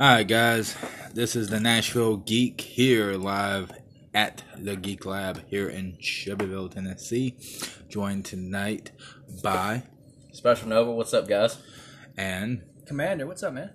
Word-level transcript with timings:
All 0.00 0.08
right, 0.08 0.26
guys. 0.26 0.76
This 1.12 1.36
is 1.36 1.48
the 1.48 1.60
Nashville 1.60 2.16
Geek 2.16 2.58
here 2.58 3.16
live 3.16 3.70
at 4.14 4.42
the 4.56 4.74
Geek 4.74 5.04
Lab 5.04 5.46
here 5.48 5.68
in 5.68 5.98
Shelbyville, 6.00 6.70
Tennessee. 6.70 7.36
Joined 7.90 8.24
tonight 8.24 8.92
by 9.42 9.82
Special 10.32 10.70
Nova, 10.70 10.90
what's 10.90 11.12
up, 11.12 11.28
guys? 11.28 11.58
and 12.16 12.62
Commander, 12.86 13.26
what's 13.26 13.42
up, 13.42 13.52
man? 13.52 13.72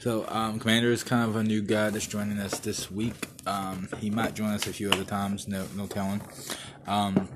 so 0.00 0.26
um, 0.26 0.58
Commander 0.58 0.90
is 0.90 1.04
kind 1.04 1.30
of 1.30 1.36
a 1.36 1.44
new 1.44 1.62
guy 1.62 1.90
that's 1.90 2.08
joining 2.08 2.40
us 2.40 2.58
this 2.58 2.90
week. 2.90 3.28
Um, 3.46 3.88
he 3.98 4.10
might 4.10 4.34
join 4.34 4.48
us 4.48 4.66
a 4.66 4.72
few 4.72 4.90
other 4.90 5.04
times. 5.04 5.46
No, 5.46 5.64
no 5.76 5.86
telling. 5.86 6.22
Um, 6.88 7.28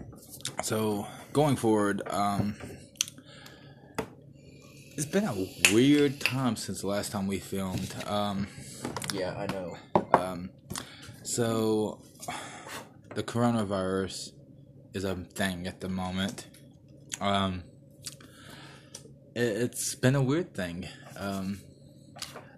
so 0.65 1.07
going 1.33 1.55
forward, 1.55 2.03
um, 2.11 2.57
it's 4.97 5.07
been 5.07 5.25
a 5.25 5.35
weird 5.75 6.21
time 6.21 6.57
since 6.57 6.81
the 6.81 6.87
last 6.87 7.13
time 7.13 7.27
we 7.27 7.39
filmed. 7.39 7.95
Um, 8.07 8.47
Yeah, 9.13 9.35
I 9.37 9.47
know. 9.53 9.77
Um, 10.13 10.51
so 11.23 12.01
the 13.15 13.23
coronavirus 13.23 14.33
is 14.95 15.05
a 15.05 15.15
thing 15.15 15.67
at 15.67 15.81
the 15.81 15.89
moment. 15.89 16.47
Um, 17.21 17.63
it, 19.35 19.43
it's 19.43 19.95
been 19.95 20.15
a 20.15 20.23
weird 20.23 20.55
thing. 20.55 20.89
Um, 21.19 21.61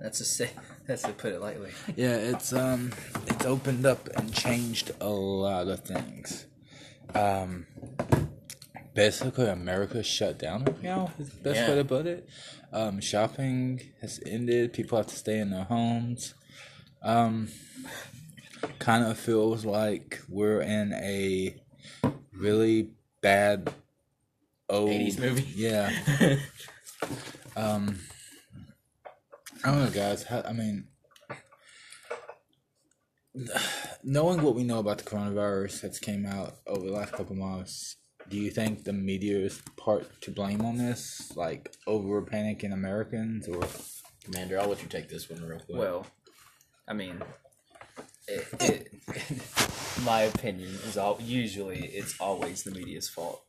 That's 0.01 0.19
to 0.19 0.25
say, 0.25 0.51
that's 0.87 1.03
to 1.03 1.13
put 1.13 1.33
it 1.33 1.41
lightly. 1.41 1.71
yeah, 1.97 2.15
it's 2.17 2.53
um, 2.53 2.93
it's 3.27 3.45
opened 3.45 3.85
up 3.87 4.09
and 4.17 4.33
changed 4.33 4.93
a 5.01 5.09
lot 5.09 5.69
of 5.69 5.81
things. 5.81 6.47
Um, 7.15 7.67
basically, 8.99 9.47
America 9.47 10.03
shut 10.03 10.39
down 10.39 10.65
right 10.65 10.83
now. 10.83 11.13
Is 11.19 11.31
the 11.31 11.41
best 11.41 11.57
Yeah. 11.61 11.69
way 11.71 11.75
to 11.77 11.85
put 11.85 12.07
it. 12.07 12.29
Um, 12.73 13.01
shopping 13.01 13.81
has 14.01 14.21
ended. 14.27 14.73
People 14.73 14.99
have 14.99 15.07
to 15.07 15.17
stay 15.17 15.39
in 15.39 15.51
their 15.51 15.65
homes. 15.65 16.35
Um, 17.03 17.49
kind 18.81 19.05
of 19.05 19.17
feels 19.19 19.65
like 19.65 20.21
we're 20.29 20.61
in 20.63 20.93
a 20.95 21.55
really 22.33 22.91
bad 23.21 23.73
old 24.69 24.91
80s 24.91 25.19
movie? 25.19 25.47
Yeah. 25.55 25.91
um, 27.57 28.01
I 29.63 29.71
don't 29.71 29.85
know, 29.85 29.91
guys. 29.91 30.25
How, 30.25 30.43
I 30.43 30.53
mean, 30.53 30.89
knowing 34.03 34.43
what 34.43 34.57
we 34.57 34.65
know 34.65 34.81
about 34.81 34.99
the 34.99 35.05
coronavirus 35.05 35.83
that's 35.83 36.01
came 36.01 36.27
out 36.27 36.57
over 36.67 36.85
the 36.85 36.93
last 36.93 37.13
couple 37.13 37.37
months, 37.37 37.98
do 38.29 38.37
you 38.37 38.51
think 38.51 38.85
the 38.85 38.93
media 38.93 39.39
is 39.39 39.63
part 39.77 40.21
to 40.23 40.31
blame 40.31 40.63
on 40.63 40.77
this, 40.77 41.33
like 41.37 41.75
over 41.87 42.23
panicking 42.23 42.73
Americans, 42.73 43.49
or 43.49 43.63
Commander, 44.31 44.61
I'll 44.61 44.69
let 44.69 44.83
you 44.83 44.89
take 44.89 45.09
this 45.09 45.31
one 45.31 45.43
real 45.43 45.59
quick. 45.59 45.79
Well, 45.79 46.07
I 46.87 46.93
mean, 46.93 47.23
it, 48.27 48.47
it, 48.61 48.93
my 50.05 50.23
opinion 50.23 50.69
is 50.87 50.99
all 50.99 51.19
usually 51.21 51.87
it's 51.87 52.21
always 52.21 52.63
the 52.63 52.71
media's 52.71 53.09
fault. 53.09 53.43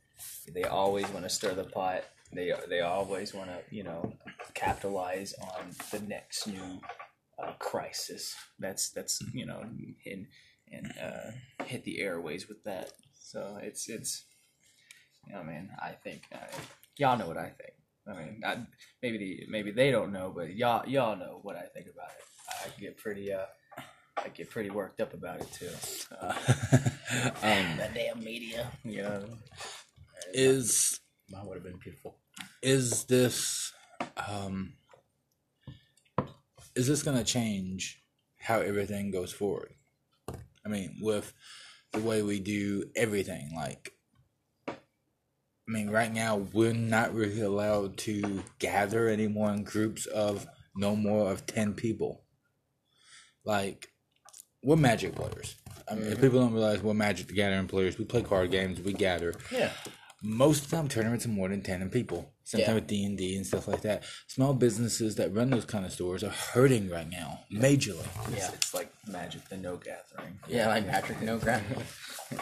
They 0.53 0.63
always 0.63 1.07
want 1.09 1.25
to 1.25 1.29
stir 1.29 1.53
the 1.53 1.65
pot. 1.65 2.05
They 2.31 2.53
they 2.69 2.79
always 2.79 3.33
want 3.33 3.49
to 3.49 3.75
you 3.75 3.83
know 3.83 4.13
capitalize 4.53 5.33
on 5.41 5.71
the 5.91 5.99
next 5.99 6.47
new 6.47 6.79
uh, 7.43 7.53
crisis. 7.59 8.35
That's 8.57 8.89
that's 8.89 9.21
you 9.33 9.45
know 9.45 9.61
and 10.05 10.27
and 10.71 10.93
uh, 11.01 11.63
hit 11.65 11.83
the 11.83 11.99
airways 11.99 12.47
with 12.47 12.63
that. 12.63 12.93
So 13.19 13.59
it's 13.61 13.89
it's 13.89 14.23
you 15.27 15.33
know 15.33 15.43
man, 15.43 15.69
I 15.81 15.91
think 15.91 16.23
uh, 16.33 16.37
y'all 16.97 17.17
know 17.17 17.27
what 17.27 17.37
I 17.37 17.49
think. 17.49 17.73
I 18.07 18.13
mean, 18.13 18.41
I, 18.45 18.57
maybe 19.01 19.17
the 19.17 19.45
maybe 19.49 19.71
they 19.71 19.91
don't 19.91 20.11
know, 20.11 20.31
but 20.35 20.55
y'all 20.55 20.87
y'all 20.87 21.15
know 21.15 21.39
what 21.43 21.55
I 21.55 21.63
think 21.73 21.87
about 21.93 22.09
it. 22.09 22.25
I 22.65 22.79
get 22.81 22.97
pretty 22.97 23.31
uh, 23.31 23.45
I 24.17 24.29
get 24.29 24.49
pretty 24.49 24.69
worked 24.69 24.99
up 25.01 25.13
about 25.13 25.41
it 25.41 25.51
too. 25.51 25.69
Uh, 26.19 26.33
um, 27.43 27.77
the 27.77 27.89
damn 27.93 28.23
media, 28.23 28.71
you 28.83 29.03
know. 29.03 29.23
is 30.33 30.99
Mine 31.31 31.45
would 31.45 31.55
have 31.55 31.63
been 31.63 31.77
beautiful. 31.77 32.17
is 32.63 33.03
this 33.05 33.71
um 34.27 34.73
is 36.75 36.87
this 36.87 37.03
gonna 37.03 37.23
change 37.23 38.01
how 38.39 38.59
everything 38.59 39.11
goes 39.11 39.31
forward 39.31 39.73
i 40.65 40.69
mean 40.69 40.95
with 41.01 41.33
the 41.91 41.99
way 41.99 42.21
we 42.21 42.39
do 42.39 42.85
everything 42.95 43.51
like 43.55 43.93
i 43.93 43.98
mean 45.69 45.89
right 45.89 46.13
now 46.13 46.37
we're 46.53 46.73
not 46.73 47.13
really 47.13 47.41
allowed 47.41 47.97
to 47.97 48.43
gather 48.59 49.07
anymore 49.07 49.51
in 49.51 49.63
groups 49.63 50.05
of 50.05 50.47
no 50.75 50.95
more 50.95 51.31
of 51.31 51.45
10 51.45 51.73
people. 51.73 52.23
Like 53.45 53.89
we're 54.63 54.75
magic 54.75 55.15
players. 55.15 55.55
I 55.87 55.95
mean 55.95 56.03
if 56.03 56.13
mm-hmm. 56.13 56.21
people 56.21 56.39
don't 56.41 56.53
realize 56.53 56.81
we're 56.81 56.93
magic 56.93 57.27
the 57.27 57.33
gathering 57.33 57.67
players 57.67 57.97
we 57.97 58.05
play 58.05 58.21
card 58.21 58.51
games 58.51 58.81
we 58.81 58.93
gather. 58.93 59.33
Yeah. 59.51 59.71
Most 60.21 60.65
of 60.65 60.69
the 60.69 60.75
time 60.77 60.87
tournaments 60.89 61.25
are 61.25 61.29
more 61.29 61.47
than 61.49 61.61
10 61.61 61.89
people 61.89 62.33
sometimes 62.43 62.67
Yeah. 62.67 62.73
with 62.75 62.87
d&d 62.87 63.35
and 63.37 63.45
stuff 63.45 63.67
like 63.67 63.81
that 63.83 64.03
small 64.27 64.53
businesses 64.55 65.15
that 65.15 65.33
run 65.33 65.51
those 65.51 65.65
kind 65.65 65.85
of 65.85 65.91
stores 65.93 66.23
are 66.23 66.29
hurting 66.31 66.89
right 66.89 67.07
now 67.09 67.41
majorly 67.51 68.05
It's, 68.35 68.49
it's 68.53 68.73
like 68.73 68.91
magic, 69.07 69.47
the 69.49 69.57
no 69.57 69.77
gathering. 69.77 70.39
Yeah, 70.47 70.67
like 70.67 70.87
Patrick 70.87 71.21
No 71.21 71.37
gathering 71.37 71.85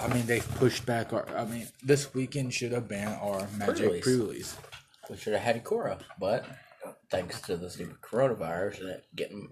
i 0.00 0.08
mean 0.14 0.26
they've 0.26 0.48
pushed 0.56 0.84
back 0.86 1.12
our 1.12 1.26
i 1.36 1.44
mean 1.44 1.66
this 1.82 2.12
weekend 2.14 2.52
should 2.54 2.72
have 2.72 2.86
been 2.88 3.08
our 3.08 3.46
magic 3.56 3.76
Pre-release. 3.76 4.02
pre-release 4.04 4.56
we 5.10 5.16
should 5.16 5.32
have 5.32 5.42
had 5.42 5.62
Ikoria, 5.64 5.98
but 6.20 6.44
thanks 7.10 7.40
to 7.42 7.56
the 7.56 7.70
stupid 7.70 7.96
coronavirus 8.02 8.80
and 8.80 8.88
it 8.90 9.04
getting 9.16 9.48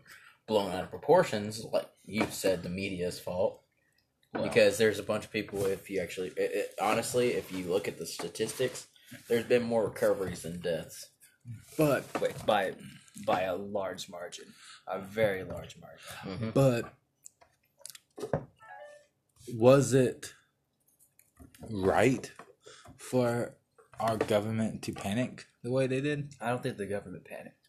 blown 0.47 0.71
out 0.73 0.85
of 0.85 0.91
proportions, 0.91 1.65
like 1.73 1.89
you 2.05 2.27
said, 2.31 2.63
the 2.63 2.69
media's 2.69 3.19
fault. 3.19 3.63
Because 4.43 4.79
there's 4.79 4.99
a 4.99 5.03
bunch 5.03 5.25
of 5.25 5.33
people. 5.33 5.65
If 5.67 5.91
you 5.91 6.01
actually, 6.01 6.29
it, 6.37 6.51
it, 6.55 6.75
honestly, 6.81 7.33
if 7.33 7.53
you 7.53 7.65
look 7.67 7.89
at 7.89 7.99
the 7.99 8.07
statistics, 8.07 8.87
there's 9.29 9.45
been 9.45 9.63
more 9.63 9.85
recoveries 9.85 10.43
than 10.43 10.61
deaths. 10.61 11.09
but 11.77 12.05
Wait, 12.21 12.47
by 12.47 12.73
by 13.27 13.43
a 13.43 13.57
large 13.57 14.09
margin, 14.09 14.47
a 14.87 14.99
very 14.99 15.45
large 15.45 15.77
margin. 15.81 16.53
but 16.55 16.93
was 19.55 19.95
it 19.95 20.35
right 21.71 22.33
for 22.97 23.55
our 24.01 24.17
government 24.17 24.83
to 24.83 24.93
panic 24.93 25.47
the 25.63 25.71
way 25.71 25.87
they 25.87 26.01
did 26.01 26.35
I 26.41 26.51
don't 26.51 26.63
think 26.63 26.77
the 26.77 26.87
government 26.87 27.25
panicked. 27.25 27.69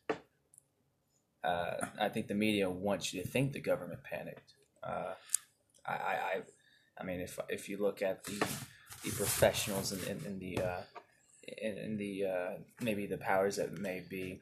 Uh, 1.44 1.86
I 2.00 2.10
think 2.10 2.28
the 2.28 2.34
media 2.36 2.70
wants 2.70 3.14
you 3.14 3.22
to 3.22 3.28
think 3.28 3.54
the 3.54 3.62
government 3.62 4.04
panicked. 4.04 4.54
Uh, 4.84 5.14
I, 5.86 5.94
I, 5.94 6.42
I, 7.00 7.04
mean, 7.04 7.20
if 7.20 7.40
if 7.50 7.70
you 7.70 7.78
look 7.78 8.02
at 8.02 8.24
the 8.24 8.40
the 9.04 9.12
professionals 9.12 9.92
in, 9.92 10.00
in, 10.10 10.26
in 10.26 10.40
the 10.40 10.60
uh, 10.60 10.82
in, 11.48 11.78
in 11.78 11.98
the 11.98 12.26
uh, 12.26 12.50
maybe 12.82 13.06
the 13.06 13.18
powers 13.18 13.58
that 13.58 13.78
may 13.78 14.04
be 14.08 14.42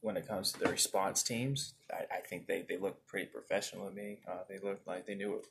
when 0.00 0.16
it 0.16 0.28
comes 0.28 0.52
to 0.52 0.60
the 0.60 0.68
response 0.68 1.22
teams, 1.22 1.74
I, 1.92 2.16
I 2.16 2.20
think 2.20 2.46
they, 2.46 2.64
they 2.68 2.76
look 2.76 3.04
pretty 3.06 3.26
professional 3.26 3.88
to 3.88 3.94
me. 3.94 4.18
Uh, 4.30 4.38
they 4.48 4.58
look 4.58 4.80
like 4.86 5.06
they 5.06 5.14
knew 5.14 5.32
what 5.32 5.44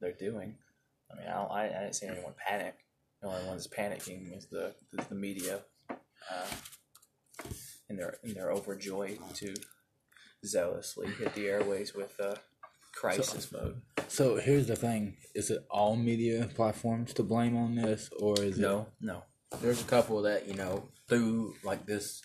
they're 0.00 0.12
doing. 0.12 0.56
I 1.10 1.16
mean, 1.16 1.26
I, 1.26 1.34
don't, 1.34 1.50
I, 1.50 1.64
I 1.64 1.80
didn't 1.84 1.94
see 1.94 2.06
anyone 2.06 2.34
panic. 2.36 2.76
The 3.22 3.28
only 3.28 3.46
ones 3.46 3.66
panicking 3.66 4.36
is 4.36 4.46
the 4.46 4.74
the, 4.92 5.04
the 5.04 5.14
media. 5.14 5.60
Uh, 5.90 6.54
and 7.88 7.98
they're 7.98 8.18
and 8.22 8.34
they're 8.34 8.52
overjoyed 8.52 9.18
to 9.34 9.54
zealously 10.44 11.08
hit 11.18 11.34
the 11.34 11.48
airways 11.48 11.94
with 11.94 12.18
uh, 12.20 12.34
crisis 12.94 13.50
mode. 13.50 13.80
So 14.08 14.36
here's 14.36 14.66
the 14.66 14.76
thing 14.76 15.16
is 15.34 15.50
it 15.50 15.64
all 15.70 15.96
media 15.96 16.48
platforms 16.54 17.12
to 17.14 17.22
blame 17.22 17.56
on 17.56 17.74
this 17.74 18.10
or 18.20 18.40
is 18.40 18.58
it 18.58 18.62
No, 18.62 18.88
no. 19.00 19.24
There's 19.60 19.80
a 19.80 19.84
couple 19.84 20.22
that 20.22 20.46
you 20.46 20.54
know 20.54 20.88
threw 21.08 21.54
like 21.64 21.86
this 21.86 22.22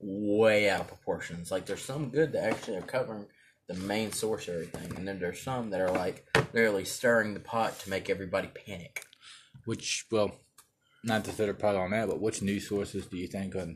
way 0.00 0.68
out 0.70 0.82
of 0.82 0.88
proportions. 0.88 1.50
Like 1.50 1.66
there's 1.66 1.84
some 1.84 2.10
good 2.10 2.32
that 2.32 2.44
actually 2.44 2.76
are 2.76 2.82
covering 2.82 3.26
the 3.68 3.74
main 3.74 4.12
source 4.12 4.48
of 4.48 4.54
everything, 4.54 4.96
and 4.96 5.08
then 5.08 5.18
there's 5.18 5.40
some 5.40 5.70
that 5.70 5.80
are 5.80 5.92
like 5.92 6.26
literally 6.52 6.84
stirring 6.84 7.34
the 7.34 7.40
pot 7.40 7.78
to 7.80 7.90
make 7.90 8.10
everybody 8.10 8.48
panic. 8.48 9.04
Which, 9.64 10.04
well, 10.10 10.32
not 11.02 11.24
to 11.24 11.32
throw 11.32 11.48
a 11.48 11.54
pot 11.54 11.74
on 11.74 11.92
that, 11.92 12.08
but 12.08 12.20
which 12.20 12.42
news 12.42 12.68
sources 12.68 13.06
do 13.06 13.16
you 13.16 13.26
think 13.26 13.56
are, 13.56 13.68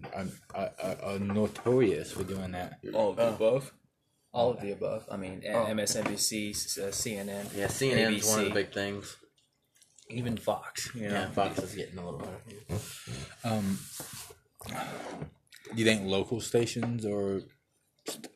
are, 0.54 0.70
are, 0.82 0.96
are 1.02 1.18
notorious 1.18 2.12
for 2.12 2.24
doing 2.24 2.52
that? 2.52 2.80
All 2.92 3.10
of 3.10 3.16
the 3.16 3.28
above. 3.28 3.72
All 4.32 4.50
of 4.50 4.60
the 4.60 4.72
above. 4.72 5.06
I 5.10 5.16
mean, 5.16 5.42
MSNBC, 5.42 6.50
uh, 6.78 6.90
CNN, 6.90 7.56
Yeah, 7.56 7.66
CNN's 7.66 8.26
one 8.28 8.40
of 8.40 8.44
the 8.46 8.50
big 8.54 8.72
things. 8.72 9.16
even 10.10 10.36
Fox. 10.36 10.90
You 10.94 11.08
know, 11.08 11.14
Yeah, 11.14 11.30
Fox 11.30 11.58
is 11.58 11.74
getting 11.74 11.98
a 11.98 12.04
little 12.04 12.20
better. 12.20 12.80
Um, 13.44 13.78
do 14.68 15.76
you 15.76 15.84
think 15.84 16.04
local 16.06 16.40
stations 16.40 17.04
are 17.04 17.42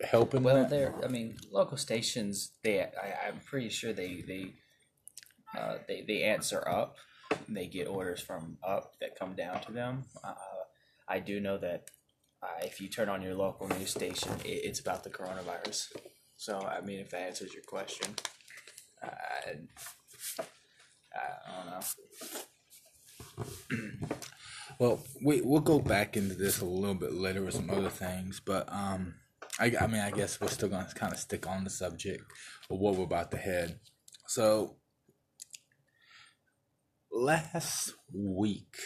helping? 0.03 0.43
Well, 0.43 0.57
that? 0.57 0.71
they're. 0.71 0.95
I 1.05 1.09
mean, 1.09 1.37
local 1.51 1.77
stations. 1.77 2.53
They. 2.63 2.81
I, 2.81 3.29
I'm 3.29 3.41
pretty 3.45 3.69
sure 3.69 3.93
they. 3.93 4.23
They. 4.27 4.55
Uh, 5.57 5.79
they. 5.89 6.03
They 6.03 6.23
answer 6.25 6.67
up. 6.67 6.97
They 7.49 7.67
get 7.67 7.87
orders 7.87 8.21
from 8.21 8.59
up 8.63 8.93
that 9.01 9.19
come 9.19 9.35
down 9.35 9.61
to 9.63 9.73
them. 9.73 10.05
Uh, 10.23 10.35
I 11.09 11.19
do 11.19 11.41
know 11.41 11.59
that 11.59 11.89
uh, 12.43 12.61
if 12.63 12.81
you 12.81 12.89
turn 12.89 13.09
on 13.09 13.23
your 13.23 13.35
local 13.35 13.69
news 13.69 13.91
station, 13.91 14.33
it, 14.45 14.49
it's 14.65 14.81
about 14.81 15.05
the 15.05 15.11
coronavirus. 15.11 15.93
So, 16.37 16.61
I 16.61 16.81
mean, 16.81 17.01
if 17.01 17.11
that 17.11 17.21
answers 17.21 17.55
your 17.55 17.63
question, 17.63 18.15
I, 19.03 19.09
I 21.15 21.55
don't 21.57 21.67
know. 23.71 24.07
Well, 24.79 25.01
we 25.23 25.41
we'll 25.43 25.61
go 25.61 25.79
back 25.79 26.17
into 26.17 26.35
this 26.35 26.61
a 26.61 26.65
little 26.65 26.95
bit 26.95 27.13
later 27.13 27.43
with 27.43 27.55
some 27.55 27.71
other 27.71 27.89
things, 27.91 28.41
but 28.45 28.69
um, 28.73 29.15
I 29.61 29.73
I 29.81 29.87
mean 29.87 30.01
I 30.01 30.11
guess 30.11 30.41
we're 30.41 30.49
still 30.49 30.69
gonna 30.69 30.89
kind 30.95 31.13
of 31.13 31.19
stick 31.19 31.47
on 31.47 31.65
the 31.65 31.71
subject 31.71 32.25
of 32.71 32.79
what 32.79 32.97
we're 32.97 33.05
about 33.05 33.31
to 33.31 33.37
head. 33.37 33.79
So 34.27 34.77
last 37.13 37.95
week, 38.13 38.77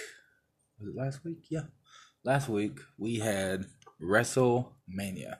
was 0.78 0.88
it 0.88 0.96
last 0.96 1.24
week? 1.24 1.46
Yeah, 1.50 1.62
last 2.26 2.48
week 2.48 2.80
we 2.98 3.20
had 3.20 3.66
WrestleMania, 4.02 5.36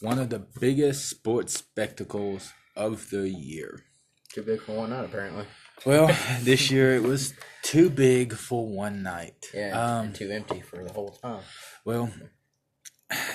one 0.00 0.18
of 0.18 0.28
the 0.28 0.44
biggest 0.60 1.08
sports 1.08 1.54
spectacles 1.54 2.52
of 2.76 3.10
the 3.10 3.28
year. 3.30 3.84
Too 4.32 4.42
big 4.42 4.60
for 4.62 4.76
one 4.76 4.90
night, 4.90 5.04
apparently. 5.04 5.44
Well, 5.86 6.08
this 6.42 6.70
year 6.70 6.94
it 6.94 7.02
was 7.02 7.34
too 7.62 7.88
big 7.88 8.34
for 8.34 8.68
one 8.68 9.02
night. 9.02 9.46
Yeah, 9.54 9.98
Um, 10.00 10.12
too 10.12 10.30
empty 10.30 10.60
for 10.60 10.84
the 10.84 10.92
whole 10.92 11.10
time. 11.10 11.42
Well, 11.84 12.12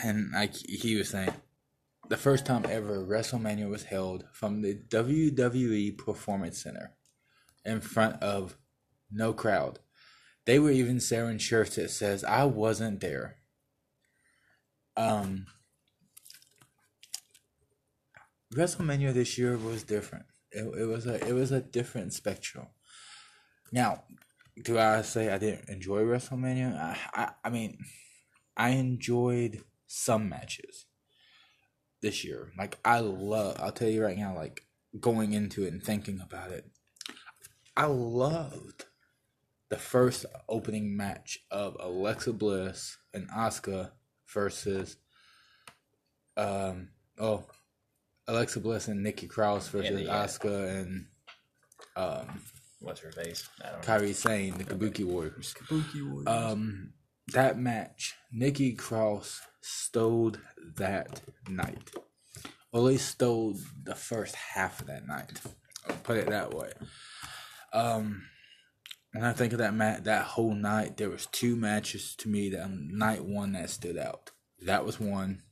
and 0.03 0.31
like 0.31 0.55
he 0.55 0.95
was 0.95 1.09
saying, 1.09 1.33
the 2.07 2.17
first 2.17 2.45
time 2.45 2.65
ever 2.69 3.03
WrestleMania 3.03 3.69
was 3.69 3.83
held 3.83 4.25
from 4.31 4.61
the 4.61 4.75
WWE 4.75 5.97
Performance 5.97 6.61
Center 6.61 6.93
in 7.65 7.81
front 7.81 8.21
of 8.21 8.57
no 9.11 9.33
crowd. 9.33 9.79
They 10.45 10.59
were 10.59 10.71
even 10.71 10.99
selling 10.99 11.37
shirts 11.39 11.75
that 11.75 11.89
says 11.91 12.23
"I 12.23 12.45
wasn't 12.45 13.01
there." 13.01 13.37
Um, 14.97 15.47
WrestleMania 18.53 19.13
this 19.13 19.37
year 19.37 19.57
was 19.57 19.83
different. 19.83 20.25
It, 20.51 20.63
it 20.79 20.85
was 20.85 21.05
a 21.05 21.25
it 21.27 21.33
was 21.33 21.51
a 21.51 21.61
different 21.61 22.13
spectrum. 22.13 22.67
Now, 23.71 24.03
do 24.63 24.79
I 24.79 25.01
say 25.01 25.29
I 25.29 25.37
didn't 25.37 25.69
enjoy 25.69 26.01
WrestleMania? 26.03 26.77
I, 26.77 26.97
I, 27.13 27.31
I 27.43 27.49
mean, 27.49 27.79
I 28.55 28.69
enjoyed 28.69 29.63
some 29.87 30.29
matches 30.29 30.85
this 32.01 32.23
year. 32.23 32.51
Like 32.57 32.79
I 32.85 32.99
love. 32.99 33.57
I'll 33.59 33.71
tell 33.71 33.89
you 33.89 34.03
right 34.03 34.17
now. 34.17 34.35
Like 34.35 34.63
going 34.99 35.33
into 35.33 35.65
it 35.65 35.73
and 35.73 35.83
thinking 35.83 36.21
about 36.21 36.51
it, 36.51 36.69
I 37.75 37.87
loved 37.87 38.85
the 39.69 39.77
first 39.77 40.25
opening 40.47 40.95
match 40.95 41.39
of 41.51 41.77
Alexa 41.79 42.33
Bliss 42.33 42.97
and 43.13 43.29
Asuka 43.31 43.91
versus 44.27 44.97
um 46.37 46.89
oh 47.19 47.45
Alexa 48.27 48.59
Bliss 48.59 48.87
and 48.87 49.01
Nikki 49.03 49.27
Cross 49.27 49.69
versus 49.69 50.01
the, 50.01 50.05
Asuka 50.05 50.81
and 50.81 51.05
um 51.95 52.41
What's 52.85 52.99
her 52.99 53.11
face? 53.11 53.49
I 53.63 53.71
don't 53.71 53.87
know. 53.87 53.93
Kairi 53.93 54.13
Sane, 54.13 54.53
the 54.57 54.63
Kabuki 54.63 55.03
Warriors. 55.03 55.55
Kabuki 55.57 56.07
Warriors. 56.07 56.27
Um, 56.27 56.93
that 57.33 57.57
match, 57.57 58.13
Nikki 58.31 58.73
Cross 58.73 59.41
stole 59.61 60.33
that 60.75 61.21
night. 61.49 61.89
Or 62.71 62.81
at 62.81 62.83
least 62.83 63.09
stole 63.09 63.57
the 63.83 63.95
first 63.95 64.35
half 64.35 64.81
of 64.81 64.87
that 64.87 65.07
night. 65.07 65.41
I'll 65.89 65.95
put 65.95 66.17
it 66.17 66.27
that 66.27 66.53
way. 66.53 66.73
Um, 67.73 68.23
when 69.15 69.23
I 69.23 69.31
think 69.31 69.53
of 69.53 69.59
that 69.59 69.73
mat, 69.73 70.03
that 70.03 70.25
whole 70.25 70.53
night, 70.53 70.97
there 70.97 71.09
was 71.09 71.25
two 71.27 71.55
matches 71.55 72.15
to 72.17 72.27
me 72.27 72.49
that 72.49 72.65
um, 72.65 72.89
night 72.91 73.23
one 73.23 73.53
that 73.53 73.69
stood 73.69 73.97
out. 73.97 74.31
That 74.59 74.85
was 74.85 74.99
one, 74.99 75.43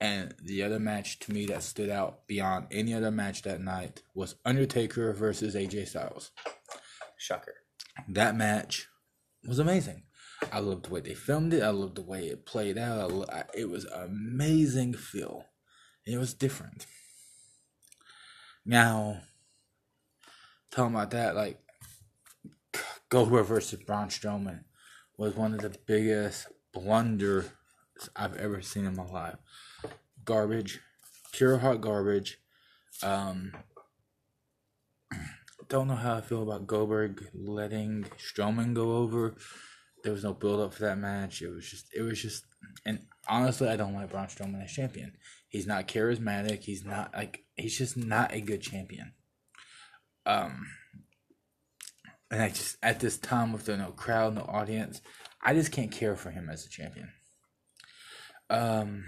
and 0.00 0.34
the 0.42 0.64
other 0.64 0.80
match 0.80 1.20
to 1.20 1.32
me 1.32 1.46
that 1.46 1.62
stood 1.62 1.88
out 1.88 2.26
beyond 2.26 2.66
any 2.72 2.92
other 2.92 3.12
match 3.12 3.42
that 3.42 3.60
night 3.60 4.02
was 4.12 4.34
Undertaker 4.44 5.12
versus 5.12 5.54
AJ 5.54 5.86
Styles 5.86 6.32
Shocker. 7.16 7.54
that 8.08 8.34
match 8.34 8.88
was 9.46 9.60
amazing. 9.60 10.02
I 10.52 10.58
loved 10.58 10.86
the 10.86 10.90
way 10.90 11.00
they 11.00 11.14
filmed 11.14 11.54
it. 11.54 11.62
I 11.62 11.68
loved 11.68 11.94
the 11.94 12.02
way 12.02 12.26
it 12.26 12.44
played 12.44 12.76
out. 12.76 13.32
I 13.32 13.44
it 13.54 13.70
was 13.70 13.84
an 13.84 14.02
amazing 14.02 14.94
feel. 14.94 15.44
It 16.04 16.18
was 16.18 16.34
different. 16.34 16.86
Now, 18.66 19.20
talking 20.72 20.94
about 20.96 21.12
that, 21.12 21.36
like 21.36 21.60
Goldberg 23.10 23.46
versus 23.46 23.80
Braun 23.80 24.08
Strowman 24.08 24.60
was 25.18 25.34
one 25.34 25.52
of 25.52 25.60
the 25.60 25.76
biggest 25.84 26.46
blunders 26.72 27.50
I've 28.14 28.36
ever 28.36 28.62
seen 28.62 28.86
in 28.86 28.94
my 28.94 29.04
life. 29.04 29.36
Garbage, 30.24 30.80
pure 31.32 31.58
hot 31.58 31.80
garbage. 31.80 32.38
Um, 33.02 33.52
don't 35.68 35.88
know 35.88 35.96
how 35.96 36.16
I 36.16 36.20
feel 36.20 36.44
about 36.44 36.68
Goldberg 36.68 37.28
letting 37.34 38.04
Strowman 38.16 38.74
go 38.74 38.96
over. 38.98 39.34
There 40.04 40.12
was 40.12 40.24
no 40.24 40.32
build 40.32 40.60
up 40.60 40.74
for 40.74 40.84
that 40.84 40.98
match. 40.98 41.42
It 41.42 41.50
was 41.50 41.68
just, 41.68 41.92
it 41.92 42.02
was 42.02 42.22
just, 42.22 42.44
and 42.86 43.06
honestly, 43.28 43.68
I 43.68 43.76
don't 43.76 43.94
like 43.94 44.10
Braun 44.10 44.28
Strowman 44.28 44.64
as 44.64 44.70
champion. 44.70 45.14
He's 45.48 45.66
not 45.66 45.88
charismatic. 45.88 46.62
He's 46.62 46.84
not 46.84 47.12
like, 47.12 47.42
he's 47.56 47.76
just 47.76 47.96
not 47.96 48.32
a 48.32 48.40
good 48.40 48.62
champion. 48.62 49.14
Um, 50.24 50.66
and 52.30 52.42
I 52.42 52.48
just 52.48 52.76
at 52.82 53.00
this 53.00 53.18
time 53.18 53.52
with 53.52 53.64
the 53.64 53.76
no 53.76 53.90
crowd, 53.90 54.34
no 54.34 54.42
audience, 54.42 55.00
I 55.42 55.54
just 55.54 55.72
can't 55.72 55.90
care 55.90 56.16
for 56.16 56.30
him 56.30 56.48
as 56.48 56.64
a 56.64 56.68
champion. 56.68 57.10
Um, 58.48 59.04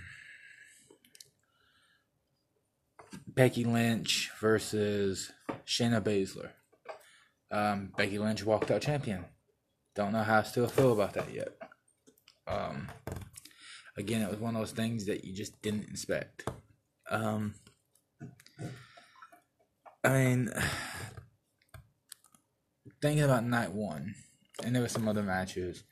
Becky 3.27 3.65
Lynch 3.65 4.31
versus 4.41 5.33
Shayna 5.67 6.01
Baszler. 6.01 6.51
Um, 7.51 7.93
Becky 7.97 8.19
Lynch 8.19 8.45
walked 8.45 8.71
out 8.71 8.83
champion. 8.83 9.25
Don't 9.95 10.13
know 10.13 10.23
how 10.23 10.39
I 10.39 10.43
still 10.43 10.69
feel 10.69 10.93
about 10.93 11.15
that 11.15 11.33
yet. 11.33 11.49
Um, 12.47 12.89
again, 13.97 14.23
it 14.23 14.31
was 14.31 14.39
one 14.39 14.57
of 14.57 14.63
those 14.63 14.73
things 14.73 15.07
that 15.07 15.25
you 15.25 15.35
just 15.35 15.61
didn't 15.61 15.85
expect. 15.85 16.49
Um, 17.11 17.55
I 20.03 20.09
mean, 20.09 20.51
thinking 23.03 23.25
about 23.25 23.45
night 23.45 23.73
one, 23.73 24.15
and 24.65 24.75
there 24.75 24.83
were 24.83 24.89
some 24.89 25.09
other 25.09 25.23
matches. 25.23 25.83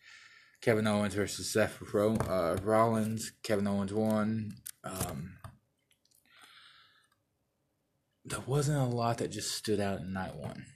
Kevin 0.62 0.86
Owens 0.86 1.14
versus 1.14 1.52
Seth 1.52 1.82
uh, 1.94 2.56
Rollins. 2.62 3.32
Kevin 3.42 3.66
Owens 3.66 3.92
won. 3.92 4.52
Um, 4.84 5.32
there 8.24 8.40
wasn't 8.46 8.78
a 8.78 8.84
lot 8.84 9.18
that 9.18 9.32
just 9.32 9.52
stood 9.52 9.80
out 9.80 10.00
in 10.00 10.12
night 10.12 10.36
one. 10.36 10.66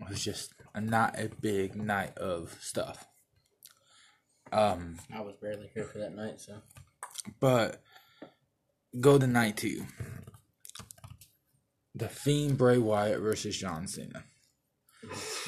It 0.00 0.08
was 0.08 0.24
just 0.24 0.54
a, 0.74 0.80
not 0.80 1.18
a 1.18 1.28
big 1.40 1.76
night 1.76 2.16
of 2.18 2.56
stuff. 2.60 3.06
Um, 4.52 4.98
I 5.14 5.20
was 5.20 5.36
barely 5.36 5.70
here 5.72 5.84
for 5.84 5.98
that 5.98 6.14
night, 6.14 6.40
so 6.40 6.54
but 7.40 7.82
go 9.00 9.18
to 9.18 9.26
night 9.26 9.56
two. 9.56 9.84
The 11.94 12.08
Fiend 12.08 12.58
Bray 12.58 12.78
Wyatt 12.78 13.20
versus 13.20 13.56
John 13.56 13.86
Cena. 13.86 14.24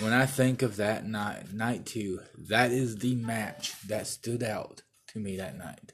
When 0.01 0.13
I 0.13 0.27
think 0.27 0.63
of 0.63 0.77
that 0.77 1.07
night, 1.07 1.53
night 1.53 1.87
two, 1.87 2.21
that 2.49 2.71
is 2.71 2.97
the 2.99 3.15
match 3.15 3.75
that 3.89 4.07
stood 4.07 4.43
out 4.43 4.83
to 5.09 5.19
me 5.19 5.37
that 5.37 5.57
night. 5.57 5.93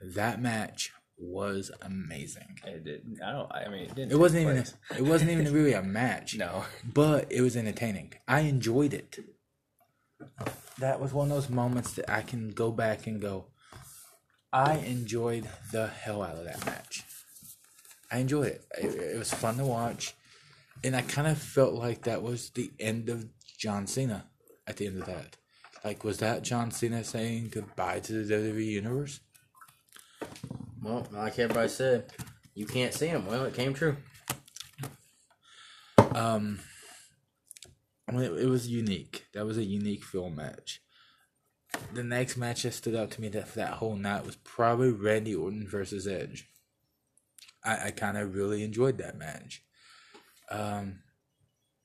That 0.00 0.40
match 0.40 0.92
was 1.16 1.70
amazing. 1.80 2.58
It 2.66 2.84
didn't. 2.84 3.22
I 3.22 3.32
don't. 3.32 3.52
I 3.52 3.68
mean, 3.68 3.82
it 3.84 3.94
didn't. 3.94 4.12
It 4.12 4.18
wasn't 4.18 4.42
even. 4.42 4.56
A, 4.58 4.98
it 4.98 5.02
wasn't 5.02 5.30
even 5.30 5.52
really 5.52 5.72
a 5.72 5.82
match. 6.00 6.36
No. 6.36 6.64
but 6.84 7.30
it 7.30 7.40
was 7.40 7.56
entertaining. 7.56 8.14
I 8.26 8.40
enjoyed 8.40 8.94
it. 8.94 9.18
That 10.78 11.00
was 11.00 11.12
one 11.12 11.30
of 11.30 11.34
those 11.36 11.50
moments 11.50 11.92
that 11.94 12.10
I 12.10 12.22
can 12.22 12.50
go 12.50 12.70
back 12.70 13.06
and 13.06 13.20
go. 13.20 13.46
I 14.52 14.76
enjoyed 14.78 15.48
the 15.72 15.88
hell 15.88 16.22
out 16.22 16.36
of 16.36 16.44
that 16.44 16.64
match. 16.64 17.02
I 18.10 18.18
enjoyed 18.18 18.46
it. 18.48 18.64
It, 18.78 18.94
it 18.94 19.18
was 19.18 19.32
fun 19.32 19.56
to 19.58 19.64
watch, 19.64 20.14
and 20.84 20.94
I 20.94 21.02
kind 21.02 21.26
of 21.26 21.38
felt 21.38 21.74
like 21.74 22.04
that 22.04 22.22
was 22.22 22.50
the 22.50 22.70
end 22.78 23.08
of 23.08 23.26
John 23.58 23.86
Cena. 23.86 24.26
At 24.66 24.78
the 24.78 24.86
end 24.86 24.98
of 24.98 25.06
that, 25.06 25.36
like, 25.84 26.04
was 26.04 26.18
that 26.18 26.42
John 26.42 26.70
Cena 26.70 27.04
saying 27.04 27.50
goodbye 27.52 28.00
to 28.00 28.24
the 28.24 28.34
WWE 28.34 28.64
universe? 28.64 29.20
well, 30.84 31.06
like 31.12 31.38
everybody 31.38 31.68
said, 31.68 32.12
you 32.54 32.66
can't 32.66 32.92
see 32.92 33.06
him. 33.06 33.26
Well, 33.26 33.44
it 33.44 33.54
came 33.54 33.74
true. 33.74 33.96
Um, 36.14 36.60
I 38.08 38.12
mean, 38.12 38.22
it, 38.22 38.32
it 38.32 38.48
was 38.48 38.68
unique. 38.68 39.24
That 39.32 39.46
was 39.46 39.58
a 39.58 39.64
unique 39.64 40.04
film 40.04 40.36
match. 40.36 40.80
The 41.92 42.04
next 42.04 42.36
match 42.36 42.62
that 42.62 42.74
stood 42.74 42.94
out 42.94 43.10
to 43.12 43.20
me 43.20 43.28
that 43.30 43.54
that 43.54 43.74
whole 43.74 43.96
night 43.96 44.24
was 44.24 44.36
probably 44.36 44.92
Randy 44.92 45.34
Orton 45.34 45.66
versus 45.66 46.06
Edge. 46.06 46.48
I, 47.64 47.86
I 47.86 47.90
kind 47.90 48.16
of 48.16 48.34
really 48.34 48.62
enjoyed 48.62 48.98
that 48.98 49.18
match. 49.18 49.62
Um, 50.50 51.00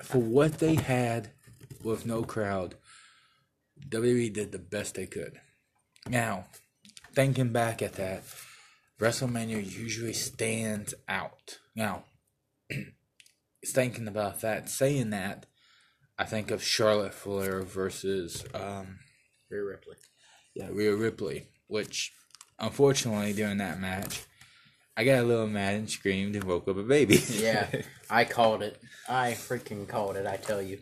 for 0.03 0.19
what 0.19 0.59
they 0.59 0.75
had 0.75 1.31
with 1.83 2.05
no 2.05 2.23
crowd, 2.23 2.75
WWE 3.87 4.33
did 4.33 4.51
the 4.51 4.59
best 4.59 4.95
they 4.95 5.05
could. 5.05 5.39
Now, 6.07 6.45
thinking 7.13 7.51
back 7.51 7.81
at 7.81 7.93
that, 7.93 8.23
WrestleMania 8.99 9.63
usually 9.63 10.13
stands 10.13 10.93
out. 11.07 11.59
Now, 11.75 12.03
thinking 13.65 14.07
about 14.07 14.41
that, 14.41 14.69
saying 14.69 15.09
that, 15.11 15.45
I 16.17 16.25
think 16.25 16.51
of 16.51 16.63
Charlotte 16.63 17.13
Flair 17.13 17.61
versus 17.61 18.43
um, 18.53 18.99
Rhea 19.49 19.63
Ripley. 19.63 19.95
yeah, 20.53 20.67
Rhea 20.69 20.95
Ripley, 20.95 21.47
which 21.67 22.13
unfortunately 22.59 23.31
during 23.31 23.57
that 23.57 23.79
match, 23.79 24.23
I 24.99 25.05
got 25.05 25.19
a 25.19 25.23
little 25.23 25.47
mad 25.47 25.75
and 25.75 25.89
screamed 25.89 26.35
and 26.35 26.43
woke 26.43 26.67
up 26.67 26.75
a 26.75 26.83
baby. 26.83 27.23
Yeah, 27.31 27.67
I 28.09 28.25
called 28.25 28.61
it. 28.61 28.81
I 29.07 29.31
freaking 29.31 29.87
called 29.87 30.17
it. 30.17 30.27
I 30.27 30.35
tell 30.35 30.61
you. 30.61 30.79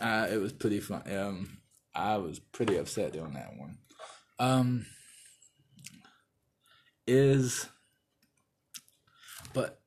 uh, 0.00 0.26
it 0.28 0.38
was 0.38 0.52
pretty 0.52 0.80
fun. 0.80 1.02
Um, 1.16 1.58
I 1.94 2.16
was 2.16 2.40
pretty 2.40 2.76
upset 2.76 3.12
doing 3.12 3.34
that 3.34 3.52
one. 3.56 3.78
Um, 4.40 4.86
is 7.06 7.68
but 9.54 9.80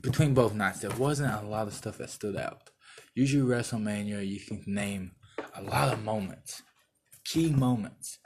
between 0.00 0.34
both 0.34 0.52
nights, 0.52 0.80
there 0.80 0.90
wasn't 0.90 1.32
a 1.32 1.46
lot 1.46 1.68
of 1.68 1.74
stuff 1.74 1.98
that 1.98 2.10
stood 2.10 2.36
out. 2.36 2.70
Usually, 3.14 3.48
WrestleMania, 3.48 4.26
you 4.26 4.40
can 4.40 4.64
name 4.66 5.12
a 5.54 5.62
lot 5.62 5.92
of 5.92 6.02
moments, 6.02 6.60
key 7.24 7.50
moments. 7.50 8.18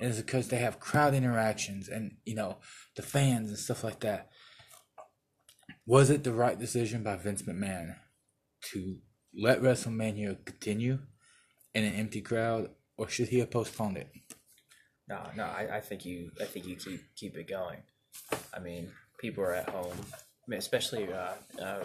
And 0.00 0.10
it's 0.10 0.20
because 0.20 0.48
they 0.48 0.58
have 0.58 0.78
crowd 0.78 1.12
interactions 1.12 1.88
and, 1.88 2.18
you 2.24 2.36
know, 2.36 2.58
the 2.98 3.02
fans 3.02 3.48
and 3.48 3.58
stuff 3.58 3.84
like 3.84 4.00
that. 4.00 4.28
Was 5.86 6.10
it 6.10 6.24
the 6.24 6.32
right 6.32 6.58
decision 6.58 7.04
by 7.04 7.14
Vince 7.14 7.42
McMahon 7.42 7.94
to 8.72 8.98
let 9.32 9.62
WrestleMania 9.62 10.44
continue 10.44 10.98
in 11.74 11.84
an 11.84 11.94
empty 11.94 12.20
crowd, 12.20 12.70
or 12.96 13.08
should 13.08 13.28
he 13.28 13.38
have 13.38 13.52
postponed 13.52 13.96
it? 13.98 14.10
No, 15.08 15.22
no, 15.36 15.44
I, 15.44 15.76
I 15.76 15.80
think 15.80 16.04
you 16.04 16.32
I 16.40 16.44
think 16.44 16.66
you 16.66 16.74
keep 16.74 17.00
keep 17.14 17.36
it 17.36 17.48
going. 17.48 17.78
I 18.52 18.58
mean, 18.58 18.90
people 19.20 19.44
are 19.44 19.54
at 19.54 19.68
home, 19.68 19.96
I 20.12 20.50
mean, 20.50 20.58
especially 20.58 21.08
uh, 21.12 21.34
uh, 21.62 21.84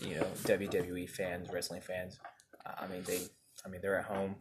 you 0.00 0.14
know 0.14 0.26
WWE 0.44 1.10
fans, 1.10 1.48
wrestling 1.52 1.80
fans. 1.80 2.20
I 2.64 2.86
mean, 2.86 3.02
they 3.02 3.18
I 3.66 3.68
mean 3.68 3.80
they're 3.82 3.98
at 3.98 4.04
home. 4.04 4.36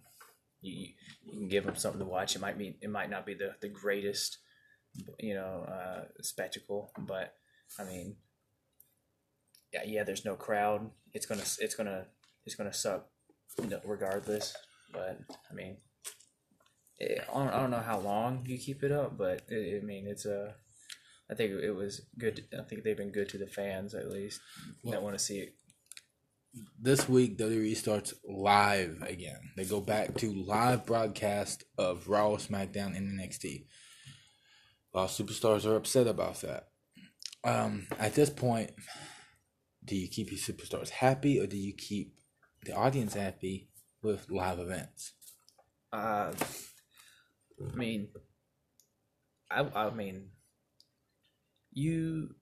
You, 0.62 0.90
you 1.26 1.40
can 1.40 1.48
give 1.48 1.66
them 1.66 1.76
something 1.76 2.00
to 2.00 2.06
watch. 2.06 2.36
It 2.36 2.42
might 2.42 2.60
be 2.60 2.78
it 2.80 2.92
might 2.92 3.10
not 3.10 3.26
be 3.26 3.34
the 3.34 3.56
the 3.60 3.70
greatest 3.70 4.38
you 5.20 5.34
know 5.34 5.66
uh, 5.68 6.04
spectacle, 6.22 6.92
but 6.98 7.34
I 7.80 7.84
mean, 7.84 8.16
yeah, 9.74 9.84
yeah. 9.86 10.04
There's 10.04 10.26
no 10.26 10.36
crowd. 10.36 10.90
It's 11.14 11.26
gonna 11.26 11.44
it's 11.60 11.76
gonna 11.76 12.06
it's 12.46 12.56
gonna 12.56 12.74
suck, 12.74 13.08
you 13.62 13.70
know, 13.70 13.82
regardless. 13.86 14.56
But 14.92 15.20
I 15.50 15.54
mean, 15.54 15.78
it, 16.98 17.24
I, 17.32 17.38
don't, 17.38 17.54
I 17.54 17.60
don't 17.60 17.72
know 17.72 17.78
how 17.78 18.00
long 18.00 18.46
you 18.48 18.58
keep 18.58 18.84
it 18.84 18.92
up, 18.92 19.18
but 19.18 19.44
it, 19.50 19.82
I 19.82 19.86
mean, 19.86 20.08
it's 20.08 20.26
a. 20.26 20.56
I 21.32 21.36
think 21.36 21.52
it 21.52 21.72
was 21.72 22.02
good. 22.18 22.46
I 22.58 22.64
think 22.64 22.84
they've 22.84 22.98
been 22.98 23.12
good 23.12 23.30
to 23.30 23.38
the 23.38 23.46
fans 23.46 23.94
at 23.94 24.10
least 24.10 24.42
that 24.86 25.04
want 25.04 25.16
to 25.18 25.24
see 25.24 25.40
it. 25.40 25.54
This 26.82 27.08
week, 27.08 27.38
WWE 27.38 27.76
starts 27.78 28.16
live 28.28 29.04
again. 29.06 29.40
They 29.56 29.66
go 29.66 29.80
back 29.80 30.16
to 30.16 30.34
live 30.34 30.88
broadcast 30.88 31.66
of 31.78 32.08
Raw, 32.08 32.32
SmackDown, 32.32 32.98
and 32.98 33.20
NXT. 33.20 33.66
A 34.94 34.98
lot 34.98 35.20
of 35.20 35.26
superstars 35.26 35.66
are 35.66 35.76
upset 35.76 36.08
about 36.08 36.42
that. 36.42 36.70
Um, 37.44 37.88
at 38.00 38.16
this 38.16 38.30
point, 38.30 38.72
do 39.86 39.96
you 39.96 40.08
keep 40.08 40.32
your 40.32 40.40
superstars 40.40 40.90
happy 40.90 41.40
or 41.40 41.48
do 41.48 41.58
you 41.58 41.74
keep 41.74 42.16
the 42.66 42.74
audience 42.76 43.14
happy 43.14 43.70
with 44.02 44.30
live 44.30 44.60
events? 44.60 45.14
Uh, 45.94 46.34
I 47.72 47.76
mean, 47.76 48.10
I 49.50 49.66
I 49.76 49.90
mean, 49.92 50.30
you. 51.72 52.36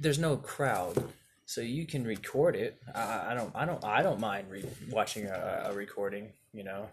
There's 0.00 0.18
no 0.18 0.36
crowd, 0.36 1.02
so 1.44 1.60
you 1.60 1.84
can 1.84 2.04
record 2.04 2.54
it. 2.54 2.80
I, 2.94 3.30
I 3.30 3.34
don't 3.34 3.54
I 3.54 3.64
don't 3.64 3.84
I 3.84 4.02
don't 4.02 4.20
mind 4.20 4.50
re- 4.50 4.64
watching 4.90 5.26
a, 5.26 5.70
a 5.70 5.74
recording. 5.74 6.32
You 6.52 6.64
know, 6.64 6.88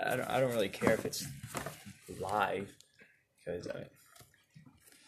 I 0.00 0.16
don't 0.16 0.28
I 0.28 0.40
don't 0.40 0.50
really 0.50 0.68
care 0.68 0.92
if 0.94 1.04
it's 1.04 1.24
live 2.20 2.68
because 3.44 3.66
I 3.68 3.74
mean, 3.74 3.86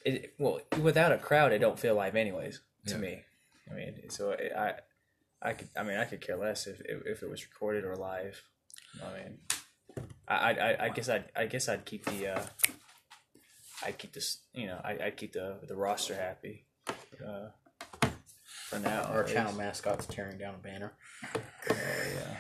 it 0.05 0.35
well 0.39 0.61
without 0.83 1.13
a 1.13 1.19
crowd 1.19 1.53
it 1.53 1.59
don't 1.61 1.79
feel 1.79 1.95
live 1.95 2.15
anyways 2.17 2.61
to 2.87 2.95
Yeah. 2.95 3.01
me. 3.01 3.23
I 3.71 3.75
mean, 3.75 4.11
so 4.11 4.31
it, 4.33 4.53
I 4.57 4.75
I 5.43 5.53
could 5.55 5.69
I 5.77 5.83
mean 5.83 5.97
I 5.97 6.05
could 6.05 6.21
care 6.21 6.37
less 6.37 6.67
if 6.67 6.81
if, 6.83 7.07
if 7.07 7.23
it 7.23 7.31
was 7.31 7.45
recorded 7.45 7.85
or 7.85 7.97
live. 7.97 8.43
I 9.03 9.19
mean, 9.19 9.39
I 10.29 10.35
I, 10.35 10.51
I- 10.73 10.85
I 10.85 10.89
guess 10.91 11.09
I'd 11.09 11.25
I 11.35 11.47
guess 11.47 11.69
I'd 11.69 11.85
keep 11.85 12.05
the 12.07 12.29
uh, 12.29 12.43
I'd 13.83 13.99
keep 13.99 14.13
this 14.13 14.39
you 14.53 14.67
know 14.67 14.81
I 14.85 14.99
I'd 15.05 15.17
keep 15.17 15.33
the 15.33 15.59
the 15.67 15.77
roster 15.77 16.15
happy. 16.15 16.67
Uh, 17.25 17.49
for 18.69 18.79
now, 18.79 19.03
Our 19.05 19.25
channel 19.25 19.53
mascot's 19.53 20.07
tearing 20.07 20.37
down 20.39 20.55
a 20.55 20.59
banner. 20.59 20.93
Oh, 21.35 21.75
yeah. 22.15 22.37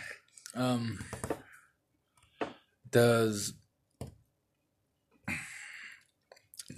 Um, 0.54 0.98
does 2.90 3.54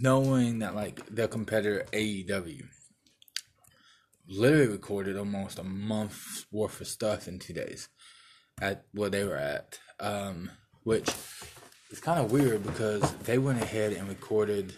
knowing 0.00 0.60
that 0.60 0.74
like 0.74 1.06
their 1.06 1.28
competitor 1.28 1.84
AEW 1.92 2.64
literally 4.28 4.66
recorded 4.66 5.16
almost 5.16 5.58
a 5.58 5.64
month's 5.64 6.46
worth 6.50 6.80
of 6.80 6.86
stuff 6.86 7.28
in 7.28 7.38
two 7.38 7.52
days 7.52 7.88
at 8.60 8.84
where 8.92 9.10
they 9.10 9.24
were 9.24 9.36
at, 9.36 9.78
um, 10.00 10.50
which 10.82 11.08
is 11.90 12.00
kind 12.00 12.18
of 12.18 12.32
weird 12.32 12.62
because 12.64 13.12
they 13.18 13.38
went 13.38 13.62
ahead 13.62 13.92
and 13.92 14.08
recorded 14.08 14.74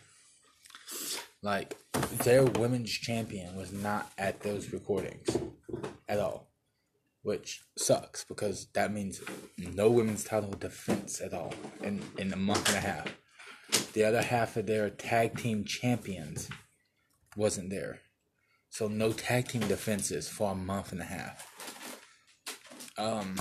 like 1.43 1.77
their 2.19 2.45
women's 2.45 2.91
champion 2.91 3.57
was 3.57 3.73
not 3.73 4.11
at 4.19 4.41
those 4.41 4.73
recordings 4.73 5.37
at 6.09 6.19
all 6.19 6.49
which 7.29 7.63
sucks 7.77 8.25
because 8.25 8.69
that 8.73 8.91
means 8.91 9.21
no 9.59 9.91
women's 9.91 10.25
title 10.25 10.53
defense 10.53 11.21
at 11.21 11.35
all 11.35 11.53
in, 11.83 12.03
in 12.17 12.33
a 12.33 12.37
month 12.37 12.67
and 12.69 12.79
a 12.79 12.81
half. 12.81 13.07
The 13.93 14.05
other 14.05 14.23
half 14.23 14.57
of 14.57 14.67
their 14.67 14.91
tag 14.91 15.39
team 15.39 15.65
champions 15.65 16.49
wasn't 17.37 17.71
there. 17.71 18.01
So 18.71 18.89
no 18.89 19.13
tag 19.13 19.49
team 19.49 19.63
defenses 19.63 20.29
for 20.29 20.53
a 20.53 20.55
month 20.55 20.93
and 20.93 21.01
a 21.01 21.05
half. 21.05 21.53
Um 22.97 23.37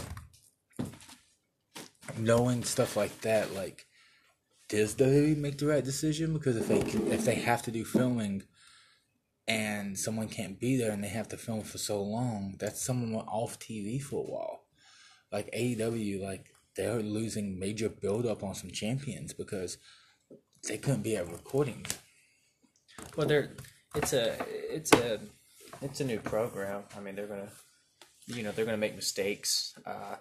knowing 2.18 2.64
stuff 2.64 2.96
like 2.96 3.22
that, 3.22 3.54
like 3.54 3.86
does 4.70 4.96
WWE 4.96 5.38
make 5.38 5.58
the 5.58 5.68
right 5.68 5.84
decision? 5.84 6.34
Because 6.34 6.58
if 6.58 6.68
they 6.68 6.80
if 6.80 7.26
they 7.26 7.36
have 7.36 7.62
to 7.64 7.72
do 7.72 7.86
filming 7.86 8.44
and 9.48 9.98
someone 9.98 10.28
can't 10.28 10.60
be 10.60 10.76
there 10.76 10.92
and 10.92 11.04
they 11.04 11.08
have 11.10 11.30
to 11.30 11.38
film 11.38 11.62
for 11.62 11.78
so 11.78 12.02
long, 12.02 12.56
that's 12.60 12.84
someone 12.84 13.26
off 13.28 13.60
TV 13.60 14.02
for 14.02 14.20
a 14.26 14.30
while. 14.30 14.64
Like 15.32 15.50
AEW, 15.54 16.22
like 16.22 16.52
they're 16.76 17.02
losing 17.02 17.58
major 17.58 17.90
build 17.90 18.26
up 18.26 18.44
on 18.44 18.56
some 18.56 18.72
champions 18.72 19.34
because 19.34 19.78
they 20.68 20.78
couldn't 20.78 21.04
be 21.04 21.16
at 21.16 21.28
recordings. 21.28 21.98
Well, 23.16 23.28
they're 23.28 23.52
it's 23.96 24.14
a 24.14 24.38
it's 24.50 24.94
a 24.94 25.20
it's 25.82 26.02
a 26.02 26.06
new 26.06 26.20
program. 26.20 26.84
I 26.96 27.00
mean, 27.00 27.16
they're 27.16 27.28
gonna 27.28 27.52
you 28.28 28.44
know 28.44 28.52
they're 28.52 28.66
gonna 28.66 28.78
make 28.78 28.96
mistakes. 28.96 29.74
Uh, 29.86 30.16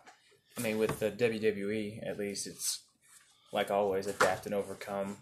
I 0.57 0.61
mean, 0.61 0.79
with 0.79 0.99
the 0.99 1.11
WWE, 1.11 2.09
at 2.09 2.19
least 2.19 2.47
it's 2.47 2.85
like 3.53 3.71
always 3.71 4.07
adapt 4.07 4.47
and 4.47 4.55
overcome. 4.55 5.19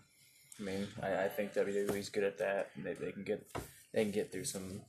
I 0.61 0.63
mean, 0.63 0.87
I, 1.03 1.25
I 1.25 1.29
think 1.29 1.53
WWE's 1.55 2.09
good 2.09 2.23
at 2.23 2.39
that. 2.39 2.71
They, 2.77 2.95
they 2.95 3.13
can 3.13 3.25
get 3.25 3.47
they 3.93 4.03
can 4.03 4.13
get 4.13 4.31
through 4.31 4.45
some 4.45 4.83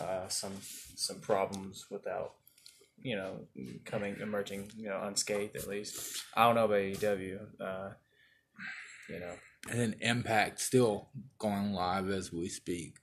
uh, 0.00 0.28
some 0.28 0.52
some 0.96 1.20
problems 1.20 1.86
without 1.90 2.34
you 3.02 3.16
know 3.16 3.40
coming 3.84 4.16
emerging 4.20 4.70
you 4.76 4.88
know 4.88 5.00
unscathed 5.02 5.56
at 5.56 5.66
least. 5.66 6.22
I 6.36 6.44
don't 6.46 6.54
know 6.54 6.66
about 6.66 6.76
AEW. 6.76 7.38
Uh, 7.60 7.90
you 9.08 9.18
know, 9.18 9.32
And 9.68 9.78
then 9.78 9.96
Impact 10.00 10.60
still 10.60 11.10
going 11.38 11.72
live 11.72 12.08
as 12.08 12.32
we 12.32 12.48
speak. 12.48 12.96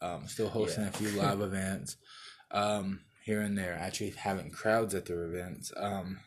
Um, 0.00 0.28
still 0.28 0.48
hosting 0.48 0.84
Yeah. 0.84 0.90
a 0.90 0.92
few 0.92 1.08
live 1.10 1.40
events 1.50 1.96
um, 2.50 3.00
here 3.24 3.40
and 3.40 3.56
there. 3.58 3.74
Actually 3.74 4.10
having 4.10 4.50
crowds 4.50 4.94
at 4.94 5.06
their 5.06 5.24
events. 5.24 5.72
Um, 5.76 6.18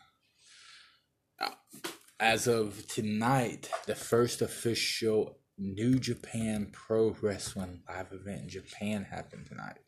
as 2.20 2.46
of 2.48 2.86
tonight, 2.88 3.70
the 3.86 3.94
first 3.94 4.42
official 4.42 5.38
New 5.56 5.98
Japan 5.98 6.68
Pro 6.72 7.16
Wrestling 7.20 7.82
live 7.88 8.12
event 8.12 8.42
in 8.42 8.48
Japan 8.48 9.04
happened 9.04 9.46
tonight. 9.46 9.78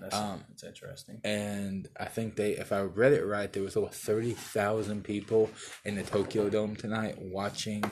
that's 0.00 0.14
Um, 0.14 0.44
that's 0.48 0.62
interesting. 0.64 1.20
and 1.24 1.88
I 1.98 2.06
think 2.06 2.36
they, 2.36 2.52
if 2.52 2.72
I 2.72 2.80
read 2.80 3.12
it 3.12 3.24
right, 3.24 3.52
there 3.52 3.62
was 3.62 3.76
over 3.76 3.88
thirty 3.90 4.32
thousand 4.32 5.04
people 5.04 5.50
in 5.84 5.96
the 5.96 6.02
Tokyo 6.02 6.48
Dome 6.48 6.74
tonight 6.76 7.16
watching 7.20 7.82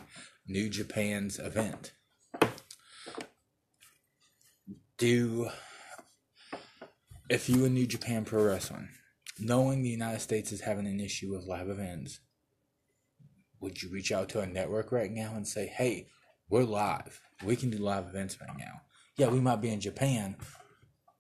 New 0.49 0.69
Japan's 0.69 1.39
event. 1.39 1.93
Do 4.99 5.51
if 7.29 7.49
you 7.49 7.65
in 7.65 7.75
New 7.75 7.87
Japan 7.87 8.25
Pro 8.25 8.45
Wrestling, 8.45 8.89
knowing 9.39 9.83
the 9.83 9.89
United 9.89 10.21
States 10.21 10.53
is 10.53 10.61
having 10.61 10.87
an 10.87 11.01
issue 11.01 11.35
with 11.35 11.45
live 11.45 11.69
events, 11.69 12.21
would 13.61 13.83
you 13.83 13.91
reach 13.91 14.13
out 14.13 14.29
to 14.31 14.41
a 14.41 14.47
network 14.47 14.93
right 14.93 15.11
now 15.11 15.35
and 15.35 15.47
say, 15.47 15.67
"Hey, 15.67 16.09
we're 16.49 16.63
live. 16.63 17.21
We 17.45 17.57
can 17.57 17.71
do 17.71 17.79
live 17.79 18.07
events 18.07 18.41
right 18.41 18.57
now." 18.57 18.83
Yeah, 19.17 19.29
we 19.29 19.41
might 19.41 19.61
be 19.61 19.71
in 19.71 19.81
Japan, 19.81 20.37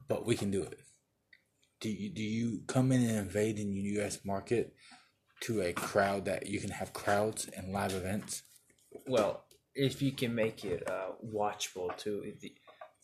but 0.06 0.24
we 0.24 0.36
can 0.36 0.50
do 0.50 0.62
it. 0.62 0.78
Do 1.80 1.90
you 1.90 2.10
do 2.10 2.22
you 2.22 2.62
come 2.68 2.92
in 2.92 3.02
and 3.02 3.18
invade 3.18 3.58
in 3.58 3.72
the 3.72 3.80
U.S. 3.96 4.24
market 4.24 4.74
to 5.40 5.60
a 5.60 5.72
crowd 5.72 6.24
that 6.26 6.46
you 6.46 6.60
can 6.60 6.70
have 6.70 6.92
crowds 6.92 7.48
and 7.48 7.72
live 7.72 7.92
events? 7.92 8.44
Well, 9.06 9.44
if 9.74 10.02
you 10.02 10.12
can 10.12 10.34
make 10.34 10.64
it 10.64 10.88
uh, 10.88 11.10
watchable 11.24 11.96
to 11.98 12.32
the 12.40 12.52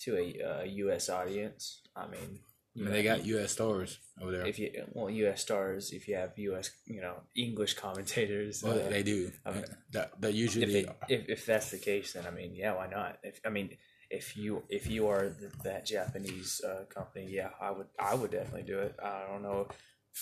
to 0.00 0.16
a 0.16 0.42
uh, 0.42 0.62
U.S. 0.64 1.08
audience, 1.08 1.82
I 1.94 2.06
mean, 2.06 2.40
I 2.76 2.80
mean, 2.80 2.90
they 2.90 3.02
got 3.02 3.24
U.S. 3.26 3.52
stores 3.52 3.98
over 4.20 4.32
there. 4.32 4.46
if 4.46 4.58
you 4.58 4.70
well 4.92 5.10
U.S. 5.10 5.42
stars, 5.42 5.92
if 5.92 6.08
you 6.08 6.16
have 6.16 6.32
U.S. 6.36 6.70
you 6.86 7.02
know 7.02 7.16
English 7.36 7.74
commentators, 7.74 8.62
well, 8.62 8.80
uh, 8.80 8.88
they 8.88 9.02
do. 9.02 9.30
okay. 9.46 9.64
That 9.92 10.20
that 10.20 10.32
usually 10.32 10.64
if, 10.64 10.88
it, 10.88 10.96
if 11.08 11.28
if 11.28 11.46
that's 11.46 11.70
the 11.70 11.78
case, 11.78 12.14
then 12.14 12.26
I 12.26 12.30
mean, 12.30 12.54
yeah, 12.54 12.74
why 12.74 12.88
not? 12.88 13.18
If 13.22 13.40
I 13.44 13.50
mean, 13.50 13.76
if 14.10 14.36
you 14.36 14.62
if 14.70 14.86
you 14.88 15.08
are 15.08 15.28
th 15.28 15.52
that 15.64 15.84
Japanese 15.84 16.62
uh, 16.64 16.84
company, 16.88 17.26
yeah, 17.28 17.50
I 17.60 17.70
would 17.70 17.88
I 17.98 18.14
would 18.14 18.30
definitely 18.30 18.68
do 18.74 18.78
it. 18.78 18.96
I 19.02 19.24
don't 19.28 19.42
know, 19.42 19.68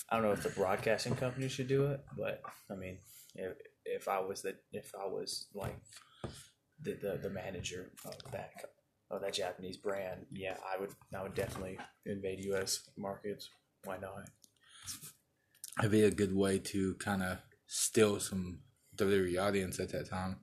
I 0.09 0.15
don't 0.15 0.25
know 0.25 0.33
if 0.33 0.43
the 0.43 0.49
broadcasting 0.49 1.15
company 1.15 1.47
should 1.47 1.69
do 1.69 1.87
it, 1.87 2.01
but 2.17 2.41
I 2.69 2.75
mean, 2.75 2.97
if 3.35 3.53
if 3.85 4.07
I 4.07 4.19
was 4.19 4.41
the 4.41 4.55
if 4.71 4.91
I 4.95 5.07
was 5.07 5.47
like 5.53 5.79
the 6.81 6.93
the, 6.93 7.19
the 7.21 7.29
manager 7.29 7.91
of 8.05 8.31
that 8.31 8.51
of 9.09 9.21
that 9.21 9.33
Japanese 9.33 9.77
brand, 9.77 10.25
yeah, 10.31 10.57
I 10.73 10.79
would 10.79 10.91
I 11.17 11.23
would 11.23 11.35
definitely 11.35 11.77
invade 12.05 12.43
U.S. 12.45 12.89
markets. 12.97 13.49
Why 13.83 13.97
not? 13.97 14.29
it'd 15.79 15.91
be 15.91 16.03
a 16.03 16.11
good 16.11 16.35
way 16.35 16.59
to 16.59 16.95
kind 16.95 17.23
of 17.23 17.37
steal 17.67 18.19
some 18.19 18.59
WWE 18.97 19.41
audience 19.41 19.79
at 19.79 19.91
that 19.91 20.09
time. 20.09 20.37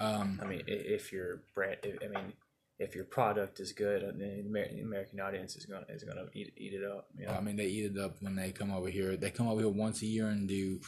Um, 0.00 0.40
I 0.42 0.46
mean, 0.46 0.62
if 0.66 1.12
your 1.12 1.42
brand, 1.54 1.78
I 1.84 2.08
mean, 2.08 2.32
if 2.78 2.94
your 2.94 3.04
product 3.04 3.60
is 3.60 3.72
good, 3.72 4.02
the 4.02 4.40
American 4.84 5.20
audience 5.20 5.56
is 5.56 5.66
gonna 5.66 5.86
is 5.88 6.04
gonna 6.04 6.26
eat 6.34 6.52
eat 6.56 6.74
it 6.74 6.84
up. 6.84 7.08
You 7.16 7.26
know? 7.26 7.32
I 7.32 7.40
mean, 7.40 7.56
they 7.56 7.66
eat 7.66 7.92
it 7.96 7.98
up 7.98 8.16
when 8.20 8.36
they 8.36 8.52
come 8.52 8.72
over 8.72 8.88
here. 8.88 9.16
They 9.16 9.30
come 9.30 9.48
over 9.48 9.60
here 9.60 9.70
once 9.70 10.02
a 10.02 10.06
year 10.06 10.28
and 10.28 10.48
do 10.48 10.80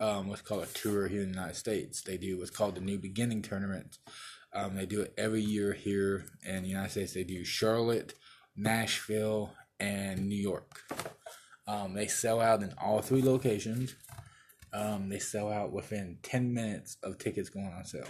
um, 0.00 0.28
what's 0.28 0.42
called 0.42 0.64
a 0.64 0.66
tour 0.66 1.08
here 1.08 1.22
in 1.22 1.32
the 1.32 1.38
United 1.38 1.56
States. 1.56 2.02
They 2.02 2.16
do 2.16 2.38
what's 2.38 2.50
called 2.50 2.74
the 2.74 2.80
New 2.80 2.98
Beginning 2.98 3.42
Tournament. 3.42 3.98
Um, 4.52 4.76
they 4.76 4.86
do 4.86 5.02
it 5.02 5.14
every 5.18 5.42
year 5.42 5.72
here 5.72 6.26
in 6.44 6.62
the 6.62 6.68
United 6.68 6.90
States. 6.90 7.14
They 7.14 7.24
do 7.24 7.44
Charlotte, 7.44 8.14
Nashville, 8.56 9.52
and 9.78 10.28
New 10.28 10.36
York. 10.36 10.82
Um, 11.66 11.94
they 11.94 12.06
sell 12.06 12.40
out 12.40 12.62
in 12.62 12.72
all 12.80 13.00
three 13.00 13.22
locations. 13.22 13.94
Um, 14.72 15.08
they 15.08 15.18
sell 15.18 15.50
out 15.50 15.72
within 15.72 16.18
10 16.22 16.52
minutes 16.52 16.96
of 17.02 17.18
tickets 17.18 17.48
going 17.48 17.72
on 17.72 17.84
sale. 17.84 18.08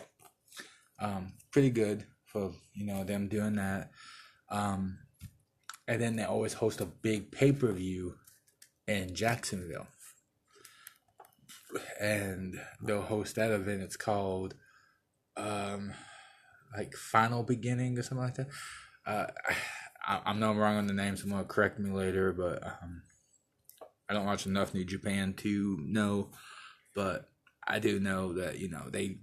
Um, 0.99 1.33
pretty 1.51 1.71
good 1.71 2.05
for 2.25 2.53
you 2.75 2.87
know 2.87 3.05
them 3.05 3.29
doing 3.29 3.57
that. 3.57 3.91
Um, 4.51 4.99
and 5.89 6.01
then 6.01 6.17
they 6.17 6.25
always 6.25 6.55
host 6.55 6.81
a 6.81 6.87
big 6.87 7.31
pay 7.31 7.53
per 7.53 7.73
view 7.73 8.15
in 8.87 9.15
Jacksonville, 9.15 9.87
and 12.01 12.61
they'll 12.83 13.03
host 13.03 13.37
that 13.37 13.51
event. 13.51 13.83
It's 13.83 13.97
called 13.97 14.55
um, 15.37 15.93
like 16.77 16.95
Final 16.95 17.43
Beginning 17.43 17.99
or 17.99 18.03
something 18.03 18.25
like 18.25 18.35
that. 18.35 18.49
Uh, 19.07 19.27
I, 20.07 20.21
I'm 20.25 20.41
not 20.41 20.57
wrong 20.57 20.77
on 20.77 20.87
the 20.87 20.95
name. 20.95 21.17
Someone 21.17 21.41
will 21.41 21.47
correct 21.47 21.79
me 21.79 21.91
later, 21.91 22.33
but 22.33 22.63
um, 22.65 23.03
I 24.09 24.15
don't 24.15 24.27
watch 24.27 24.47
enough 24.47 24.75
New 24.75 24.85
Japan 24.85 25.35
to 25.39 25.79
know. 25.83 26.31
But 26.95 27.29
I 27.67 27.79
do 27.79 28.01
know 28.01 28.33
that 28.35 28.59
you 28.59 28.69
know 28.69 28.89
they 28.91 29.19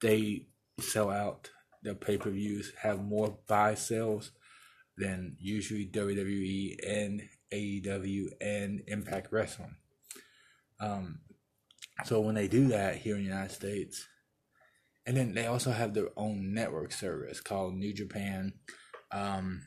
they 0.00 0.46
sell 0.80 1.10
out 1.10 1.50
their 1.82 1.94
pay 1.94 2.18
per 2.18 2.30
views, 2.30 2.72
have 2.82 3.02
more 3.02 3.38
buy 3.46 3.74
sales 3.74 4.32
than 4.96 5.36
usually 5.38 5.86
WWE 5.86 6.76
and 6.86 7.22
AEW 7.52 8.30
and 8.40 8.82
Impact 8.88 9.28
Wrestling. 9.30 9.76
Um, 10.80 11.20
so 12.04 12.20
when 12.20 12.34
they 12.34 12.48
do 12.48 12.68
that 12.68 12.96
here 12.96 13.16
in 13.16 13.22
the 13.22 13.28
United 13.28 13.52
States, 13.52 14.06
and 15.06 15.16
then 15.16 15.34
they 15.34 15.46
also 15.46 15.70
have 15.70 15.94
their 15.94 16.10
own 16.16 16.52
network 16.52 16.92
service 16.92 17.40
called 17.40 17.74
New 17.74 17.92
Japan. 17.92 18.52
Um, 19.10 19.62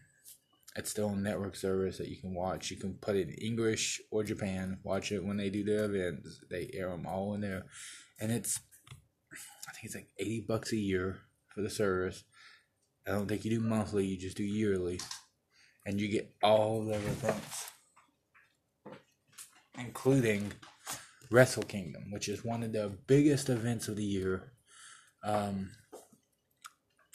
it's 0.75 0.93
their 0.93 1.05
own 1.05 1.23
network 1.23 1.55
service 1.55 1.97
that 1.97 2.07
you 2.07 2.17
can 2.17 2.33
watch. 2.33 2.71
You 2.71 2.77
can 2.77 2.93
put 2.93 3.15
it 3.15 3.27
in 3.27 3.33
English 3.33 3.99
or 4.11 4.23
Japan. 4.23 4.79
Watch 4.83 5.11
it 5.11 5.23
when 5.23 5.37
they 5.37 5.49
do 5.49 5.63
their 5.63 5.85
events. 5.85 6.39
They 6.49 6.69
air 6.73 6.89
them 6.89 7.05
all 7.05 7.33
in 7.33 7.41
there, 7.41 7.65
and 8.19 8.31
it's 8.31 8.59
I 9.67 9.73
think 9.73 9.85
it's 9.85 9.95
like 9.95 10.09
eighty 10.17 10.45
bucks 10.47 10.71
a 10.71 10.77
year 10.77 11.17
for 11.49 11.61
the 11.61 11.69
service. 11.69 12.23
I 13.05 13.11
don't 13.11 13.27
think 13.27 13.43
you 13.43 13.51
do 13.51 13.59
monthly. 13.59 14.05
You 14.05 14.17
just 14.17 14.37
do 14.37 14.43
yearly, 14.43 15.01
and 15.85 15.99
you 15.99 16.07
get 16.07 16.33
all 16.41 16.85
their 16.85 16.99
events, 16.99 17.71
including 19.77 20.53
Wrestle 21.31 21.63
Kingdom, 21.63 22.11
which 22.11 22.27
is 22.27 22.43
one 22.43 22.63
of 22.63 22.73
the 22.73 22.91
biggest 23.07 23.49
events 23.49 23.87
of 23.87 23.95
the 23.95 24.03
year. 24.03 24.51
Um, 25.23 25.69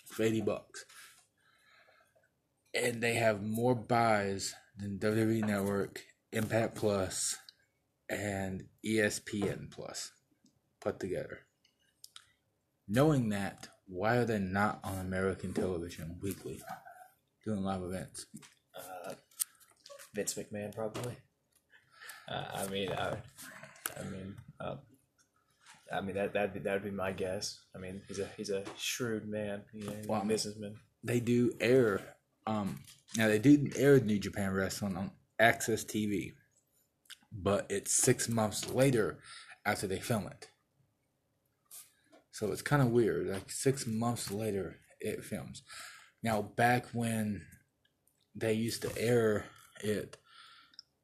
for 0.06 0.22
eighty 0.22 0.40
bucks, 0.40 0.84
and 2.72 3.02
they 3.02 3.14
have 3.14 3.42
more 3.42 3.74
buys 3.74 4.54
than 4.78 4.98
WWE 4.98 5.44
Network, 5.44 6.02
Impact 6.32 6.76
Plus, 6.76 7.36
and 8.08 8.64
ESPN 8.84 9.70
Plus 9.70 10.12
put 10.80 11.00
together. 11.00 11.40
Knowing 12.88 13.30
that, 13.30 13.66
why 13.86 14.16
are 14.16 14.24
they 14.24 14.38
not 14.38 14.78
on 14.84 15.00
American 15.00 15.52
television 15.52 16.16
weekly 16.22 16.60
doing 17.44 17.62
live 17.62 17.82
events? 17.82 18.26
uh, 18.76 19.12
Vince 20.14 20.34
McMahon 20.34 20.74
probably. 20.74 21.16
Uh, 22.28 22.44
I 22.54 22.66
mean, 22.68 22.90
I, 22.92 23.16
I 23.98 24.04
mean, 24.04 24.34
um, 24.60 24.78
I 25.92 26.00
mean 26.00 26.16
that 26.16 26.32
that 26.34 26.62
that'd 26.64 26.84
be 26.84 26.90
my 26.90 27.12
guess. 27.12 27.60
I 27.74 27.78
mean, 27.78 28.02
he's 28.08 28.18
a 28.18 28.28
he's 28.36 28.50
a 28.50 28.64
shrewd 28.76 29.28
man, 29.28 29.62
you 29.72 29.86
know, 29.86 29.96
Well, 30.08 30.24
businessman. 30.24 30.76
They 31.02 31.20
do 31.20 31.52
air, 31.60 32.00
um, 32.46 32.80
now 33.16 33.28
they 33.28 33.38
do 33.38 33.70
air 33.76 34.00
New 34.00 34.18
Japan 34.18 34.52
Wrestling 34.52 34.96
on 34.96 35.12
AXS 35.40 35.84
TV, 35.86 36.32
but 37.32 37.66
it's 37.70 37.94
six 37.94 38.28
months 38.28 38.70
later 38.70 39.18
after 39.64 39.86
they 39.86 40.00
film 40.00 40.26
it. 40.26 40.48
So 42.32 42.52
it's 42.52 42.62
kind 42.62 42.82
of 42.82 42.88
weird. 42.88 43.28
Like 43.28 43.50
six 43.50 43.86
months 43.86 44.30
later, 44.30 44.76
it 45.00 45.24
films. 45.24 45.62
Now, 46.22 46.42
back 46.42 46.86
when 46.92 47.42
they 48.34 48.52
used 48.52 48.82
to 48.82 48.98
air 48.98 49.46
it 49.82 50.16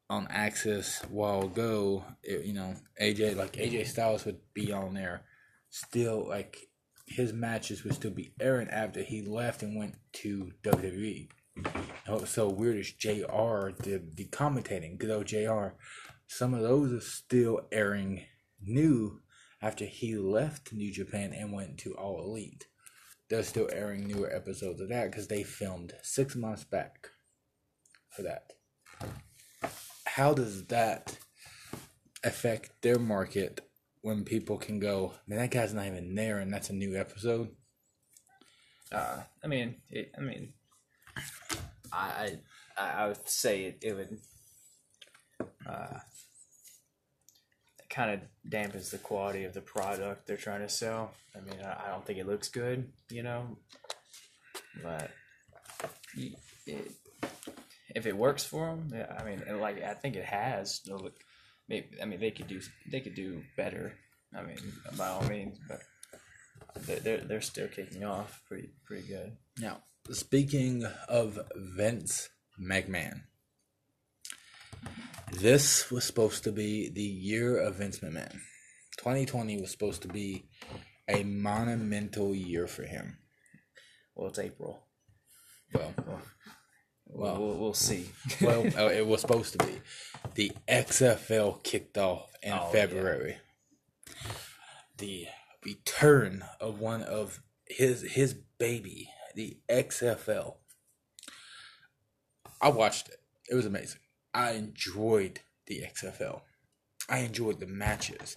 on 0.09 0.27
AXS 0.27 1.03
a 1.03 1.07
while 1.07 1.43
ago, 1.43 2.05
it, 2.23 2.45
you 2.45 2.53
know, 2.53 2.75
AJ 3.01 3.35
like 3.35 3.53
AJ 3.53 3.87
Styles 3.87 4.25
would 4.25 4.39
be 4.53 4.71
on 4.71 4.93
there, 4.93 5.23
still 5.69 6.27
like 6.27 6.57
his 7.07 7.33
matches 7.33 7.83
would 7.83 7.93
still 7.93 8.11
be 8.11 8.33
airing 8.39 8.69
after 8.69 9.01
he 9.01 9.21
left 9.21 9.63
and 9.63 9.77
went 9.77 9.95
to 10.13 10.51
WWE. 10.63 11.29
Was 11.55 11.65
oh, 12.07 12.25
so 12.25 12.49
weird 12.49 12.77
is 12.77 12.91
JR 12.91 13.69
did 13.81 14.17
the 14.17 14.27
commentating, 14.31 14.97
good 14.97 15.11
old 15.11 15.27
JR. 15.27 15.75
Some 16.27 16.53
of 16.53 16.61
those 16.61 16.91
are 16.91 17.05
still 17.05 17.61
airing 17.71 18.25
new 18.61 19.21
after 19.61 19.85
he 19.85 20.15
left 20.15 20.73
New 20.73 20.91
Japan 20.91 21.33
and 21.33 21.53
went 21.53 21.77
to 21.79 21.93
All 21.93 22.21
Elite. 22.23 22.67
They're 23.29 23.43
still 23.43 23.69
airing 23.71 24.07
newer 24.07 24.33
episodes 24.33 24.81
of 24.81 24.89
that 24.89 25.11
because 25.11 25.27
they 25.27 25.43
filmed 25.43 25.93
six 26.01 26.35
months 26.35 26.63
back 26.63 27.09
for 28.09 28.23
that. 28.23 28.53
How 30.15 30.31
does 30.31 30.65
that 30.65 31.17
affect 32.23 32.83
their 32.83 32.99
market 32.99 33.61
when 34.01 34.23
people 34.23 34.59
can 34.59 34.79
go, 34.79 35.13
man, 35.25 35.39
that 35.39 35.49
guy's 35.49 35.73
not 35.73 35.87
even 35.87 36.13
there 36.13 36.37
and 36.37 36.53
that's 36.53 36.69
a 36.69 36.73
new 36.73 36.95
episode? 36.95 37.49
Uh, 38.91 39.21
I 39.43 39.47
mean, 39.47 39.77
it, 39.89 40.11
I 40.15 40.21
mean, 40.21 40.53
I 41.91 42.37
I 42.77 42.89
I 42.91 43.07
would 43.07 43.27
say 43.27 43.63
it, 43.63 43.79
it 43.81 43.93
would 43.95 44.19
uh, 45.67 45.97
kind 47.89 48.11
of 48.11 48.19
dampens 48.47 48.91
the 48.91 48.99
quality 48.99 49.45
of 49.45 49.55
the 49.55 49.61
product 49.61 50.27
they're 50.27 50.37
trying 50.37 50.61
to 50.61 50.69
sell. 50.69 51.11
I 51.35 51.39
mean, 51.39 51.59
I, 51.65 51.87
I 51.87 51.89
don't 51.89 52.05
think 52.05 52.19
it 52.19 52.27
looks 52.27 52.49
good, 52.49 52.87
you 53.09 53.23
know, 53.23 53.57
but 54.83 55.09
it, 56.67 56.91
if 57.95 58.05
it 58.05 58.15
works 58.17 58.43
for 58.43 58.67
them, 58.67 58.89
yeah, 58.93 59.15
I 59.19 59.23
mean, 59.23 59.41
like 59.59 59.81
I 59.83 59.93
think 59.93 60.15
it 60.15 60.25
has. 60.25 60.81
look- 60.87 61.23
Maybe 61.69 61.87
I 62.01 62.05
mean 62.05 62.19
they 62.19 62.31
could 62.31 62.47
do 62.47 62.59
they 62.91 62.99
could 62.99 63.15
do 63.15 63.41
better. 63.55 63.93
I 64.35 64.41
mean, 64.43 64.57
by 64.97 65.07
all 65.07 65.23
means, 65.29 65.57
but 65.67 65.79
they're 66.85 66.99
they're, 66.99 67.21
they're 67.21 67.41
still 67.41 67.69
kicking 67.69 68.03
off 68.03 68.41
pretty 68.47 68.69
pretty 68.85 69.07
good. 69.07 69.37
Now, 69.59 69.83
speaking 70.11 70.83
of 71.07 71.39
Vince 71.55 72.27
McMahon, 72.61 73.21
this 75.31 75.89
was 75.89 76.03
supposed 76.03 76.43
to 76.43 76.51
be 76.51 76.89
the 76.89 77.01
year 77.01 77.57
of 77.57 77.75
Vince 77.75 77.99
McMahon. 77.99 78.33
2020 78.97 79.61
was 79.61 79.71
supposed 79.71 80.01
to 80.03 80.07
be 80.07 80.45
a 81.07 81.23
monumental 81.23 82.35
year 82.35 82.67
for 82.67 82.83
him. 82.83 83.17
Well, 84.15 84.29
it's 84.29 84.39
April. 84.39 84.85
Well, 85.73 85.93
Well, 87.13 87.39
Well. 87.39 87.55
we'll, 87.57 87.73
see. 87.73 88.09
well, 88.41 88.65
uh, 88.77 88.89
it 88.89 89.05
was 89.05 89.21
supposed 89.21 89.57
to 89.59 89.65
be. 89.65 89.79
The 90.35 90.51
XFL 90.67 91.63
kicked 91.63 91.97
off 91.97 92.31
in 92.41 92.51
Oh, 92.51 92.55
yeah. 92.65 92.71
February. 92.71 93.37
The 94.97 95.27
return 95.65 96.43
of 96.59 96.79
one 96.79 97.01
of 97.03 97.41
his 97.67 98.01
his 98.01 98.33
baby, 98.57 99.09
the 99.35 99.57
XFL. 99.69 100.55
I 102.61 102.69
watched 102.69 103.09
it. 103.09 103.17
It 103.49 103.55
was 103.55 103.65
amazing. 103.65 103.99
I 104.33 104.51
enjoyed 104.51 105.41
the 105.67 105.81
XFL. 105.81 106.41
I 107.09 107.19
enjoyed 107.19 107.59
the 107.59 107.67
matches. 107.67 108.35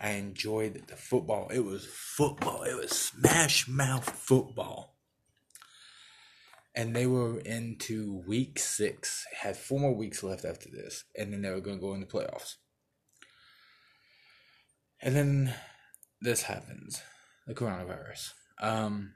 I 0.00 0.10
enjoyed 0.10 0.84
the 0.86 0.96
football. 0.96 1.48
It 1.48 1.60
was 1.64 1.84
football. 1.86 2.62
It 2.62 2.76
was 2.76 2.90
smash 2.92 3.66
mouth 3.68 4.08
football 4.08 4.93
and 6.74 6.94
they 6.94 7.06
were 7.06 7.38
into 7.40 8.22
week 8.26 8.58
six. 8.58 9.24
Had 9.40 9.56
four 9.56 9.78
more 9.78 9.94
weeks 9.94 10.22
left 10.22 10.44
after 10.44 10.68
this, 10.68 11.04
and 11.16 11.32
then 11.32 11.42
they 11.42 11.50
were 11.50 11.60
going 11.60 11.78
to 11.78 11.82
go 11.82 11.94
into 11.94 12.06
playoffs. 12.06 12.56
And 15.00 15.14
then 15.14 15.54
this 16.20 16.42
happens, 16.42 17.02
the 17.46 17.54
coronavirus. 17.54 18.32
Um, 18.60 19.12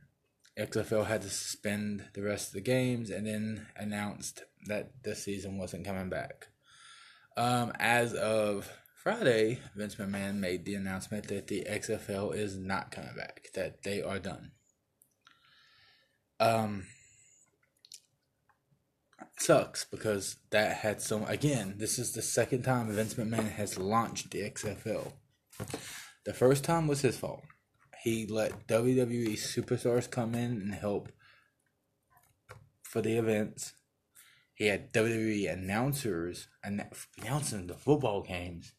XFL 0.59 1.07
had 1.07 1.23
to 1.23 1.31
suspend 1.31 2.05
the 2.15 2.23
rest 2.23 2.49
of 2.49 2.55
the 2.55 2.61
games, 2.61 3.11
and 3.11 3.27
then 3.27 3.67
announced 3.77 4.43
that 4.67 5.03
the 5.03 5.15
season 5.15 5.59
wasn't 5.59 5.87
coming 5.87 6.11
back. 6.11 6.49
Um, 7.37 7.73
as 7.79 8.15
of 8.15 8.71
Friday, 9.03 9.61
Vince 9.75 9.95
McMahon 9.95 10.37
made 10.37 10.65
the 10.65 10.75
announcement 10.75 11.29
that 11.29 11.47
the 11.47 11.65
XFL 11.69 12.35
is 12.35 12.57
not 12.57 12.91
coming 12.91 13.15
back; 13.17 13.49
that 13.55 13.83
they 13.83 14.03
are 14.03 14.19
done. 14.19 14.53
Um, 16.41 16.85
sucks 19.37 19.85
because 19.85 20.37
that 20.51 20.79
had 20.79 21.01
so 21.01 21.25
again 21.27 21.75
this 21.79 21.99
is 21.99 22.13
the 22.13 22.23
second 22.23 22.63
time 22.63 22.91
vince 22.91 23.15
mcmahon 23.15 23.51
has 23.51 23.79
launched 23.79 24.31
the 24.31 24.41
xfl 24.51 25.13
the 26.29 26.35
first 26.35 26.63
time 26.65 26.87
was 26.87 27.01
his 27.01 27.17
fault. 27.17 27.43
He 28.03 28.27
let 28.27 28.69
wwe 28.69 29.33
superstars 29.33 30.11
come 30.11 30.35
in 30.35 30.61
and 30.61 30.75
help 30.75 31.11
for 32.83 33.01
the 33.01 33.17
events. 33.17 33.73
He 34.55 34.67
had 34.67 34.93
wwe 34.93 35.51
announcers 35.51 36.49
announcing 36.63 37.67
the 37.67 37.75
football 37.75 38.23
games. 38.23 38.75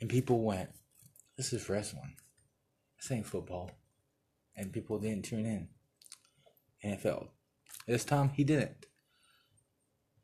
And 0.00 0.08
people 0.08 0.42
went 0.42 0.70
this 1.36 1.52
is 1.52 1.68
wrestling. 1.68 2.16
This 2.96 3.10
ain't 3.10 3.26
football. 3.26 3.72
And 4.56 4.72
people 4.72 4.98
didn't 4.98 5.26
tune 5.26 5.46
in. 5.46 5.68
And 6.82 6.94
it 6.94 7.00
failed 7.00 7.28
this 7.86 8.04
time 8.04 8.30
he 8.30 8.44
didn't 8.44 8.86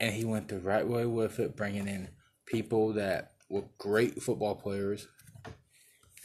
and 0.00 0.14
he 0.14 0.24
went 0.24 0.48
the 0.48 0.58
right 0.58 0.86
way 0.86 1.04
with 1.04 1.38
it, 1.38 1.56
bringing 1.56 1.86
in 1.86 2.08
people 2.46 2.94
that 2.94 3.32
were 3.50 3.64
great 3.78 4.22
football 4.22 4.54
players, 4.54 5.06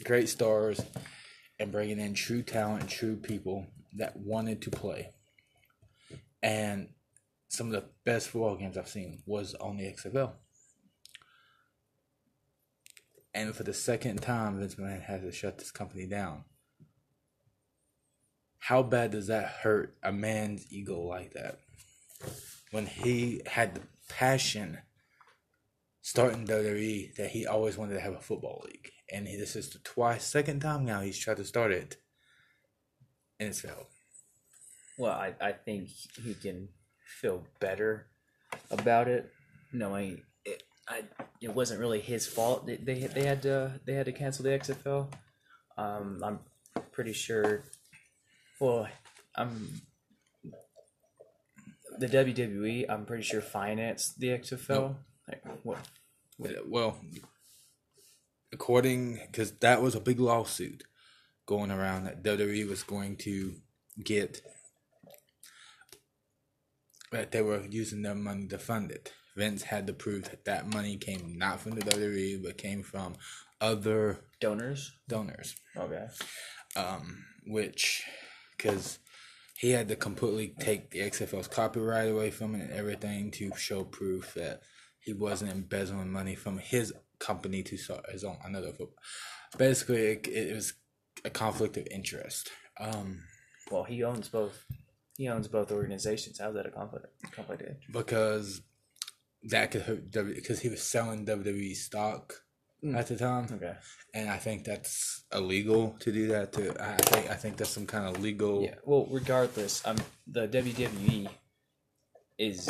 great 0.02 0.30
stars, 0.30 0.80
and 1.60 1.70
bringing 1.70 2.00
in 2.00 2.14
true 2.14 2.42
talent, 2.42 2.82
and 2.82 2.90
true 2.90 3.16
people 3.16 3.66
that 3.94 4.16
wanted 4.16 4.62
to 4.62 4.70
play. 4.70 5.10
And 6.42 6.88
some 7.48 7.66
of 7.66 7.72
the 7.74 7.84
best 8.04 8.28
football 8.28 8.56
games 8.56 8.78
I've 8.78 8.88
seen 8.88 9.22
was 9.26 9.54
on 9.54 9.76
the 9.76 9.84
XFL. 9.84 10.32
And 13.34 13.54
for 13.54 13.64
the 13.64 13.74
second 13.74 14.22
time, 14.22 14.58
Vince 14.58 14.76
McMahon 14.76 15.02
had 15.02 15.22
to 15.22 15.30
shut 15.30 15.58
this 15.58 15.70
company 15.70 16.06
down. 16.06 16.44
How 18.58 18.82
bad 18.82 19.10
does 19.10 19.26
that 19.26 19.46
hurt 19.62 19.96
a 20.02 20.10
man's 20.10 20.66
ego 20.72 21.00
like 21.00 21.34
that? 21.34 21.60
When 22.76 22.84
he 22.84 23.40
had 23.46 23.74
the 23.74 23.80
passion 24.10 24.76
starting 26.02 26.46
WWE 26.46 27.14
that 27.14 27.30
he 27.30 27.46
always 27.46 27.78
wanted 27.78 27.94
to 27.94 28.00
have 28.00 28.12
a 28.12 28.20
football 28.20 28.62
league. 28.66 28.90
And 29.10 29.26
he, 29.26 29.38
this 29.38 29.56
is 29.56 29.70
the 29.70 29.78
twice, 29.78 30.24
second 30.24 30.60
time 30.60 30.84
now 30.84 31.00
he's 31.00 31.16
tried 31.16 31.38
to 31.38 31.44
start 31.46 31.72
it, 31.72 31.96
and 33.40 33.48
it's 33.48 33.62
failed. 33.62 33.86
Well, 34.98 35.12
I, 35.12 35.32
I 35.40 35.52
think 35.52 35.88
he 36.22 36.34
can 36.34 36.68
feel 37.06 37.44
better 37.60 38.08
about 38.70 39.08
it, 39.08 39.32
knowing 39.72 40.20
it. 40.44 40.62
I 40.86 41.04
it 41.40 41.54
wasn't 41.54 41.80
really 41.80 42.00
his 42.00 42.26
fault. 42.26 42.66
They 42.66 42.76
they, 42.76 43.06
they 43.06 43.24
had 43.24 43.40
to 43.42 43.80
they 43.86 43.94
had 43.94 44.04
to 44.04 44.12
cancel 44.12 44.42
the 44.42 44.50
XFL. 44.50 45.10
Um, 45.78 46.20
I'm 46.22 46.40
pretty 46.92 47.14
sure. 47.14 47.64
Well, 48.60 48.86
I'm 49.34 49.80
the 51.98 52.08
WWE. 52.08 52.86
I'm 52.88 53.06
pretty 53.06 53.22
sure 53.22 53.40
financed 53.40 54.18
the 54.20 54.28
XFL. 54.28 54.68
Nope. 54.68 54.96
Like 55.28 55.42
what? 55.62 55.78
Well, 56.66 56.98
according 58.52 59.20
because 59.26 59.52
that 59.58 59.82
was 59.82 59.94
a 59.94 60.00
big 60.00 60.20
lawsuit 60.20 60.84
going 61.46 61.70
around 61.70 62.04
that 62.04 62.22
WWE 62.22 62.68
was 62.68 62.82
going 62.82 63.16
to 63.16 63.54
get 64.02 64.42
that 67.12 67.32
they 67.32 67.40
were 67.42 67.64
using 67.70 68.02
their 68.02 68.14
money 68.14 68.46
to 68.48 68.58
fund 68.58 68.90
it. 68.90 69.12
Vince 69.36 69.62
had 69.62 69.86
to 69.86 69.92
prove 69.92 70.24
that 70.24 70.44
that 70.44 70.72
money 70.72 70.96
came 70.96 71.36
not 71.38 71.60
from 71.60 71.72
the 71.72 71.82
WWE 71.82 72.42
but 72.42 72.58
came 72.58 72.82
from 72.82 73.14
other 73.60 74.20
Donors. 74.40 74.92
donors. 75.08 75.56
Okay. 75.76 76.06
um, 76.76 77.24
which 77.46 78.04
because 78.56 78.98
he 79.58 79.70
had 79.70 79.88
to 79.88 79.96
completely 79.96 80.54
take 80.60 80.90
the 80.90 81.00
XFL's 81.00 81.48
copyright 81.48 82.10
away 82.10 82.30
from 82.30 82.54
it 82.54 82.62
and 82.62 82.72
everything 82.72 83.30
to 83.32 83.50
show 83.56 83.84
proof 83.84 84.34
that 84.34 84.60
he 85.00 85.12
wasn't 85.12 85.50
embezzling 85.50 86.10
money 86.10 86.34
from 86.34 86.58
his 86.58 86.92
company 87.18 87.62
to 87.62 87.76
start 87.76 88.10
his 88.10 88.24
own 88.24 88.36
another 88.44 88.68
football. 88.68 89.02
Basically, 89.56 90.02
it, 90.08 90.26
it 90.28 90.54
was 90.54 90.74
a 91.24 91.30
conflict 91.30 91.76
of 91.76 91.86
interest. 91.90 92.50
Um, 92.78 93.20
Well, 93.70 93.84
he 93.84 94.02
owns 94.04 94.28
both. 94.28 94.64
He 95.16 95.28
owns 95.28 95.48
both 95.48 95.72
organizations. 95.72 96.38
How's 96.38 96.54
that 96.54 96.66
a 96.66 96.70
conflict? 96.70 97.06
Conflict 97.32 97.62
of 97.62 97.68
interest? 97.68 97.92
because 97.92 98.60
that 99.44 99.70
could 99.70 99.82
hurt 99.82 100.10
because 100.10 100.60
he 100.60 100.68
was 100.68 100.82
selling 100.82 101.24
WWE 101.24 101.74
stock 101.74 102.34
Mm. 102.86 102.96
at 102.96 103.06
the 103.08 103.16
time, 103.16 103.46
Okay. 103.52 103.74
and 104.14 104.30
I 104.30 104.36
think 104.38 104.64
that's 104.64 105.24
illegal 105.32 105.96
to 106.00 106.12
do 106.12 106.28
that. 106.28 106.52
To 106.52 106.70
I 106.80 106.96
think 106.96 107.30
I 107.30 107.34
think 107.34 107.56
that's 107.56 107.70
some 107.70 107.86
kind 107.86 108.06
of 108.06 108.22
legal. 108.22 108.62
Yeah. 108.62 108.76
Well, 108.84 109.06
regardless, 109.10 109.84
um, 109.86 109.96
the 110.26 110.46
WWE 110.46 111.28
is, 112.38 112.68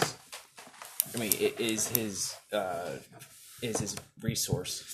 I 1.14 1.18
mean, 1.18 1.32
it 1.38 1.60
is 1.60 1.88
his 1.88 2.34
uh, 2.52 2.92
is 3.62 3.78
his 3.78 3.96
resource. 4.22 4.84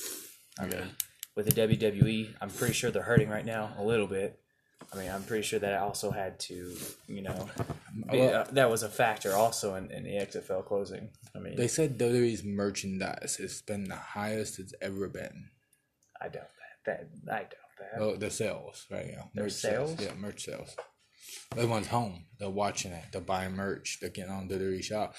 I 0.58 0.66
mean, 0.66 0.90
with 1.36 1.46
the 1.46 1.52
WWE, 1.52 2.34
I'm 2.40 2.50
pretty 2.50 2.74
sure 2.74 2.90
they're 2.90 3.02
hurting 3.02 3.28
right 3.28 3.46
now 3.46 3.74
a 3.78 3.84
little 3.84 4.06
bit. 4.08 4.41
I 4.92 4.96
mean, 4.96 5.10
I'm 5.10 5.22
pretty 5.24 5.42
sure 5.42 5.58
that 5.58 5.74
I 5.74 5.78
also 5.78 6.10
had 6.10 6.38
to, 6.40 6.74
you 7.06 7.22
know, 7.22 7.48
be, 8.10 8.18
Well- 8.18 8.34
uh, 8.34 8.44
that 8.52 8.70
was 8.70 8.82
a 8.82 8.88
factor 8.88 9.32
also 9.34 9.74
in, 9.74 9.90
in 9.90 10.04
the 10.04 10.10
XFL 10.16 10.64
closing. 10.66 11.10
I 11.34 11.38
mean, 11.38 11.56
They 11.56 11.68
said 11.68 11.98
WWE's 11.98 12.44
merchandise 12.44 13.36
has 13.36 13.62
been 13.62 13.84
the 13.84 13.96
highest 13.96 14.58
it's 14.58 14.74
ever 14.80 15.08
been. 15.08 15.50
I 16.20 16.28
doubt 16.28 16.48
that. 16.86 17.08
That 17.26 17.32
I 17.34 17.38
doubt 17.42 17.50
that. 17.78 18.00
Oh, 18.00 18.16
the 18.16 18.30
sales 18.30 18.86
right 18.90 19.10
now. 19.14 19.30
Their 19.34 19.44
merch 19.44 19.52
sales? 19.52 19.96
Yeah, 20.00 20.14
merch 20.18 20.44
sales. 20.44 20.76
Everyone's 21.56 21.88
home. 21.88 22.26
They're 22.38 22.50
watching 22.50 22.92
it. 22.92 23.04
They're 23.12 23.20
buying 23.20 23.54
merch. 23.54 23.98
They're 24.00 24.10
getting 24.10 24.32
on 24.32 24.48
WWE 24.48 24.82
shop. 24.82 25.14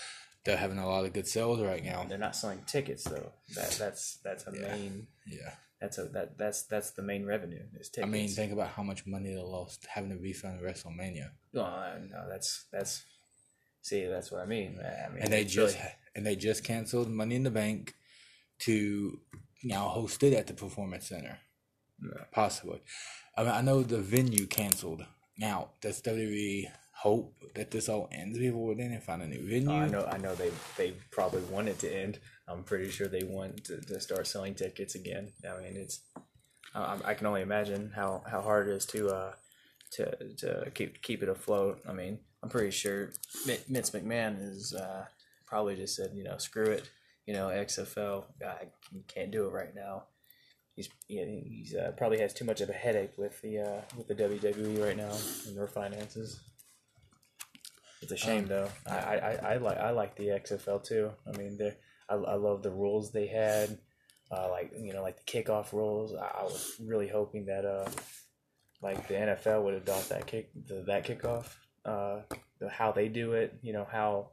They're 0.45 0.57
having 0.57 0.77
a 0.77 0.87
lot 0.87 1.05
of 1.05 1.13
good 1.13 1.27
sales 1.27 1.61
right 1.61 1.83
now. 1.83 2.05
They're 2.07 2.17
not 2.17 2.35
selling 2.35 2.61
tickets 2.67 3.03
though. 3.05 3.31
That 3.55 3.71
that's 3.79 4.17
that's 4.23 4.45
a 4.47 4.51
Yeah. 4.53 4.75
main. 4.75 5.07
Yeah. 5.25 5.53
That's 5.83 5.97
a 5.97 6.05
that 6.05 6.37
that's 6.37 6.63
that's 6.63 6.91
the 6.91 7.01
main 7.01 7.25
revenue 7.25 7.63
is 7.77 7.91
I 8.01 8.05
mean, 8.05 8.29
think 8.29 8.53
about 8.53 8.69
how 8.69 8.83
much 8.83 9.05
money 9.05 9.33
they 9.35 9.41
lost 9.41 9.85
having 9.93 10.11
to 10.11 10.15
refund 10.15 10.61
WrestleMania. 10.61 11.31
Well, 11.51 11.65
uh, 11.65 11.97
no, 12.09 12.29
that's 12.29 12.67
that's. 12.71 13.03
See, 13.81 14.05
that's 14.05 14.31
what 14.31 14.39
I 14.39 14.45
mean. 14.45 14.79
I 14.79 15.09
mean, 15.09 15.21
And 15.23 15.33
they 15.33 15.43
just 15.43 15.75
really- 15.77 15.89
and 16.15 16.25
they 16.25 16.37
just 16.37 16.63
canceled 16.63 17.09
Money 17.09 17.35
in 17.35 17.43
the 17.43 17.51
Bank 17.51 17.95
to 18.59 19.19
now 19.61 19.89
host 19.89 20.23
it 20.23 20.31
at 20.33 20.47
the 20.47 20.53
Performance 20.53 21.09
Center. 21.09 21.39
Yeah. 22.01 22.23
Possibly. 22.31 22.81
I 23.35 23.43
mean, 23.43 23.51
I 23.51 23.59
know 23.59 23.83
the 23.83 23.99
venue 23.99 24.47
canceled. 24.47 25.05
Now, 25.37 25.71
does 25.81 26.01
WWE 26.01 26.71
hope 26.93 27.33
that 27.55 27.71
this 27.71 27.89
all 27.89 28.07
ends 28.09 28.39
before 28.39 28.73
then 28.75 28.93
and 28.93 29.03
find 29.03 29.21
a 29.21 29.27
new 29.27 29.45
venue? 29.45 29.69
Oh, 29.69 29.79
I 29.79 29.89
know. 29.89 30.05
I 30.05 30.17
know. 30.17 30.33
They 30.33 30.51
they 30.77 30.91
probably 31.11 31.41
want 31.41 31.67
it 31.67 31.79
to 31.79 31.93
end. 31.93 32.19
I'm 32.47 32.63
pretty 32.63 32.89
sure 32.89 33.07
they 33.07 33.23
want 33.23 33.63
to, 33.65 33.79
to 33.79 33.99
start 33.99 34.27
selling 34.27 34.55
tickets 34.55 34.95
again. 34.95 35.31
I 35.49 35.61
mean, 35.61 35.77
it's. 35.77 36.01
I, 36.75 36.97
I 37.05 37.13
can 37.13 37.27
only 37.27 37.41
imagine 37.41 37.91
how, 37.95 38.23
how 38.29 38.41
hard 38.41 38.67
it 38.67 38.73
is 38.73 38.85
to 38.87 39.09
uh 39.09 39.31
to 39.93 40.33
to 40.37 40.71
keep 40.73 41.01
keep 41.01 41.23
it 41.23 41.29
afloat. 41.29 41.81
I 41.87 41.93
mean, 41.93 42.19
I'm 42.41 42.49
pretty 42.49 42.71
sure 42.71 43.13
Vince 43.45 43.91
McMahon 43.91 44.41
is 44.41 44.73
uh, 44.73 45.05
probably 45.45 45.75
just 45.75 45.95
said, 45.95 46.11
you 46.13 46.23
know, 46.23 46.37
screw 46.37 46.65
it. 46.65 46.89
You 47.25 47.33
know, 47.33 47.47
XFL, 47.47 48.25
I 48.45 48.65
can't 49.07 49.31
do 49.31 49.45
it 49.45 49.53
right 49.53 49.73
now. 49.73 50.03
he's 50.75 50.89
yeah, 51.07 51.23
he's 51.25 51.73
uh, 51.75 51.91
probably 51.95 52.19
has 52.19 52.33
too 52.33 52.43
much 52.43 52.59
of 52.59 52.69
a 52.69 52.73
headache 52.73 53.13
with 53.17 53.39
the 53.41 53.59
uh, 53.59 53.81
with 53.95 54.07
the 54.07 54.15
WWE 54.15 54.83
right 54.83 54.97
now 54.97 55.11
and 55.47 55.55
their 55.55 55.67
finances. 55.67 56.41
It's 58.01 58.11
a 58.11 58.17
shame 58.17 58.43
Um, 58.43 58.49
though. 58.49 58.69
I, 58.85 58.97
I, 58.97 59.15
I, 59.15 59.53
I 59.53 59.57
like 59.57 59.77
I 59.77 59.91
like 59.91 60.15
the 60.17 60.27
XFL 60.27 60.83
too. 60.83 61.11
I 61.31 61.37
mean, 61.37 61.57
they 61.57 61.73
I, 62.09 62.15
I 62.15 62.35
love 62.35 62.63
the 62.63 62.71
rules 62.71 63.11
they 63.11 63.27
had. 63.27 63.77
Uh, 64.31 64.49
like 64.49 64.71
you 64.79 64.93
know, 64.93 65.01
like 65.03 65.17
the 65.17 65.31
kickoff 65.31 65.73
rules. 65.73 66.15
I, 66.15 66.39
I 66.39 66.43
was 66.43 66.73
really 66.83 67.07
hoping 67.07 67.45
that 67.45 67.65
uh, 67.65 67.87
like 68.81 69.07
the 69.07 69.13
NFL 69.15 69.63
would 69.63 69.75
adopt 69.75 70.09
that 70.09 70.25
kick 70.27 70.49
the, 70.67 70.83
that 70.87 71.05
kickoff. 71.05 71.47
Uh, 71.85 72.21
how 72.71 72.91
they 72.91 73.09
do 73.09 73.33
it. 73.33 73.57
You 73.61 73.73
know 73.73 73.85
how 73.89 74.29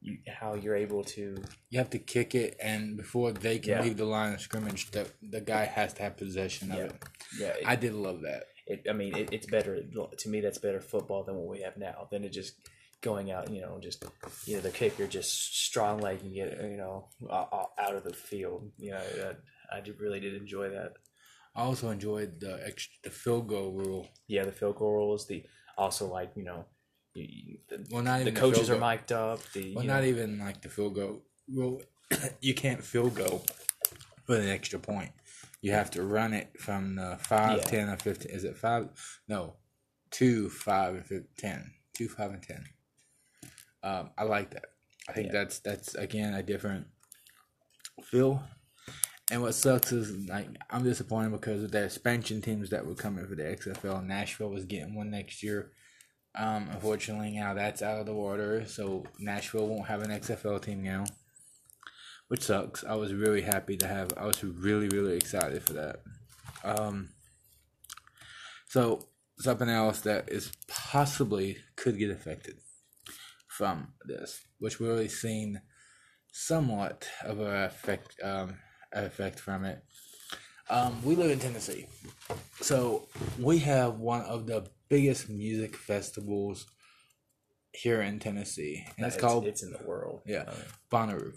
you 0.00 0.18
how 0.28 0.54
you're 0.54 0.76
able 0.76 1.02
to 1.04 1.36
You 1.70 1.78
have 1.78 1.90
to 1.90 1.98
kick 1.98 2.34
it, 2.34 2.56
and 2.60 2.96
before 2.96 3.32
they 3.32 3.58
can 3.58 3.70
Yeah. 3.70 3.82
leave 3.82 3.96
the 3.96 4.04
line 4.04 4.34
of 4.34 4.40
scrimmage, 4.40 4.90
the 4.90 5.06
the 5.22 5.40
guy 5.40 5.64
has 5.64 5.94
to 5.94 6.02
have 6.02 6.16
possession 6.16 6.70
of 6.72 6.78
Yeah. 6.78 6.84
it. 6.84 7.02
yeah. 7.38 7.46
It, 7.48 7.62
I 7.66 7.76
did 7.76 7.94
love 7.94 8.22
that. 8.22 8.44
it, 8.66 8.86
I 8.90 8.92
mean, 8.92 9.16
it, 9.16 9.30
it's 9.32 9.46
better 9.46 9.80
to 9.82 10.28
me. 10.28 10.40
That's 10.40 10.58
better 10.58 10.80
football 10.80 11.24
than 11.24 11.36
what 11.36 11.46
we 11.48 11.62
have 11.62 11.76
now. 11.78 12.06
Than 12.10 12.24
it 12.24 12.30
just 12.32 12.54
going 13.00 13.30
out, 13.30 13.50
you 13.50 13.60
know, 13.60 13.78
just 13.80 14.04
you 14.46 14.56
know 14.56 14.62
the 14.62 14.70
kicker 14.70 15.06
just 15.06 15.64
strong 15.64 16.00
legging 16.00 16.36
it, 16.36 16.58
you 16.62 16.76
know, 16.76 17.08
out 17.30 17.94
of 17.94 18.04
the 18.04 18.12
field. 18.12 18.70
You 18.78 18.92
know, 18.92 19.02
that, 19.16 19.38
I 19.72 19.80
did, 19.80 20.00
really 20.00 20.20
did 20.20 20.34
enjoy 20.34 20.70
that. 20.70 20.94
I 21.54 21.62
also 21.62 21.90
enjoyed 21.90 22.40
the 22.40 22.60
extra, 22.66 22.92
the 23.04 23.10
field 23.10 23.48
goal 23.48 23.72
rule. 23.72 24.08
Yeah, 24.26 24.44
the 24.44 24.52
field 24.52 24.76
goal 24.76 24.92
rules. 24.92 25.26
The 25.26 25.44
also 25.76 26.06
like 26.06 26.32
you 26.36 26.44
know, 26.44 26.64
you, 27.14 27.58
the, 27.68 27.86
Well, 27.90 28.02
not 28.02 28.24
the 28.24 28.32
coaches 28.32 28.68
field 28.68 28.82
are 28.82 28.90
mic'd 28.90 29.12
up. 29.12 29.40
The 29.52 29.74
Well, 29.74 29.84
not 29.84 30.02
know, 30.02 30.08
even 30.08 30.38
like 30.38 30.62
the 30.62 30.68
field 30.68 30.94
goal 30.94 31.22
rule. 31.52 31.82
you 32.40 32.54
can't 32.54 32.82
field 32.82 33.14
goal 33.14 33.44
for 34.24 34.36
an 34.36 34.48
extra 34.48 34.78
point. 34.78 35.12
You 35.60 35.72
have 35.72 35.90
to 35.92 36.02
run 36.02 36.34
it 36.34 36.50
from 36.60 36.94
the 36.94 37.18
5, 37.20 37.58
Yeah. 37.58 37.64
10, 37.64 37.88
or 37.88 37.96
15. 37.96 38.30
Is 38.30 38.44
it 38.44 38.56
5? 38.56 39.20
No. 39.26 39.54
2, 40.12 40.48
5, 40.48 41.10
and 41.10 41.24
10. 41.36 41.70
2, 41.94 42.08
5, 42.08 42.30
and 42.30 42.42
10. 42.42 42.64
Um, 43.82 44.10
I 44.18 44.24
like 44.24 44.50
that. 44.52 44.66
I 45.08 45.12
think 45.12 45.26
Yeah. 45.28 45.32
that's, 45.44 45.58
that's 45.60 45.94
again, 45.94 46.34
a 46.34 46.42
different 46.42 46.86
feel. 48.02 48.42
And 49.30 49.42
what 49.42 49.54
sucks 49.54 49.92
is, 49.92 50.26
like, 50.28 50.48
I'm 50.70 50.84
disappointed 50.84 51.32
because 51.32 51.62
of 51.62 51.70
the 51.70 51.84
expansion 51.84 52.40
teams 52.40 52.70
that 52.70 52.86
were 52.86 52.94
coming 52.94 53.26
for 53.26 53.34
the 53.34 53.42
XFL. 53.44 54.04
Nashville 54.04 54.48
was 54.50 54.64
getting 54.64 54.94
one 54.94 55.10
next 55.10 55.42
year. 55.42 55.72
Um, 56.34 56.68
unfortunately, 56.70 57.32
now 57.32 57.52
that's 57.54 57.82
out 57.82 58.00
of 58.00 58.06
the 58.06 58.14
water, 58.14 58.64
so 58.66 59.04
Nashville 59.18 59.66
won't 59.66 59.88
have 59.88 60.02
an 60.02 60.10
XFL 60.10 60.62
team 60.62 60.82
now, 60.82 61.04
which 62.28 62.42
sucks. 62.42 62.84
I 62.84 62.94
was 62.94 63.12
really 63.12 63.42
happy 63.42 63.76
to 63.78 63.86
have. 63.88 64.12
I 64.16 64.24
was 64.24 64.42
really, 64.44 64.88
really 64.88 65.16
excited 65.16 65.62
for 65.62 65.72
that. 65.74 66.00
Um, 66.64 67.10
so 68.68 69.08
something 69.38 69.68
else 69.68 70.00
that 70.00 70.28
is 70.30 70.52
possibly 70.68 71.58
could 71.76 71.98
get 71.98 72.10
affected 72.10 72.56
from 73.58 73.88
this, 74.04 74.46
which 74.60 74.78
we're 74.78 74.92
already 74.92 75.08
seeing 75.08 75.60
somewhat 76.30 77.08
of 77.24 77.40
a 77.40 77.66
effect, 77.66 78.14
um, 78.22 78.54
effect 78.92 79.40
from 79.40 79.64
it. 79.64 79.82
Um, 80.70 81.02
we 81.02 81.16
live 81.16 81.32
in 81.32 81.40
Tennessee, 81.40 81.86
so 82.60 83.08
we 83.36 83.58
have 83.58 83.98
one 83.98 84.22
of 84.22 84.46
the 84.46 84.68
biggest 84.88 85.28
music 85.28 85.74
festivals 85.74 86.66
here 87.72 88.00
in 88.00 88.20
Tennessee, 88.20 88.86
and 88.96 89.04
it's, 89.04 89.16
called 89.16 89.44
it's 89.44 89.64
in 89.64 89.72
the 89.72 89.84
world. 89.84 90.22
Yeah. 90.24 90.44
I 90.46 90.52
mean, 90.52 90.64
Bonnaroo. 90.92 91.32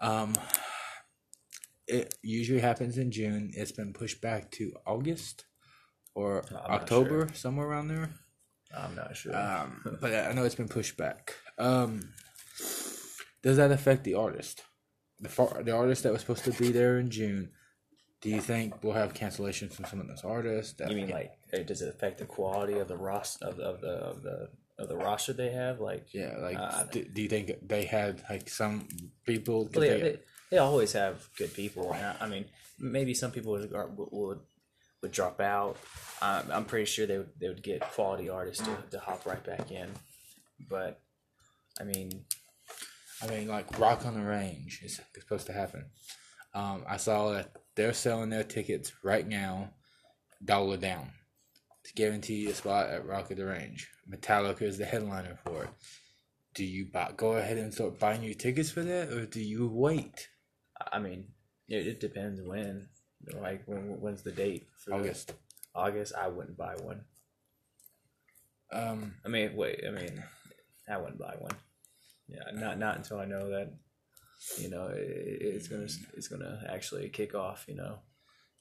Um, 0.00 0.34
it 1.86 2.16
usually 2.22 2.60
happens 2.60 2.98
in 2.98 3.12
June. 3.12 3.52
It's 3.54 3.72
been 3.72 3.92
pushed 3.92 4.20
back 4.20 4.50
to 4.52 4.72
August 4.84 5.44
or 6.16 6.42
I'm 6.50 6.72
October, 6.72 7.28
somewhere 7.34 7.68
around 7.68 7.86
there. 7.86 8.10
I'm 8.76 8.94
not 8.94 9.16
sure. 9.16 9.36
Um, 9.36 9.98
but 10.00 10.14
I 10.14 10.32
know 10.32 10.44
it's 10.44 10.54
been 10.54 10.68
pushed 10.68 10.96
back. 10.96 11.34
Um, 11.58 12.12
does 13.42 13.56
that 13.56 13.70
affect 13.70 14.04
the 14.04 14.14
artist? 14.14 14.62
The 15.20 15.28
far, 15.28 15.62
the 15.62 15.72
artist 15.72 16.02
that 16.02 16.12
was 16.12 16.20
supposed 16.20 16.44
to 16.44 16.52
be 16.52 16.72
there 16.72 16.98
in 16.98 17.10
June. 17.10 17.50
Do 18.20 18.30
you 18.30 18.40
think 18.40 18.82
we'll 18.82 18.94
have 18.94 19.14
cancellations 19.14 19.72
from 19.72 19.84
some 19.84 20.00
of 20.00 20.08
those 20.08 20.24
artists? 20.24 20.74
That 20.74 20.90
you 20.90 20.96
mean 20.96 21.10
like 21.10 21.32
uh, 21.54 21.58
does 21.58 21.80
it 21.82 21.88
affect 21.88 22.18
the 22.18 22.26
quality 22.26 22.78
of 22.78 22.88
the 22.88 22.96
roster 22.96 23.46
of, 23.46 23.58
of 23.60 23.80
the 23.80 23.88
of 23.88 24.22
the 24.22 24.48
of 24.78 24.88
the 24.88 24.96
roster 24.96 25.32
they 25.32 25.50
have? 25.50 25.80
Like 25.80 26.12
yeah, 26.12 26.36
like 26.38 26.56
Uh, 26.58 26.84
do, 26.84 27.04
do 27.04 27.22
you 27.22 27.28
think 27.28 27.52
they 27.66 27.84
had 27.84 28.22
like 28.28 28.48
some 28.48 28.88
people? 29.24 29.70
Well, 29.72 29.80
they, 29.80 30.18
they- 30.50 30.58
always 30.58 30.92
have 30.92 31.28
good 31.36 31.52
people. 31.54 31.92
I, 31.92 32.14
I 32.20 32.28
mean, 32.28 32.46
maybe 32.78 33.14
some 33.14 33.30
people 33.30 33.52
would 33.52 33.70
would, 34.12 34.40
would, 35.02 35.12
drop 35.12 35.40
out. 35.40 35.76
Um, 36.20 36.44
I'm 36.52 36.64
pretty 36.64 36.86
sure 36.86 37.06
they 37.06 37.18
would 37.18 37.30
they 37.40 37.48
would 37.48 37.62
get 37.62 37.80
quality 37.80 38.28
artists 38.28 38.64
to, 38.64 38.76
to 38.90 38.98
hop 38.98 39.26
right 39.26 39.42
back 39.44 39.70
in. 39.70 39.88
But 40.68 41.00
I 41.80 41.84
mean, 41.84 42.24
I 43.22 43.26
mean, 43.28 43.48
like 43.48 43.78
Rock 43.78 44.04
on 44.06 44.14
the 44.14 44.26
Range 44.26 44.80
is 44.82 45.00
supposed 45.18 45.46
to 45.46 45.52
happen. 45.52 45.86
Um, 46.54 46.84
I 46.88 46.96
saw 46.96 47.32
that 47.32 47.52
they're 47.74 47.92
selling 47.92 48.30
their 48.30 48.44
tickets 48.44 48.92
right 49.04 49.26
now, 49.26 49.70
dollar 50.44 50.78
down, 50.78 51.10
to 51.84 51.92
guarantee 51.94 52.46
a 52.46 52.54
spot 52.54 52.88
at 52.88 53.06
Rock 53.06 53.30
on 53.30 53.36
the 53.36 53.46
Range. 53.46 53.88
Metallica 54.10 54.62
is 54.62 54.78
the 54.78 54.84
headliner 54.84 55.38
for 55.44 55.64
it. 55.64 55.70
Do 56.54 56.64
you 56.64 56.86
buy, 56.90 57.12
go 57.14 57.32
ahead 57.32 57.58
and 57.58 57.74
start 57.74 57.98
buying 57.98 58.22
your 58.22 58.34
tickets 58.34 58.70
for 58.70 58.82
that, 58.82 59.12
or 59.12 59.26
do 59.26 59.40
you 59.40 59.68
wait 59.68 60.28
I 60.92 60.98
mean, 60.98 61.28
it, 61.68 61.86
it 61.86 62.00
depends 62.00 62.40
when. 62.42 62.88
Like 63.34 63.62
when 63.66 64.00
when's 64.00 64.22
the 64.22 64.32
date 64.32 64.66
for 64.78 64.90
the- 64.90 64.96
August? 64.96 65.32
August, 65.74 66.14
I 66.18 66.28
wouldn't 66.28 66.56
buy 66.56 66.74
one. 66.82 67.04
Um, 68.72 69.14
I 69.24 69.28
mean, 69.28 69.54
wait. 69.54 69.82
I 69.86 69.90
mean, 69.90 70.22
I 70.88 70.96
wouldn't 70.98 71.18
buy 71.18 71.34
one. 71.38 71.52
Yeah, 72.28 72.42
not 72.54 72.78
not 72.78 72.96
until 72.96 73.18
I 73.20 73.24
know 73.24 73.50
that 73.50 73.72
you 74.58 74.68
know 74.68 74.86
it, 74.88 75.38
it's 75.40 75.68
gonna 75.68 75.86
it's 76.16 76.28
gonna 76.28 76.64
actually 76.68 77.08
kick 77.08 77.34
off. 77.34 77.64
You 77.68 77.76
know. 77.76 77.98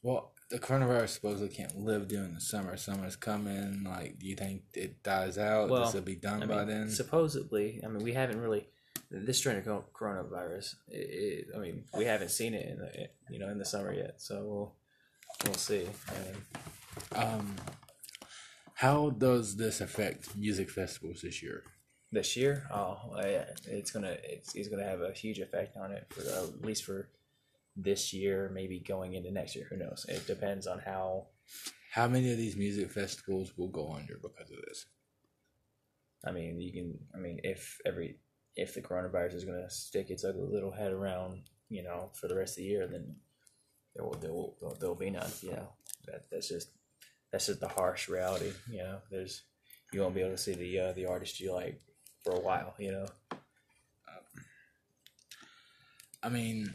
well, 0.03 0.33
the 0.51 0.59
coronavirus 0.59 1.09
supposedly 1.09 1.49
can't 1.49 1.75
live 1.77 2.07
during 2.07 2.33
the 2.35 2.41
summer. 2.41 2.77
Summer's 2.77 3.15
coming. 3.15 3.83
Like, 3.83 4.19
do 4.19 4.27
you 4.27 4.35
think 4.35 4.63
it 4.75 5.01
dies 5.01 5.37
out? 5.39 5.69
Well, 5.69 5.85
this 5.85 5.93
will 5.95 6.01
be 6.01 6.15
done 6.15 6.43
I 6.43 6.45
by 6.45 6.57
mean, 6.65 6.67
then. 6.67 6.89
supposedly, 6.89 7.81
I 7.83 7.87
mean, 7.87 8.03
we 8.03 8.13
haven't 8.13 8.39
really 8.41 8.67
this 9.11 9.37
strain 9.37 9.57
of 9.57 9.93
coronavirus. 9.93 10.75
It, 10.87 10.97
it, 10.97 11.47
I 11.55 11.59
mean, 11.59 11.85
we 11.97 12.05
haven't 12.05 12.29
seen 12.31 12.53
it 12.53 12.67
in 12.69 12.77
the 12.77 13.09
you 13.29 13.39
know 13.39 13.49
in 13.49 13.57
the 13.57 13.65
summer 13.65 13.93
yet, 13.93 14.21
so 14.21 14.43
we'll 14.43 14.75
we'll 15.45 15.55
see. 15.55 15.87
I 16.09 16.13
mean, 16.23 16.43
Um, 17.23 17.55
how 18.75 19.09
does 19.09 19.55
this 19.57 19.81
affect 19.81 20.35
music 20.35 20.69
festivals 20.69 21.21
this 21.21 21.41
year? 21.41 21.63
this 22.11 22.37
year, 22.37 22.65
oh, 22.71 22.97
yeah, 23.17 23.45
it's 23.67 23.91
gonna 23.91 24.15
it's, 24.23 24.55
it's 24.55 24.69
gonna 24.69 24.85
have 24.87 25.01
a 25.01 25.11
huge 25.11 25.39
effect 25.39 25.75
on 25.75 25.91
it 25.91 26.05
for 26.09 26.21
uh, 26.21 26.43
at 26.43 26.65
least 26.65 26.85
for 26.85 27.09
this 27.75 28.13
year, 28.13 28.49
maybe 28.53 28.79
going 28.79 29.15
into 29.15 29.31
next 29.31 29.55
year. 29.55 29.67
Who 29.69 29.77
knows? 29.77 30.05
It 30.07 30.25
depends 30.25 30.65
on 30.65 30.79
how. 30.79 31.27
How 31.91 32.07
many 32.07 32.31
of 32.31 32.37
these 32.37 32.55
music 32.55 32.91
festivals 32.91 33.57
will 33.57 33.67
go 33.69 33.93
under 33.93 34.15
because 34.15 34.49
of 34.49 34.57
this? 34.67 34.85
I 36.25 36.31
mean, 36.31 36.59
you 36.61 36.71
can. 36.71 36.99
I 37.13 37.17
mean, 37.17 37.39
if 37.43 37.79
every 37.85 38.19
if 38.55 38.73
the 38.73 38.81
coronavirus 38.81 39.35
is 39.35 39.45
gonna 39.45 39.69
stick 39.69 40.09
its 40.09 40.23
ugly 40.23 40.47
little 40.47 40.71
head 40.71 40.91
around, 40.91 41.43
you 41.69 41.83
know, 41.83 42.11
for 42.13 42.27
the 42.27 42.35
rest 42.35 42.53
of 42.53 42.63
the 42.63 42.69
year, 42.69 42.87
then 42.87 43.15
there 43.95 44.05
will 44.05 44.15
there 44.15 44.33
will 44.33 44.57
there'll, 44.59 44.75
there'll 44.75 44.95
be 44.95 45.09
none. 45.09 45.31
You 45.41 45.51
know, 45.51 45.69
that 46.07 46.29
that's 46.31 46.49
just 46.49 46.69
that's 47.31 47.47
just 47.47 47.59
the 47.59 47.67
harsh 47.67 48.07
reality. 48.09 48.51
You 48.69 48.79
know, 48.79 48.97
there's 49.11 49.43
you 49.91 50.01
won't 50.01 50.15
be 50.15 50.21
able 50.21 50.31
to 50.31 50.37
see 50.37 50.53
the 50.53 50.79
uh, 50.79 50.93
the 50.93 51.05
artist 51.05 51.39
you 51.39 51.53
like 51.53 51.81
for 52.23 52.33
a 52.33 52.39
while. 52.39 52.73
You 52.77 52.91
know, 52.91 53.05
I 56.25 56.29
mean, 56.29 56.73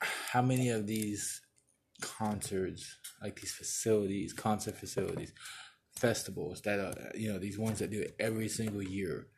how 0.00 0.42
many 0.42 0.68
of 0.68 0.86
these 0.86 1.40
concerts, 2.02 2.94
like 3.22 3.40
these 3.40 3.54
facilities, 3.54 4.34
concert 4.34 4.76
facilities, 4.76 5.32
festivals 5.98 6.60
that 6.62 6.78
are, 6.78 6.92
you 7.14 7.32
know, 7.32 7.38
these 7.38 7.58
ones 7.58 7.78
that 7.78 7.90
do 7.90 8.02
it 8.02 8.14
every 8.20 8.48
single 8.48 8.82
year, 8.82 9.28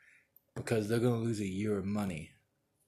because 0.59 0.89
they're 0.89 0.99
going 0.99 1.21
to 1.21 1.27
lose 1.27 1.41
a 1.41 1.47
year 1.47 1.79
of 1.79 1.85
money, 1.85 2.31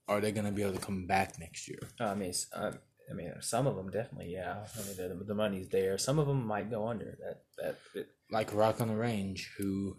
are 0.09 0.20
they 0.20 0.33
going 0.33 0.46
to 0.46 0.52
be 0.52 0.62
able 0.62 0.74
to 0.74 0.85
come 0.85 1.06
back 1.06 1.38
next 1.38 1.68
year? 1.68 1.78
I 1.98 2.14
mean, 2.14 2.33
uh, 2.52 2.72
I 3.11 3.14
mean, 3.14 3.33
some 3.40 3.66
of 3.66 3.76
them 3.76 3.90
definitely, 3.90 4.33
yeah. 4.33 4.64
I 4.76 4.83
mean, 4.83 5.18
the, 5.18 5.24
the 5.24 5.35
money's 5.35 5.68
there. 5.68 5.98
Some 5.98 6.18
of 6.18 6.26
them 6.26 6.46
might 6.46 6.70
go 6.70 6.88
under. 6.88 7.16
That 7.20 7.42
that 7.59 7.78
it, 7.94 8.09
Like 8.30 8.54
Rock 8.54 8.80
on 8.80 8.88
the 8.88 8.96
Range, 8.96 9.52
who 9.56 9.96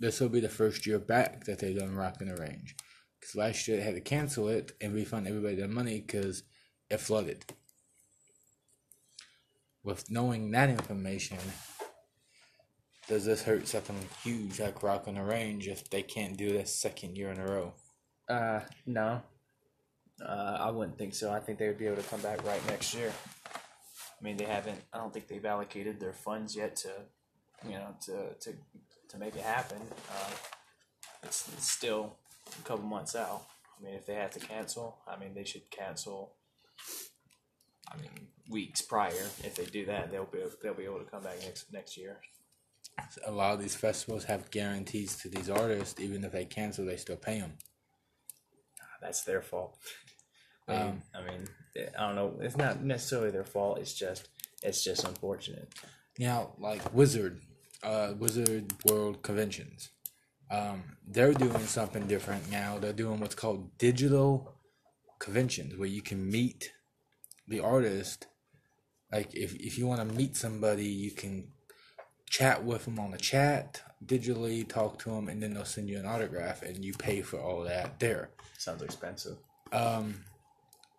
this 0.00 0.20
will 0.20 0.28
be 0.28 0.40
the 0.40 0.48
first 0.48 0.86
year 0.86 0.98
back 0.98 1.44
that 1.44 1.58
they've 1.60 1.78
done 1.78 1.94
Rock 1.94 2.16
on 2.20 2.28
the 2.28 2.36
Range. 2.36 2.74
Because 3.20 3.34
last 3.36 3.68
year 3.68 3.76
they 3.76 3.82
had 3.82 3.94
to 3.94 4.00
cancel 4.00 4.48
it 4.48 4.72
and 4.80 4.94
refund 4.94 5.26
everybody 5.26 5.56
their 5.56 5.68
money 5.68 6.00
because 6.00 6.42
it 6.90 7.00
flooded. 7.00 7.44
With 9.82 10.10
knowing 10.10 10.50
that 10.52 10.70
information, 10.70 11.38
does 13.08 13.24
this 13.24 13.42
hurt 13.42 13.66
something 13.66 13.98
huge 14.22 14.60
like 14.60 14.82
Rock 14.82 15.08
on 15.08 15.14
the 15.14 15.22
Range 15.22 15.66
if 15.66 15.88
they 15.88 16.02
can't 16.02 16.36
do 16.36 16.50
this 16.50 16.74
second 16.74 17.16
year 17.16 17.30
in 17.30 17.40
a 17.40 17.46
row? 17.46 17.72
Uh, 18.28 18.60
no. 18.86 19.22
Uh, 20.24 20.58
I 20.60 20.70
wouldn't 20.70 20.98
think 20.98 21.14
so. 21.14 21.32
I 21.32 21.40
think 21.40 21.58
they 21.58 21.68
would 21.68 21.78
be 21.78 21.86
able 21.86 21.96
to 21.96 22.08
come 22.08 22.20
back 22.20 22.44
right 22.44 22.64
next 22.66 22.94
year. 22.94 23.12
I 23.46 24.24
mean, 24.24 24.36
they 24.36 24.44
haven't. 24.44 24.80
I 24.92 24.98
don't 24.98 25.12
think 25.12 25.28
they've 25.28 25.44
allocated 25.44 26.00
their 26.00 26.12
funds 26.12 26.54
yet 26.54 26.76
to, 26.76 26.90
you 27.64 27.74
know, 27.74 27.94
to 28.06 28.34
to 28.40 28.52
to 29.08 29.18
make 29.18 29.36
it 29.36 29.42
happen. 29.42 29.78
Uh, 30.10 30.30
it's, 31.22 31.48
it's 31.52 31.70
still 31.70 32.16
a 32.58 32.62
couple 32.62 32.84
months 32.84 33.16
out. 33.16 33.42
I 33.78 33.84
mean, 33.84 33.94
if 33.94 34.06
they 34.06 34.14
have 34.14 34.32
to 34.32 34.40
cancel, 34.40 34.98
I 35.06 35.18
mean, 35.18 35.34
they 35.34 35.44
should 35.44 35.70
cancel. 35.70 36.34
I 37.90 37.96
mean, 37.96 38.10
weeks 38.50 38.82
prior. 38.82 39.12
If 39.44 39.54
they 39.54 39.64
do 39.66 39.86
that, 39.86 40.10
they'll 40.10 40.24
be 40.24 40.40
they'll 40.62 40.74
be 40.74 40.84
able 40.84 40.98
to 40.98 41.10
come 41.10 41.22
back 41.22 41.40
next 41.42 41.72
next 41.72 41.96
year. 41.96 42.18
A 43.26 43.30
lot 43.30 43.54
of 43.54 43.60
these 43.60 43.74
festivals 43.76 44.24
have 44.24 44.50
guarantees 44.50 45.16
to 45.18 45.28
these 45.28 45.48
artists. 45.50 46.00
Even 46.00 46.24
if 46.24 46.32
they 46.32 46.44
cancel, 46.44 46.84
they 46.84 46.96
still 46.96 47.16
pay 47.16 47.40
them. 47.40 47.54
That's 49.00 49.22
their 49.22 49.42
fault. 49.42 49.78
I 50.66 50.72
mean, 50.72 50.80
Um, 50.80 51.02
I 51.14 51.22
mean, 51.30 51.48
I 51.98 52.06
don't 52.06 52.16
know. 52.16 52.38
It's 52.40 52.56
not 52.56 52.82
necessarily 52.82 53.30
their 53.30 53.44
fault. 53.44 53.78
It's 53.78 53.94
just 53.94 54.28
it's 54.62 54.82
just 54.82 55.04
unfortunate. 55.04 55.72
Now, 56.18 56.54
like 56.58 56.92
Wizard, 56.92 57.40
uh, 57.82 58.14
Wizard 58.18 58.72
World 58.84 59.22
Conventions, 59.22 59.90
um, 60.50 60.96
they're 61.06 61.32
doing 61.32 61.64
something 61.66 62.06
different 62.08 62.50
now. 62.50 62.78
They're 62.78 62.92
doing 62.92 63.20
what's 63.20 63.36
called 63.36 63.78
digital 63.78 64.52
conventions, 65.20 65.76
where 65.76 65.88
you 65.88 66.02
can 66.02 66.28
meet 66.28 66.72
the 67.46 67.60
artist. 67.60 68.26
Like 69.12 69.32
if 69.34 69.54
if 69.54 69.78
you 69.78 69.86
want 69.86 70.00
to 70.06 70.16
meet 70.16 70.36
somebody, 70.36 70.86
you 70.86 71.12
can 71.12 71.52
chat 72.28 72.64
with 72.64 72.84
them 72.84 72.98
on 72.98 73.10
the 73.10 73.18
chat 73.18 73.82
digitally, 74.04 74.66
talk 74.66 74.98
to 75.00 75.10
them, 75.10 75.28
and 75.28 75.42
then 75.42 75.54
they'll 75.54 75.64
send 75.64 75.88
you 75.88 75.98
an 75.98 76.06
autograph, 76.06 76.62
and 76.62 76.84
you 76.84 76.92
pay 76.92 77.20
for 77.20 77.38
all 77.40 77.62
that 77.62 77.98
there. 77.98 78.30
Sounds 78.56 78.82
expensive. 78.82 79.38
Um, 79.72 80.24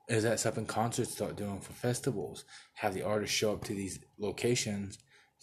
is 0.08 0.24
that 0.24 0.40
something 0.40 0.66
concerts 0.66 1.12
start 1.12 1.36
doing 1.36 1.60
for 1.60 1.74
festivals? 1.74 2.46
Have 2.76 2.94
the 2.94 3.04
artists 3.04 3.36
show 3.36 3.54
up 3.54 3.64
to 3.66 3.74
these 3.74 4.00
locations, 4.18 4.98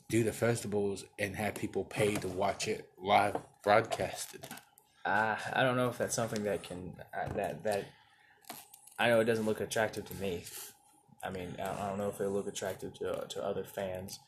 do 0.08 0.24
the 0.24 0.32
festivals, 0.32 1.04
and 1.18 1.36
have 1.36 1.54
people 1.54 1.84
pay 1.84 2.14
to 2.16 2.28
watch 2.28 2.68
it 2.68 2.90
live 2.98 3.36
broadcasted. 3.62 4.46
Uh, 5.04 5.36
I 5.52 5.62
don't 5.62 5.76
know 5.76 5.88
if 5.88 5.98
that's 5.98 6.16
something 6.16 6.42
that 6.44 6.64
can 6.64 6.92
uh, 7.14 7.32
that 7.34 7.62
that 7.62 7.84
I 8.98 9.08
know 9.08 9.20
it 9.20 9.24
doesn't 9.24 9.46
look 9.46 9.60
attractive 9.60 10.04
to 10.06 10.14
me. 10.16 10.42
I 11.22 11.30
mean, 11.30 11.56
I 11.60 11.88
don't, 11.88 11.98
know 11.98 12.08
if 12.08 12.20
it'll 12.20 12.32
look 12.32 12.48
attractive 12.48 12.94
to 12.94 13.24
to 13.28 13.44
other 13.44 13.62
fans. 13.64 14.18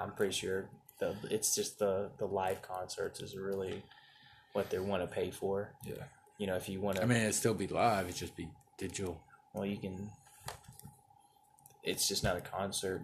I'm 0.00 0.12
pretty 0.12 0.32
sure 0.32 0.68
the 0.98 1.14
it's 1.30 1.54
just 1.54 1.78
the 1.78 2.10
the 2.18 2.26
live 2.26 2.62
concerts 2.62 3.20
is 3.20 3.36
really 3.36 3.82
what 4.52 4.70
they 4.70 4.78
want 4.78 5.02
to 5.02 5.06
pay 5.06 5.30
for. 5.30 5.72
Yeah. 5.84 6.04
You 6.38 6.46
know, 6.46 6.56
if 6.56 6.68
you 6.68 6.80
want 6.80 6.96
to, 6.96 7.02
I 7.02 7.06
mean, 7.06 7.18
it'd 7.18 7.34
still 7.34 7.54
be 7.54 7.66
live. 7.66 8.06
It'd 8.06 8.16
just 8.16 8.36
be 8.36 8.48
digital. 8.76 9.20
well, 9.52 9.66
you 9.66 9.76
can. 9.76 10.10
It's 11.82 12.06
just 12.06 12.22
not 12.22 12.36
a 12.36 12.40
concert. 12.40 13.02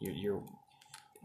You're, 0.00 0.12
you're 0.12 0.42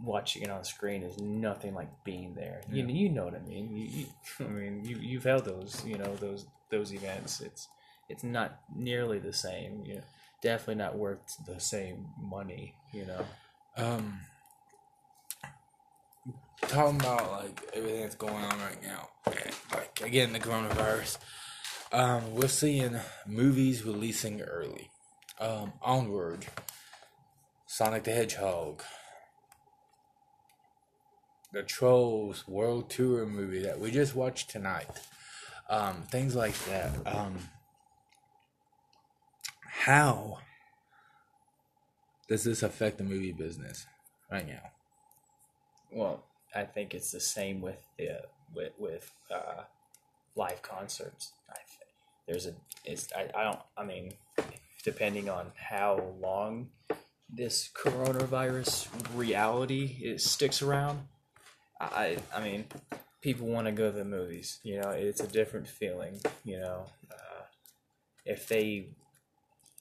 watching 0.03 0.41
it 0.41 0.49
on 0.49 0.63
screen 0.63 1.03
is 1.03 1.19
nothing 1.19 1.73
like 1.73 1.89
being 2.03 2.33
there. 2.33 2.61
You 2.71 2.87
You 2.87 2.93
you 2.93 3.09
know 3.09 3.25
what 3.25 3.35
I 3.35 3.39
mean. 3.39 3.75
You, 3.75 3.85
you 3.85 4.05
I 4.39 4.49
mean 4.49 4.83
you 4.83 4.97
you've 4.97 5.23
held 5.23 5.45
those 5.45 5.83
you 5.85 5.97
know 5.97 6.15
those 6.15 6.45
those 6.69 6.93
events. 6.93 7.41
It's 7.41 7.67
it's 8.09 8.23
not 8.23 8.59
nearly 8.75 9.19
the 9.19 9.33
same. 9.33 9.83
You 9.85 9.95
know, 9.95 10.01
definitely 10.41 10.75
not 10.75 10.97
worth 10.97 11.37
the 11.45 11.59
same 11.59 12.07
money. 12.19 12.73
You 12.91 13.05
know. 13.05 13.25
Um, 13.77 14.19
talking 16.67 16.99
about 16.99 17.31
like 17.31 17.61
everything 17.73 18.01
that's 18.01 18.15
going 18.15 18.33
on 18.33 18.59
right 18.59 18.81
now, 18.81 19.09
like 19.25 20.01
again 20.01 20.33
the 20.33 20.39
coronavirus. 20.39 21.17
Um, 21.91 22.33
we're 22.33 22.47
seeing 22.47 22.99
movies 23.27 23.85
releasing 23.85 24.41
early. 24.41 24.89
Um, 25.39 25.73
Onward, 25.81 26.47
Sonic 27.67 28.03
the 28.03 28.11
Hedgehog, 28.11 28.81
the 31.51 31.63
Trolls 31.63 32.47
World 32.47 32.89
Tour 32.89 33.25
movie 33.25 33.61
that 33.61 33.79
we 33.79 33.91
just 33.91 34.15
watched 34.15 34.49
tonight. 34.49 34.89
Um, 35.69 36.03
things 36.09 36.35
like 36.35 36.57
that. 36.65 36.91
Um, 37.05 37.37
how 39.67 40.39
does 42.27 42.43
this 42.43 42.63
affect 42.63 42.97
the 42.97 43.03
movie 43.03 43.33
business 43.33 43.85
right 44.31 44.47
now? 44.47 44.71
Well, 45.91 46.23
I 46.55 46.63
think 46.63 46.93
it's 46.93 47.11
the 47.11 47.19
same 47.19 47.61
with 47.61 47.81
the 47.97 48.21
with 48.53 48.73
with 48.77 49.11
uh, 49.31 49.63
live 50.35 50.61
concerts. 50.61 51.33
I 51.49 51.55
think 51.55 51.89
there's 52.27 52.45
a 52.45 52.53
it's 52.85 53.11
I, 53.13 53.29
I 53.35 53.43
don't 53.43 53.59
I 53.77 53.83
mean 53.83 54.13
depending 54.83 55.29
on 55.29 55.51
how 55.55 56.13
long 56.21 56.69
this 57.29 57.69
coronavirus 57.73 58.87
reality 59.15 59.97
it 60.01 60.21
sticks 60.21 60.61
around. 60.61 60.99
I 61.79 62.17
I 62.35 62.41
mean 62.41 62.65
people 63.21 63.47
want 63.47 63.65
to 63.65 63.71
go 63.71 63.89
to 63.89 63.97
the 63.97 64.05
movies. 64.05 64.59
You 64.63 64.81
know, 64.81 64.89
it's 64.89 65.21
a 65.21 65.27
different 65.27 65.67
feeling. 65.67 66.19
You 66.43 66.59
know, 66.59 66.85
uh, 67.11 67.43
if 68.25 68.47
they 68.47 68.89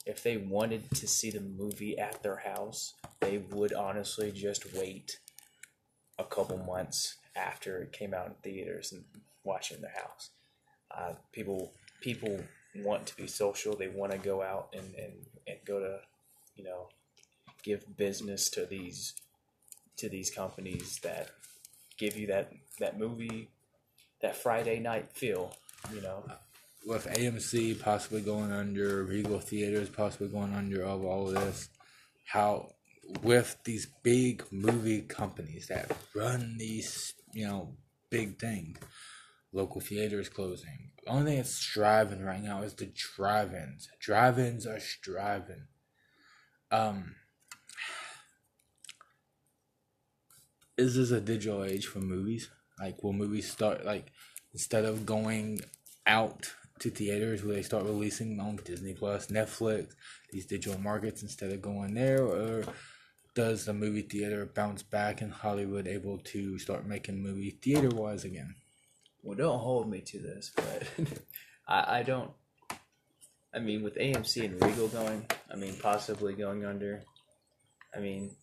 if 0.07 0.23
they 0.23 0.37
wanted 0.37 0.91
to 0.93 1.07
see 1.07 1.31
the 1.31 1.41
movie 1.41 1.99
at 1.99 2.23
their 2.23 2.37
house, 2.39 2.95
they 3.21 3.39
would 3.39 3.73
honestly 3.73 4.33
just 4.33 4.75
wait 4.75 5.19
a 6.18 6.25
couple 6.25 6.59
months 6.59 7.16
after 7.35 7.79
it 7.83 7.92
came 7.92 8.14
out 8.14 8.27
in 8.27 8.35
theaters 8.42 8.92
and 8.92 9.05
watching 9.44 9.81
their 9.81 9.94
house. 9.94 10.31
Uh, 10.90 11.14
people 11.33 11.72
people 12.01 12.38
want 12.77 13.07
to 13.07 13.16
be 13.16 13.27
social. 13.27 13.77
They 13.77 13.88
want 13.88 14.12
to 14.12 14.18
go 14.18 14.42
out 14.42 14.68
and, 14.72 14.94
and, 14.94 15.12
and 15.46 15.59
go 15.64 15.81
to, 15.81 15.98
you 16.57 16.64
know, 16.64 16.88
give 17.62 17.96
business 17.96 18.51
to 18.51 18.66
these 18.66 19.14
to 19.98 20.09
these 20.09 20.31
companies 20.31 20.98
that 21.03 21.31
give 21.98 22.16
you 22.16 22.27
that 22.27 22.53
that 22.81 22.98
movie 22.98 23.48
that 24.20 24.37
Friday 24.37 24.81
night 24.81 25.12
feel. 25.12 25.57
You 25.92 26.01
know, 26.01 26.25
with 26.87 27.07
AMC 27.07 27.81
possibly 27.81 28.20
going 28.20 28.53
under, 28.53 29.05
Regal 29.05 29.40
Theaters 29.40 29.88
possibly 29.88 30.29
going 30.29 30.55
under 30.55 30.83
of 30.83 31.05
all 31.05 31.29
of 31.29 31.35
this, 31.35 31.68
how 32.25 32.72
with 33.22 33.57
these 33.64 33.87
big 34.03 34.44
movie 34.51 35.03
companies 35.03 35.66
that 35.68 35.90
run 36.14 36.57
these, 36.59 37.14
you 37.33 37.46
know, 37.46 37.77
big 38.11 38.38
things, 38.38 38.79
local 39.53 39.81
theaters 39.81 40.29
closing. 40.29 40.90
The 41.05 41.11
only 41.11 41.25
thing 41.27 41.37
that's 41.37 41.55
striving 41.55 42.22
right 42.22 42.42
now 42.42 42.62
is 42.62 42.75
the 42.75 42.92
drive-ins. 42.94 43.88
Drive-ins 44.01 44.66
are 44.66 44.81
striving. 44.81 45.66
Um, 46.70 47.16
is 50.79 50.96
this 50.96 51.11
a 51.11 51.20
digital 51.20 51.64
age 51.64 51.87
for 51.87 51.98
movies? 51.98 52.48
Like, 52.79 53.03
will 53.03 53.12
movies 53.12 53.51
start 53.51 53.85
like 53.85 54.11
instead 54.53 54.85
of 54.85 55.07
going 55.07 55.61
out 56.07 56.53
to 56.81 56.90
theaters 56.90 57.44
will 57.44 57.55
they 57.55 57.62
start 57.62 57.85
releasing 57.85 58.40
on 58.40 58.57
Disney 58.57 58.92
Plus, 58.92 59.29
Netflix, 59.29 59.94
these 60.33 60.46
digital 60.46 60.81
markets 60.81 61.22
instead 61.22 61.53
of 61.53 61.62
going 61.62 61.94
there, 61.94 62.25
or 62.25 62.64
does 63.35 63.64
the 63.64 63.73
movie 63.73 64.03
theater 64.03 64.51
bounce 64.55 64.83
back 64.83 65.21
and 65.21 65.33
Hollywood 65.33 65.87
able 65.87 66.18
to 66.18 66.59
start 66.59 66.87
making 66.87 67.23
movie 67.23 67.59
theater 67.62 67.88
wise 67.88 68.25
again? 68.25 68.55
well, 69.23 69.37
don't 69.37 69.61
hold 69.61 69.88
me 69.88 70.01
to 70.01 70.18
this, 70.18 70.53
but 70.55 70.83
I, 71.68 71.99
I 71.99 72.03
don't. 72.03 72.31
I 73.55 73.59
mean, 73.59 73.83
with 73.83 73.97
AMC 73.97 74.45
and 74.45 74.62
Regal 74.62 74.88
going, 74.88 75.27
I 75.53 75.57
mean, 75.57 75.75
possibly 75.77 76.33
going 76.33 76.64
under. 76.64 77.03
I 77.95 78.01
mean, 78.01 78.35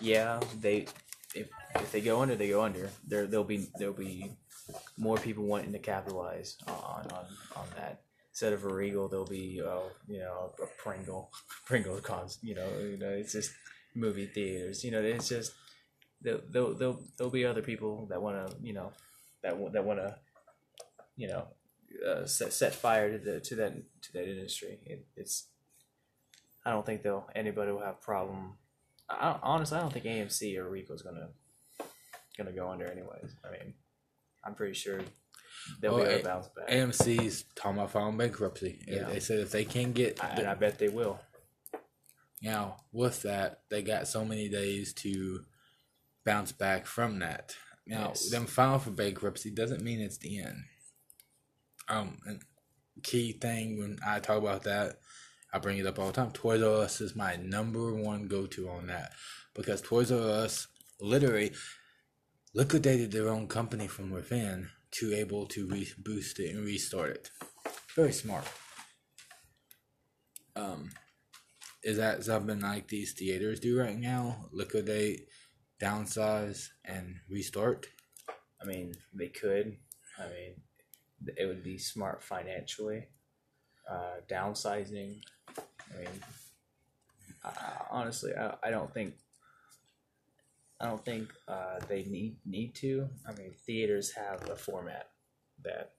yeah, 0.00 0.40
they 0.60 0.86
if 1.34 1.48
if 1.76 1.92
they 1.92 2.00
go 2.00 2.22
under, 2.22 2.34
they 2.34 2.48
go 2.48 2.62
under. 2.62 2.90
There 3.06 3.26
there'll 3.26 3.44
be 3.44 3.68
there'll 3.78 3.94
be 3.94 4.32
more 4.96 5.16
people 5.16 5.44
wanting 5.44 5.72
to 5.72 5.78
capitalize 5.78 6.56
on 6.66 7.06
on 7.12 7.26
on 7.56 7.66
that. 7.76 8.02
Instead 8.32 8.52
of 8.52 8.64
a 8.64 8.72
Regal, 8.72 9.08
there'll 9.08 9.26
be 9.26 9.60
uh, 9.64 9.80
you 10.08 10.20
know 10.20 10.52
a 10.62 10.66
Pringle 10.82 11.30
Pringle 11.66 12.00
cons. 12.00 12.38
You 12.42 12.56
know, 12.56 12.68
you 12.80 12.96
know, 12.96 13.10
it's 13.10 13.32
just 13.32 13.52
movie 13.94 14.26
theaters. 14.26 14.84
You 14.84 14.90
know, 14.90 15.02
it's 15.02 15.28
just 15.28 15.52
there'll 16.22 16.42
there'll 16.50 17.00
there'll, 17.16 17.30
be 17.30 17.44
other 17.44 17.62
people 17.62 18.06
that 18.10 18.20
want 18.20 18.46
to 18.46 18.56
you 18.62 18.72
know 18.72 18.92
that 19.42 19.72
that 19.72 19.84
want 19.84 20.00
to 20.00 20.16
you 21.16 21.28
know 21.28 21.48
uh, 22.06 22.26
set 22.26 22.52
set 22.52 22.74
fire 22.74 23.10
to 23.10 23.18
the 23.18 23.40
to 23.40 23.56
that 23.56 23.74
to 24.02 24.12
that 24.12 24.28
industry. 24.28 24.78
It, 24.84 25.06
it's 25.16 25.46
I 26.64 26.72
don't 26.72 26.84
think 26.84 27.02
they'll 27.02 27.28
anybody 27.34 27.72
will 27.72 27.80
have 27.80 28.00
problem. 28.00 28.54
I 29.08 29.38
honestly, 29.42 29.78
I 29.78 29.80
don't 29.80 29.92
think 29.92 30.04
AMC 30.04 30.56
or 30.58 30.68
Rico's 30.68 31.02
gonna 31.02 31.28
gonna 32.36 32.52
go 32.52 32.68
under 32.70 32.86
anyways. 32.86 33.36
I 33.44 33.50
mean, 33.50 33.74
I'm 34.44 34.54
pretty 34.54 34.74
sure 34.74 35.00
they'll 35.80 35.94
Well, 35.94 36.04
be 36.04 36.10
able 36.10 36.18
to 36.20 36.24
bounce 36.24 36.48
back, 36.48 36.68
AMC's 36.68 37.44
talking 37.54 37.78
about 37.78 37.90
filing 37.90 38.16
bankruptcy. 38.16 38.78
Yeah. 38.86 39.04
They 39.04 39.20
said 39.20 39.40
if 39.40 39.50
they 39.50 39.64
can't 39.64 39.94
get 39.94 40.22
I, 40.22 40.50
I 40.50 40.54
bet 40.54 40.78
they 40.78 40.88
will. 40.88 41.18
Now 42.40 42.76
with 42.92 43.22
that, 43.22 43.62
they 43.70 43.82
got 43.82 44.08
so 44.08 44.24
many 44.24 44.48
days 44.48 44.92
to 44.94 45.44
bounce 46.24 46.52
back 46.52 46.86
from 46.86 47.18
that. 47.20 47.54
Now, 47.86 48.08
Yes. 48.08 48.30
them 48.30 48.46
filing 48.46 48.80
for 48.80 48.90
bankruptcy 48.90 49.50
doesn't 49.50 49.82
mean 49.82 50.00
it's 50.00 50.18
the 50.18 50.38
end. 50.40 50.64
Um, 51.88 52.20
key 53.02 53.32
thing 53.32 53.78
when 53.78 53.98
I 54.06 54.20
talk 54.20 54.38
about 54.38 54.62
that 54.64 55.00
I 55.52 55.58
bring 55.58 55.78
it 55.78 55.86
up 55.86 55.98
all 55.98 56.06
the 56.08 56.12
time. 56.12 56.30
Toys 56.30 56.62
R 56.62 56.82
Us 56.82 57.00
is 57.00 57.16
my 57.16 57.36
number 57.36 57.92
one 57.94 58.28
go 58.28 58.46
to 58.46 58.68
on 58.68 58.86
that 58.86 59.12
because 59.54 59.80
Toys 59.82 60.12
R 60.12 60.20
Us 60.20 60.68
literally 61.00 61.52
liquidated 62.54 63.10
their 63.10 63.28
own 63.28 63.48
company 63.48 63.88
from 63.88 64.10
within 64.10 64.70
to 64.92 65.12
able 65.14 65.46
to 65.46 65.66
re- 65.66 65.92
boost 65.98 66.38
it 66.38 66.54
and 66.54 66.64
restart 66.64 67.10
it. 67.10 67.30
Very 67.96 68.12
smart. 68.12 68.44
Um, 70.54 70.90
is 71.82 71.96
that 71.96 72.24
something 72.24 72.60
like 72.60 72.88
these 72.88 73.12
theaters 73.12 73.60
do 73.60 73.78
right 73.78 73.98
now? 73.98 74.36
Liquidate, 74.52 75.28
downsize, 75.80 76.68
and 76.84 77.16
restart. 77.28 77.86
I 78.60 78.66
mean, 78.66 78.94
they 79.14 79.28
could. 79.28 79.76
I 80.18 80.24
mean, 80.24 80.54
it 81.36 81.46
would 81.46 81.64
be 81.64 81.78
smart 81.78 82.22
financially. 82.22 83.06
Uh, 83.90 84.20
downsizing. 84.30 85.22
I 85.56 85.98
mean, 85.98 86.20
honestly, 87.90 88.32
I, 88.34 88.54
I 88.62 88.70
don't 88.70 88.92
think. 88.92 89.14
I 90.82 90.86
don't 90.86 91.04
think 91.04 91.28
uh, 91.46 91.78
they 91.88 92.04
need 92.04 92.36
need 92.46 92.74
to. 92.76 93.08
I 93.26 93.32
mean, 93.32 93.52
theaters 93.66 94.12
have 94.12 94.48
a 94.48 94.56
format 94.56 95.10
that. 95.64 95.92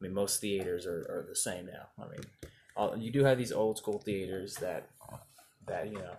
I 0.00 0.04
mean, 0.04 0.14
most 0.14 0.40
theaters 0.40 0.86
are, 0.86 0.98
are 1.08 1.24
the 1.28 1.36
same 1.36 1.66
now. 1.66 1.86
I 2.04 2.08
mean, 2.08 2.24
all, 2.76 2.96
you 2.96 3.10
do 3.10 3.24
have 3.24 3.38
these 3.38 3.52
old 3.52 3.78
school 3.78 3.98
theaters 3.98 4.56
that 4.56 4.88
that 5.66 5.88
you 5.88 5.98
know 5.98 6.16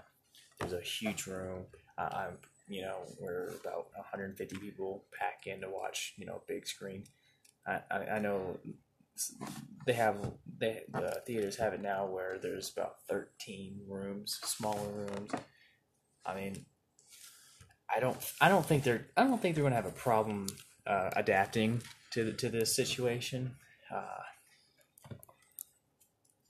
there's 0.59 0.73
a 0.73 0.81
huge 0.81 1.27
room. 1.27 1.65
I, 1.97 2.03
I'm 2.03 2.37
you 2.67 2.81
know 2.81 2.97
where 3.19 3.49
about 3.63 3.87
150 3.95 4.57
people 4.57 5.03
pack 5.17 5.47
in 5.47 5.61
to 5.61 5.69
watch 5.69 6.13
you 6.17 6.25
know 6.25 6.41
big 6.47 6.67
screen. 6.67 7.03
I, 7.67 7.79
I, 7.91 7.97
I 8.15 8.19
know 8.19 8.59
they 9.85 9.93
have 9.93 10.17
they 10.57 10.83
the 10.91 11.21
theaters 11.25 11.57
have 11.57 11.73
it 11.73 11.81
now 11.81 12.05
where 12.05 12.37
there's 12.41 12.71
about 12.71 12.97
13 13.09 13.81
rooms, 13.87 14.39
smaller 14.43 14.89
rooms. 14.89 15.31
I 16.25 16.35
mean, 16.35 16.65
I 17.93 17.99
don't 17.99 18.17
I 18.41 18.49
don't 18.49 18.65
think 18.65 18.83
they're 18.83 19.07
I 19.15 19.23
don't 19.23 19.41
think 19.41 19.55
they're 19.55 19.63
gonna 19.63 19.75
have 19.75 19.85
a 19.85 19.91
problem 19.91 20.47
uh, 20.87 21.11
adapting 21.15 21.81
to 22.11 22.25
the, 22.25 22.33
to 22.33 22.49
this 22.49 22.75
situation. 22.75 23.55
Uh, 23.93 24.23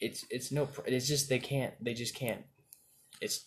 it's 0.05 0.25
it's 0.29 0.51
no 0.51 0.67
it's 0.85 1.07
just 1.07 1.29
they 1.29 1.39
can't 1.39 1.73
they 1.83 1.93
just 1.93 2.15
can't 2.15 2.43
it's 3.21 3.45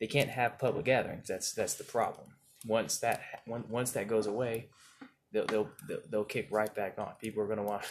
they 0.00 0.06
can't 0.06 0.30
have 0.30 0.58
public 0.58 0.84
gatherings 0.84 1.26
that's 1.28 1.52
that's 1.52 1.74
the 1.74 1.84
problem 1.84 2.26
once 2.66 2.98
that 2.98 3.20
once 3.46 3.90
that 3.92 4.08
goes 4.08 4.26
away 4.26 4.68
they'll 5.32 5.46
they'll 5.46 5.70
they'll, 5.88 6.00
they'll 6.10 6.24
kick 6.24 6.48
right 6.50 6.74
back 6.74 6.98
on 6.98 7.12
people 7.20 7.42
are 7.42 7.46
going 7.46 7.58
to 7.58 7.64
want 7.64 7.82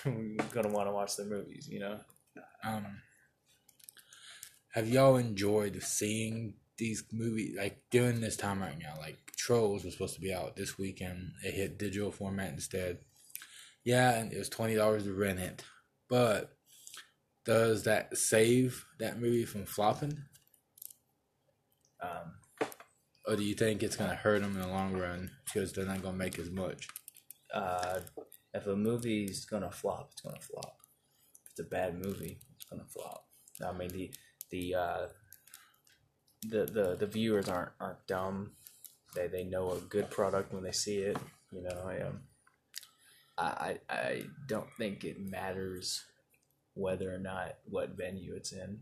going 0.52 0.68
to 0.68 0.74
want 0.74 0.88
to 0.88 0.94
watch 0.94 1.16
their 1.18 1.26
movies 1.26 1.68
you 1.70 1.80
know 1.80 2.00
Um, 2.64 3.02
have 4.74 4.90
y'all 4.90 5.18
enjoyed 5.18 5.82
seeing 5.84 6.56
these 6.78 7.04
movies 7.12 7.56
like 7.58 7.82
during 7.92 8.20
this 8.22 8.36
time 8.36 8.60
right 8.62 8.78
now? 8.78 8.96
Like 9.00 9.32
Trolls 9.38 9.84
was 9.84 9.94
supposed 9.94 10.16
to 10.16 10.22
be 10.22 10.34
out 10.34 10.56
this 10.56 10.78
weekend. 10.78 11.32
It 11.44 11.54
hit 11.54 11.78
digital 11.78 12.12
format 12.12 12.52
instead. 12.52 13.00
Yeah, 13.84 14.18
and 14.18 14.34
it 14.34 14.38
was 14.38 14.50
twenty 14.50 14.76
dollars 14.76 15.04
to 15.04 15.14
rent 15.14 15.40
it. 15.40 15.64
But 16.10 16.55
does 17.46 17.84
that 17.84 18.18
save 18.18 18.86
that 19.00 19.20
movie 19.20 19.46
from 19.46 19.66
flopping, 19.66 20.18
um, 22.02 22.34
or 23.28 23.36
do 23.36 23.44
you 23.44 23.56
think 23.56 23.84
it's 23.84 23.96
gonna 23.96 24.16
hurt 24.16 24.42
them 24.42 24.56
in 24.56 24.62
the 24.62 24.68
long 24.68 24.94
run 24.94 25.32
because 25.46 25.74
they're 25.74 25.86
not 25.86 26.02
gonna 26.02 26.18
make 26.18 26.40
as 26.40 26.50
much? 26.50 26.88
uh, 27.54 28.00
if 28.54 28.68
a 28.68 28.76
movie's 28.76 29.46
going 29.46 29.64
to 29.64 29.72
flop 29.72 30.10
it's 30.12 30.22
going 30.22 30.36
to 30.36 30.42
flop. 30.42 30.78
If 31.46 31.52
it's 31.52 31.60
a 31.60 31.64
bad 31.64 31.96
movie 32.04 32.38
it's 32.56 32.66
going 32.66 32.82
to 32.82 32.88
flop. 32.88 33.26
I 33.66 33.72
mean 33.72 33.90
the 33.90 34.12
the 34.52 34.76
uh, 34.76 35.08
the, 36.44 36.66
the 36.66 36.96
the 37.00 37.08
viewers 37.08 37.48
aren't 37.48 37.72
aren't 37.80 38.06
dumb. 38.08 38.52
They 39.16 39.28
they 39.28 39.44
know 39.44 39.72
a 39.72 39.80
good 39.80 40.10
product 40.10 40.54
when 40.54 40.64
they 40.64 40.74
see 40.74 40.98
it 40.98 41.18
you 41.52 41.62
know 41.62 41.84
i 41.88 42.02
um 42.02 42.20
I 43.38 43.80
I 43.90 44.24
don't 44.48 44.70
think 44.78 45.04
it 45.04 45.20
matters 45.20 46.04
whether 46.76 47.14
or 47.14 47.18
not 47.18 47.56
what 47.66 47.98
venue 47.98 48.36
it's 48.36 48.52
in, 48.52 48.80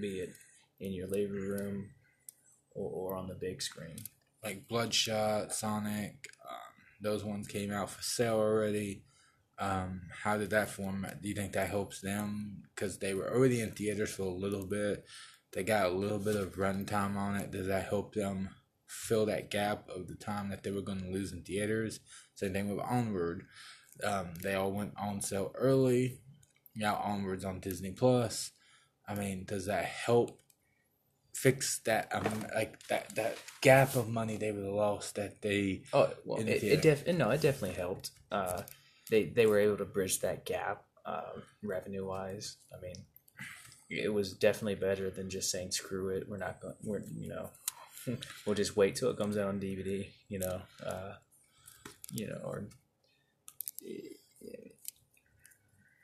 be 0.00 0.20
it 0.20 0.34
in 0.78 0.92
your 0.92 1.08
living 1.08 1.32
room 1.32 1.90
or, 2.74 2.90
or 2.90 3.16
on 3.16 3.26
the 3.26 3.34
big 3.34 3.60
screen. 3.60 3.96
like 4.44 4.68
Bloodshot, 4.68 5.52
Sonic, 5.52 6.28
um, 6.48 6.56
those 7.00 7.24
ones 7.24 7.48
came 7.48 7.72
out 7.72 7.90
for 7.90 8.02
sale 8.02 8.38
already. 8.38 9.02
Um, 9.58 10.02
how 10.22 10.38
did 10.38 10.50
that 10.50 10.70
format? 10.70 11.20
Do 11.20 11.28
you 11.28 11.34
think 11.34 11.52
that 11.52 11.68
helps 11.68 12.00
them 12.00 12.62
because 12.74 12.98
they 12.98 13.12
were 13.14 13.30
already 13.30 13.60
in 13.60 13.72
theaters 13.72 14.10
for 14.14 14.22
a 14.22 14.30
little 14.30 14.66
bit? 14.66 15.04
They 15.52 15.64
got 15.64 15.86
a 15.86 15.94
little 15.94 16.18
bit 16.18 16.36
of 16.36 16.56
runtime 16.56 17.16
on 17.16 17.36
it. 17.36 17.50
Does 17.50 17.66
that 17.66 17.88
help 17.88 18.14
them 18.14 18.50
fill 18.86 19.26
that 19.26 19.50
gap 19.50 19.88
of 19.94 20.08
the 20.08 20.14
time 20.14 20.48
that 20.50 20.62
they 20.62 20.70
were 20.70 20.80
going 20.80 21.02
to 21.02 21.10
lose 21.10 21.32
in 21.32 21.42
theaters? 21.42 22.00
Same 22.34 22.52
thing 22.52 22.74
with 22.74 22.84
Onward. 22.84 23.44
Um, 24.02 24.28
they 24.42 24.54
all 24.54 24.72
went 24.72 24.94
on 24.98 25.20
sale 25.20 25.52
early. 25.54 26.20
Now 26.80 26.96
Onward's 27.04 27.44
on 27.44 27.60
Disney 27.60 27.92
Plus. 27.92 28.52
I 29.06 29.14
mean, 29.14 29.44
does 29.44 29.66
that 29.66 29.84
help 29.84 30.40
fix 31.32 31.78
that 31.80 32.08
um 32.12 32.44
like 32.54 32.82
that 32.88 33.14
that 33.14 33.36
gap 33.60 33.94
of 33.94 34.08
money 34.08 34.36
they 34.36 34.50
would 34.50 34.64
have 34.64 34.74
lost 34.74 35.14
that 35.14 35.40
they 35.42 35.82
Oh 35.92 36.10
well, 36.24 36.40
it, 36.40 36.62
it 36.62 36.82
def- 36.82 37.06
no, 37.06 37.30
it 37.30 37.40
definitely 37.40 37.76
helped. 37.76 38.10
Uh, 38.32 38.62
they 39.10 39.24
they 39.24 39.46
were 39.46 39.58
able 39.58 39.76
to 39.76 39.84
bridge 39.84 40.20
that 40.20 40.46
gap 40.46 40.84
um, 41.04 41.42
revenue 41.62 42.06
wise. 42.06 42.56
I 42.72 42.80
mean, 42.80 42.94
it 43.90 44.12
was 44.12 44.32
definitely 44.32 44.76
better 44.76 45.10
than 45.10 45.28
just 45.28 45.50
saying 45.50 45.72
screw 45.72 46.08
it. 46.10 46.28
We're 46.28 46.38
not 46.38 46.60
going. 46.60 46.76
We're 46.82 47.02
you 47.14 47.28
know, 47.28 47.50
we'll 48.46 48.54
just 48.54 48.76
wait 48.76 48.96
till 48.96 49.10
it 49.10 49.18
comes 49.18 49.36
out 49.36 49.48
on 49.48 49.60
DVD. 49.60 50.06
You 50.28 50.38
know, 50.38 50.62
uh, 50.84 51.12
you 52.10 52.26
know, 52.26 52.40
or 52.44 52.64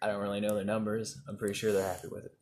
I 0.06 0.10
don't 0.12 0.20
really 0.20 0.40
know 0.40 0.54
their 0.54 0.64
numbers. 0.64 1.18
I'm 1.28 1.36
pretty 1.36 1.54
sure 1.54 1.72
they're 1.72 1.82
happy 1.84 2.06
with 2.06 2.26
it. 2.26 2.32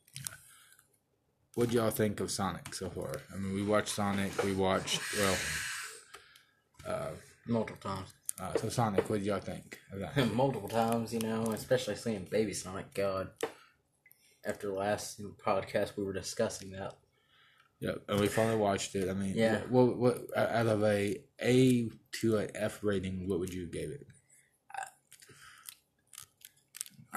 what 1.55 1.71
do 1.71 1.77
y'all 1.77 1.89
think 1.91 2.21
of 2.21 2.31
Sonic 2.31 2.75
so 2.75 2.91
far? 2.91 3.11
I 3.33 3.39
mean 3.39 3.55
we 3.55 3.63
watched 3.63 3.89
Sonic, 3.95 4.33
we 4.45 4.53
watched 4.53 5.01
well 5.19 5.37
uh, 6.87 7.11
multiple 7.49 7.81
times. 7.91 8.13
uh, 8.39 8.53
so 8.59 8.69
Sonic, 8.69 9.09
what 9.09 9.21
do 9.21 9.25
y'all 9.25 9.41
think 9.41 9.79
of 9.93 10.01
that? 10.01 10.35
multiple 10.35 10.69
times, 10.69 11.15
you 11.15 11.21
know, 11.21 11.45
especially 11.55 11.97
seeing 11.97 12.29
Baby 12.31 12.53
Sonic. 12.53 12.93
God, 12.93 13.29
after 14.45 14.71
last 14.71 15.23
podcast, 15.43 15.97
we 15.97 16.05
were 16.05 16.13
discussing 16.13 16.73
that. 16.73 16.93
yeah, 17.81 17.93
and 18.11 18.21
we 18.21 18.27
finally 18.27 18.59
watched 18.59 18.95
it. 18.95 19.09
I 19.09 19.15
mean, 19.15 19.33
Yeah. 19.35 19.61
What, 19.71 19.97
what 19.97 20.19
out 20.37 20.67
of 20.67 20.85
a 20.85 21.17
A 21.41 21.89
to 22.21 22.37
a 22.37 22.49
F 22.55 22.81
rating, 22.83 23.27
what 23.27 23.39
would 23.41 23.55
you 23.55 23.67
give 23.67 23.91
it? 23.91 24.07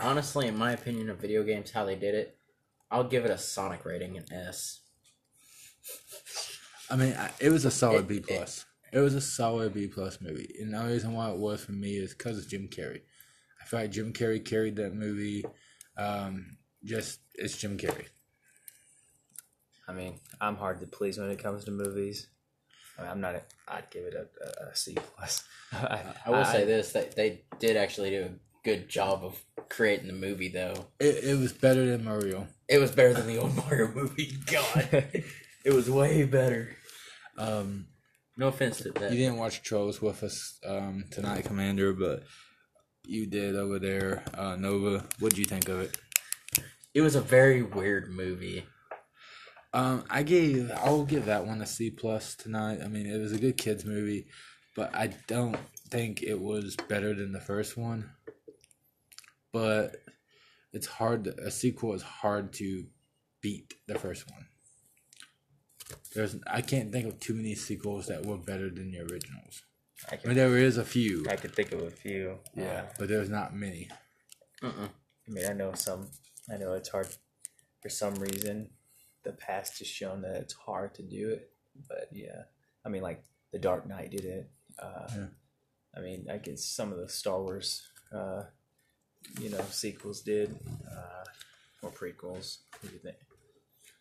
Honestly, 0.02 0.48
in 0.48 0.58
my 0.58 0.74
opinion 0.74 1.10
of 1.10 1.18
video 1.20 1.44
games, 1.44 1.72
how 1.72 1.86
they 1.86 1.96
did 1.96 2.16
it, 2.16 2.38
I'll 2.92 3.04
give 3.08 3.26
it 3.26 3.32
a 3.32 3.38
Sonic 3.38 3.86
rating, 3.86 4.18
an 4.18 4.26
S. 4.32 4.82
I 6.90 6.96
mean, 6.96 7.14
I, 7.14 7.32
it 7.40 7.50
was 7.50 7.66
a 7.66 7.72
solid 7.72 8.02
It- 8.02 8.08
B 8.08 8.20
plus. 8.20 8.66
It 8.94 9.00
was 9.00 9.16
a 9.16 9.22
solid 9.22 9.74
B 9.74 9.88
plus 9.88 10.22
movie, 10.22 10.56
and 10.62 10.74
the 10.74 10.78
only 10.80 10.94
reason 10.94 11.12
why 11.14 11.30
it 11.30 11.38
was 11.38 11.62
for 11.64 11.74
me 11.74 11.98
is 11.98 12.14
because 12.14 12.38
of 12.38 12.48
Jim 12.48 12.70
Carrey. 12.70 13.02
I 13.62 13.66
feel 13.66 13.82
like 13.82 13.92
Jim 13.92 14.14
Carrey 14.14 14.44
carried 14.44 14.78
that 14.78 14.94
movie. 14.96 15.44
Um, 15.98 16.58
just 16.86 17.20
it's 17.36 17.58
Jim 17.58 17.78
Carrey. 17.78 18.06
I 19.88 19.92
mean, 19.94 20.20
I'm 20.40 20.56
hard 20.56 20.80
to 20.80 20.88
please 20.88 21.18
when 21.18 21.30
it 21.30 21.40
comes 21.44 21.66
to 21.66 21.72
movies. 21.72 22.28
I 22.98 23.02
mean, 23.02 23.12
I'm 23.12 23.20
not. 23.22 23.36
A, 23.36 23.42
I'd 23.68 23.90
give 23.92 24.06
it 24.06 24.14
a, 24.14 24.28
a, 24.66 24.70
a 24.70 24.76
C 24.76 24.96
plus. 24.96 25.44
I, 25.74 26.02
I 26.26 26.30
will 26.32 26.46
say 26.46 26.64
this: 26.64 26.94
that 26.94 27.16
they 27.16 27.44
did 27.60 27.76
actually 27.76 28.12
do 28.12 28.24
a 28.24 28.30
good 28.64 28.88
job 28.88 29.24
of 29.24 29.42
creating 29.70 30.08
the 30.08 30.14
movie, 30.14 30.50
though. 30.50 30.88
It, 31.00 31.24
it 31.24 31.38
was 31.38 31.54
better 31.54 31.86
than 31.86 32.04
Mario. 32.04 32.48
It 32.68 32.80
was 32.80 32.92
better 32.92 33.14
than 33.14 33.28
the 33.28 33.38
old 33.38 33.56
Mario 33.70 33.88
movie. 33.90 34.38
God, 34.46 34.88
it 35.66 35.74
was 35.74 35.90
way 35.90 36.24
better. 36.26 36.76
Um, 37.38 37.88
No 38.38 38.48
offense 38.48 38.78
to 38.80 38.92
that. 38.92 39.12
You 39.12 39.18
didn't 39.18 39.38
watch 39.38 39.62
Trolls 39.64 40.02
with 40.02 40.24
us 40.24 40.60
um, 40.66 41.06
tonight, 41.12 41.46
Commander, 41.46 41.94
but 41.94 42.24
you 43.06 43.26
did 43.26 43.56
over 43.56 43.80
there. 43.80 44.24
Uh, 44.34 44.56
Nova, 44.56 45.06
what 45.20 45.34
do 45.34 45.40
you 45.40 45.46
think 45.46 45.70
of 45.70 45.80
it? 45.80 45.98
It 46.94 47.02
was 47.02 47.16
a 47.16 47.22
very 47.22 47.62
weird 47.62 48.10
movie. 48.10 48.66
Um, 49.74 50.04
I 50.10 50.24
gave 50.24 50.72
I'll 50.78 51.04
give 51.06 51.26
that 51.26 51.46
one 51.46 51.62
a 51.62 51.66
C 51.68 51.92
plus 51.92 52.36
tonight. 52.36 52.80
I 52.84 52.88
mean, 52.88 53.06
it 53.06 53.20
was 53.20 53.34
a 53.34 53.38
good 53.38 53.58
kids 53.58 53.86
movie, 53.86 54.28
but 54.76 54.96
I 54.96 55.14
don't 55.28 55.58
think 55.90 56.24
it 56.24 56.40
was 56.40 56.76
better 56.90 57.14
than 57.14 57.32
the 57.34 57.40
first 57.40 57.78
one. 57.78 58.10
But 59.58 59.96
it's 60.76 60.88
hard. 60.88 61.24
To, 61.26 61.32
a 61.50 61.52
sequel 61.52 61.94
is 61.94 62.04
hard 62.04 62.54
to 62.54 62.86
beat 63.42 63.74
the 63.88 63.98
first 63.98 64.30
one. 64.32 64.46
There's 66.14 66.36
I 66.46 66.62
can't 66.62 66.92
think 66.92 67.08
of 67.08 67.20
too 67.20 67.34
many 67.34 67.56
sequels 67.56 68.08
that 68.08 68.26
were 68.26 68.38
better 68.38 68.70
than 68.70 68.92
the 68.92 69.00
originals. 69.00 69.64
I, 70.12 70.16
I 70.24 70.28
mean, 70.28 70.36
there 70.38 70.58
is 70.58 70.78
a 70.78 70.84
few, 70.86 71.26
I 71.30 71.36
could 71.38 71.56
think 71.56 71.72
of 71.72 71.82
a 71.82 71.90
few. 71.90 72.38
yeah, 72.56 72.84
but 73.00 73.08
there's 73.10 73.30
not 73.30 73.56
many. 73.56 73.90
Uh-uh. 74.62 74.90
I 75.28 75.32
mean, 75.32 75.46
I 75.50 75.54
know 75.54 75.74
some. 75.74 76.08
I 76.54 76.58
know 76.58 76.74
it's 76.74 76.90
hard 76.90 77.08
for 77.82 77.90
some 77.90 78.16
reason. 78.16 78.70
the 79.24 79.34
past 79.34 79.80
has 79.80 79.88
shown 79.88 80.22
that 80.22 80.36
it's 80.36 80.54
hard 80.54 80.94
to 80.96 81.04
do 81.04 81.30
it. 81.30 81.52
But 81.90 82.10
yeah, 82.12 82.44
I 82.86 82.90
mean, 82.90 83.02
like 83.02 83.24
the 83.52 83.60
Dark 83.60 83.88
Knight 83.88 84.12
did 84.12 84.26
it. 84.26 84.50
Uh, 84.80 85.08
Yeah. 85.16 85.26
I 85.96 86.00
mean, 86.02 86.28
I 86.32 86.38
guess 86.38 86.64
some 86.64 86.92
of 86.94 87.00
the 87.00 87.10
Star 87.10 87.42
Wars, 87.42 87.82
uh, 88.14 88.44
you 89.40 89.50
know, 89.50 89.62
sequels 89.70 90.22
did, 90.22 90.58
uh, 90.90 91.24
or 91.82 91.92
prequels. 91.92 92.60
What 92.80 92.90
do 92.90 92.94
you 92.94 93.00
think? 93.00 93.18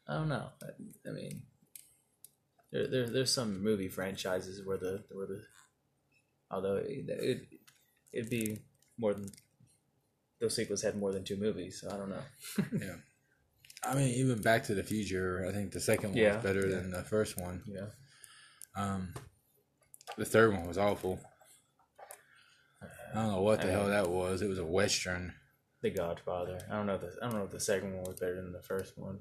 I 0.08 0.14
don't 0.14 0.28
know. 0.28 0.48
I, 0.62 1.08
I 1.08 1.12
mean, 1.12 1.42
there, 2.72 2.86
there 2.86 3.08
there's 3.08 3.32
some 3.32 3.62
movie 3.62 3.88
franchises 3.88 4.64
where 4.64 4.76
the 4.78 5.04
where 5.10 5.26
the 5.26 5.42
although 6.50 6.76
it, 6.76 7.04
it 7.08 7.48
it'd 8.12 8.30
be 8.30 8.58
more 8.98 9.14
than 9.14 9.30
those 10.40 10.54
sequels 10.54 10.82
had 10.82 10.96
more 10.96 11.12
than 11.12 11.24
two 11.24 11.36
movies. 11.36 11.80
So 11.80 11.90
I 11.90 11.96
don't 11.96 12.10
know. 12.10 12.22
Yeah. 12.86 12.96
I 13.84 13.94
mean, 13.94 14.08
even 14.14 14.40
Back 14.40 14.64
to 14.64 14.74
the 14.74 14.82
Future, 14.82 15.46
I 15.48 15.52
think 15.52 15.70
the 15.70 15.80
second 15.80 16.10
one 16.10 16.18
Yeah, 16.18 16.36
was 16.36 16.42
better 16.42 16.66
yeah. 16.66 16.76
than 16.76 16.90
the 16.90 17.02
first 17.04 17.38
one. 17.38 17.62
Yeah. 17.66 17.86
Um, 18.74 19.12
the 20.16 20.24
third 20.24 20.52
one 20.52 20.66
was 20.66 20.78
awful. 20.78 21.20
I 23.16 23.22
don't 23.22 23.32
know 23.32 23.42
what 23.42 23.60
the 23.62 23.68
I- 23.68 23.72
hell 23.72 23.88
that 23.88 24.10
was. 24.10 24.42
It 24.42 24.48
was 24.48 24.58
a 24.58 24.64
western. 24.64 25.34
The 25.82 25.90
Godfather. 25.90 26.58
I 26.70 26.76
don't 26.76 26.86
know. 26.86 26.94
If 26.94 27.00
the, 27.02 27.12
I 27.22 27.28
don't 27.28 27.38
know 27.38 27.44
if 27.44 27.50
the 27.50 27.60
second 27.60 27.94
one 27.94 28.04
was 28.04 28.18
better 28.18 28.36
than 28.36 28.52
the 28.52 28.62
first 28.62 28.96
one. 28.98 29.18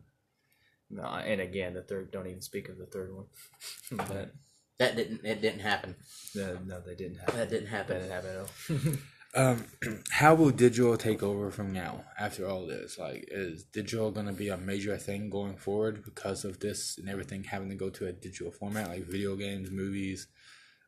No, 0.89 1.03
and 1.03 1.41
again, 1.41 1.73
the 1.73 1.81
third. 1.81 2.11
Don't 2.11 2.27
even 2.27 2.41
speak 2.41 2.69
of 2.69 2.77
the 2.77 2.85
third 2.85 3.13
one. 3.15 3.25
but 3.91 4.31
That 4.79 4.95
didn't. 4.95 5.25
It 5.25 5.41
didn't 5.41 5.59
happen. 5.61 5.95
no, 6.33 6.57
no, 6.65 6.79
they 6.79 6.95
didn't 6.95 7.17
have. 7.17 7.35
That 7.35 7.49
didn't 7.49 7.65
That 7.71 7.77
happen. 7.77 7.97
didn't 7.97 8.11
happen 8.11 8.29
at 8.29 8.37
all. 8.39 8.93
Um, 9.37 9.65
how 10.11 10.33
will 10.33 10.49
digital 10.51 10.95
take 10.95 11.21
over 11.21 11.51
from 11.51 11.73
now 11.73 12.05
after 12.17 12.47
all 12.47 12.65
this? 12.65 12.97
Like, 12.97 13.25
is 13.27 13.65
digital 13.65 14.09
going 14.09 14.27
to 14.27 14.31
be 14.31 14.47
a 14.47 14.55
major 14.55 14.95
thing 14.95 15.29
going 15.29 15.57
forward 15.57 16.05
because 16.05 16.45
of 16.45 16.61
this 16.61 16.97
and 16.97 17.09
everything 17.09 17.43
having 17.43 17.67
to 17.67 17.75
go 17.75 17.89
to 17.89 18.07
a 18.07 18.13
digital 18.13 18.49
format, 18.53 18.87
like 18.87 19.03
video 19.03 19.35
games, 19.35 19.69
movies? 19.71 20.27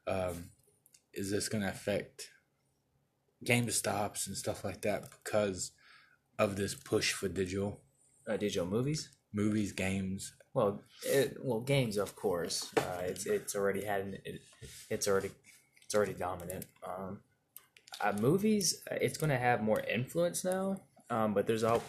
Um, 0.07 0.51
is 1.13 1.29
this 1.29 1.49
going 1.49 1.61
to 1.63 1.69
affect 1.69 2.29
game 3.43 3.69
stops 3.69 4.27
and 4.27 4.35
stuff 4.35 4.63
like 4.63 4.81
that 4.81 5.05
because 5.11 5.71
of 6.39 6.55
this 6.55 6.75
push 6.75 7.13
for 7.13 7.27
digital 7.27 7.81
uh, 8.27 8.38
digital 8.38 8.67
movies. 8.67 9.09
movies, 9.33 9.71
games? 9.71 10.33
Well, 10.53 10.81
it, 11.05 11.38
well, 11.41 11.61
games, 11.61 11.97
of 11.97 12.15
course. 12.15 12.71
Uh, 12.75 13.03
it's 13.05 13.25
it's 13.25 13.55
already 13.55 13.83
had 13.85 14.01
an, 14.01 14.17
it, 14.25 14.41
it's 14.89 15.07
already 15.07 15.31
it's 15.85 15.95
already 15.95 16.13
dominant. 16.13 16.65
Um, 16.85 17.19
uh, 18.01 18.13
movies, 18.19 18.83
uh, 18.91 18.95
it's 18.99 19.17
going 19.17 19.29
to 19.29 19.38
have 19.38 19.61
more 19.61 19.79
influence 19.81 20.43
now. 20.43 20.81
Um, 21.09 21.33
but 21.33 21.47
there's 21.47 21.63
all 21.63 21.81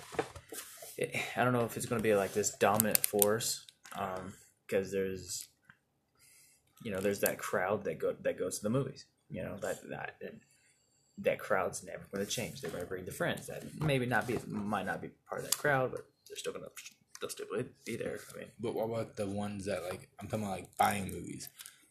it, 0.96 1.16
I 1.36 1.44
don't 1.44 1.52
know 1.52 1.64
if 1.64 1.76
it's 1.76 1.86
going 1.86 2.00
to 2.00 2.08
be 2.08 2.14
like 2.14 2.32
this 2.32 2.50
dominant 2.56 2.98
force. 2.98 3.64
Um, 3.98 4.34
because 4.68 4.92
there's 4.92 5.48
you 6.84 6.90
know 6.90 7.00
there's 7.00 7.20
that 7.20 7.38
crowd 7.38 7.84
that 7.84 7.98
go 7.98 8.14
that 8.22 8.38
goes 8.38 8.58
to 8.58 8.62
the 8.62 8.70
movies. 8.70 9.06
You 9.30 9.42
know 9.42 9.56
that 9.60 9.88
that 9.90 10.16
that 11.22 11.38
crowd's 11.38 11.82
never 11.84 12.04
going 12.12 12.24
to 12.24 12.30
change. 12.30 12.60
They're 12.60 12.70
going 12.70 12.82
to 12.84 12.88
bring 12.88 13.04
the 13.04 13.12
friends 13.12 13.46
that 13.48 13.62
maybe 13.80 14.06
not 14.06 14.26
be 14.26 14.38
might 14.46 14.86
not 14.86 15.00
be 15.02 15.08
part 15.28 15.40
of 15.42 15.46
that 15.50 15.56
crowd, 15.58 15.90
but 15.92 16.06
they're 16.28 16.36
still 16.36 16.52
going 16.52 16.64
to 16.64 16.70
they'll 17.20 17.30
still 17.30 17.46
be 17.84 17.96
there. 17.96 18.18
I 18.34 18.38
mean. 18.38 18.48
But 18.60 18.74
what 18.74 18.84
about 18.84 19.16
the 19.16 19.26
ones 19.26 19.64
that, 19.66 19.82
like, 19.82 20.08
I'm 20.20 20.28
talking 20.28 20.44
about, 20.44 20.58
like, 20.58 20.76
buying 20.78 21.06
movies? 21.10 21.48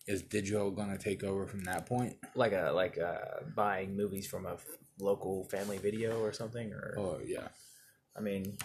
Is 0.08 0.22
digital 0.22 0.72
going 0.72 0.90
to 0.90 0.98
take 0.98 1.22
over 1.24 1.46
from 1.46 1.66
that 1.66 1.86
point? 1.86 2.16
like 2.34 2.54
a 2.54 2.72
like 2.72 2.96
a 2.96 3.44
buying 3.56 3.98
movies 3.98 4.26
from 4.26 4.46
a 4.46 4.54
f- 4.54 4.66
local 5.00 5.44
family 5.46 5.78
video 5.80 6.22
or 6.22 6.32
something 6.32 6.72
or 6.72 6.96
Oh, 6.98 7.20
yeah. 7.26 7.50
i 8.16 8.22
mean 8.22 8.58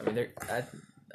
i 0.00 0.04
mean 0.04 0.14
they're 0.14 0.32
I, 0.50 0.62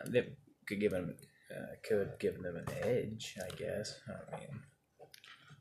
they 0.08 0.28
could 0.68 0.80
give 0.80 0.92
them 0.92 1.16
uh, 1.52 1.74
could 1.88 2.12
give 2.20 2.42
them 2.44 2.56
an 2.58 2.66
edge 2.84 3.36
i 3.44 3.50
guess 3.56 4.00
i 4.32 4.38
mean 4.40 4.50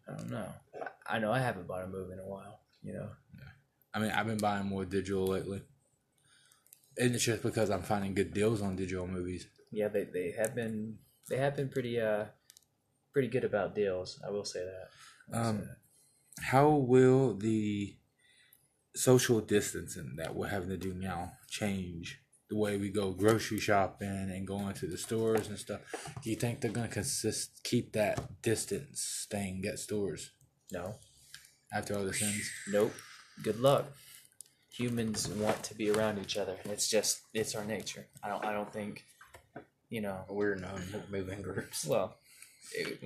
i 0.08 0.14
don't 0.16 0.30
know 0.30 0.48
I- 1.06 1.18
know 1.18 1.32
i 1.32 1.38
haven't 1.38 1.66
bought 1.66 1.84
a 1.84 1.86
movie 1.88 2.12
in 2.14 2.18
a 2.20 2.26
while 2.26 2.60
you 2.82 2.92
know 2.94 3.08
Yeah. 3.34 3.44
I 3.94 3.98
mean, 4.00 4.10
I've 4.10 4.26
been 4.26 4.38
buying 4.38 4.66
more 4.66 4.84
digital 4.84 5.26
lately. 5.26 5.62
And 6.98 7.14
it's 7.14 7.24
just 7.24 7.42
because 7.42 7.70
I'm 7.70 7.82
finding 7.82 8.14
good 8.14 8.34
deals 8.34 8.60
on 8.60 8.76
digital 8.76 9.06
movies. 9.06 9.46
yeah 9.70 9.88
they, 9.88 10.04
they 10.04 10.32
have 10.32 10.54
been 10.54 10.98
they 11.28 11.36
have 11.38 11.56
been 11.56 11.68
pretty 11.68 12.00
uh 12.00 12.24
pretty 13.12 13.28
good 13.28 13.44
about 13.44 13.74
deals 13.74 14.20
i 14.26 14.30
will 14.30 14.44
say 14.44 14.60
that 14.64 14.88
will 15.28 15.42
say 15.42 15.48
Um, 15.48 15.58
that. 15.60 15.76
How 16.52 16.68
will 16.70 17.34
the 17.34 17.96
social 18.94 19.40
distancing 19.40 20.14
that 20.16 20.34
we're 20.34 20.48
having 20.48 20.68
to 20.70 20.76
do 20.76 20.92
now 20.94 21.32
change 21.48 22.20
the 22.48 22.56
way 22.56 22.76
we 22.78 22.88
go 22.88 23.10
grocery 23.10 23.60
shopping 23.60 24.08
and 24.08 24.46
going 24.46 24.74
to 24.74 24.86
the 24.86 24.96
stores 24.98 25.48
and 25.48 25.58
stuff? 25.58 25.80
Do 26.22 26.30
you 26.30 26.36
think 26.36 26.60
they're 26.60 26.70
going 26.70 26.88
to 26.88 26.92
consist 26.94 27.62
keep 27.64 27.92
that 27.92 28.42
distance 28.42 29.26
thing 29.30 29.64
at 29.70 29.78
stores 29.78 30.30
no 30.72 30.94
after 31.72 31.96
all 31.96 32.04
this 32.04 32.22
ends? 32.22 32.50
Nope. 32.70 32.92
Good 33.42 33.60
luck. 33.60 33.86
Humans 34.70 35.28
want 35.28 35.62
to 35.64 35.74
be 35.74 35.90
around 35.90 36.18
each 36.18 36.36
other. 36.36 36.56
It's 36.64 36.88
just 36.88 37.20
it's 37.34 37.54
our 37.54 37.64
nature. 37.64 38.06
I 38.22 38.28
don't 38.28 38.44
I 38.44 38.52
don't 38.52 38.72
think 38.72 39.04
you 39.90 40.00
know. 40.00 40.24
We're 40.28 40.54
non 40.54 40.82
moving 41.10 41.42
groups. 41.42 41.86
Well, 41.86 42.16
it- 42.74 43.02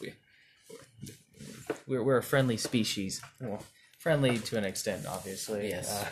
we 0.00 0.14
we're 1.86 2.02
we're 2.02 2.18
a 2.18 2.22
friendly 2.22 2.56
species. 2.56 3.20
Well, 3.40 3.62
friendly 3.98 4.38
to 4.38 4.58
an 4.58 4.64
extent, 4.64 5.06
obviously. 5.06 5.68
Yes. 5.68 6.04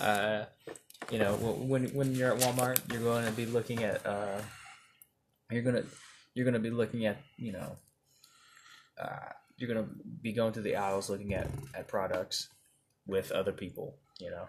Uh, 0.00 0.02
uh, 0.02 0.44
you 1.10 1.18
know, 1.18 1.34
when 1.34 1.88
when 1.88 2.14
you're 2.14 2.34
at 2.34 2.40
Walmart, 2.40 2.80
you're 2.92 3.02
going 3.02 3.26
to 3.26 3.32
be 3.32 3.46
looking 3.46 3.82
at 3.82 4.04
uh, 4.06 4.40
you're 5.50 5.62
gonna 5.62 5.84
you're 6.34 6.44
gonna 6.44 6.58
be 6.58 6.70
looking 6.70 7.06
at 7.06 7.18
you 7.36 7.52
know 7.52 7.76
uh, 9.00 9.32
you're 9.56 9.72
gonna 9.72 9.88
be 10.22 10.32
going 10.32 10.52
to 10.54 10.60
the 10.60 10.76
aisles 10.76 11.10
looking 11.10 11.34
at 11.34 11.48
at 11.74 11.88
products 11.88 12.48
with 13.06 13.30
other 13.32 13.52
people. 13.52 13.96
You 14.18 14.30
know, 14.30 14.48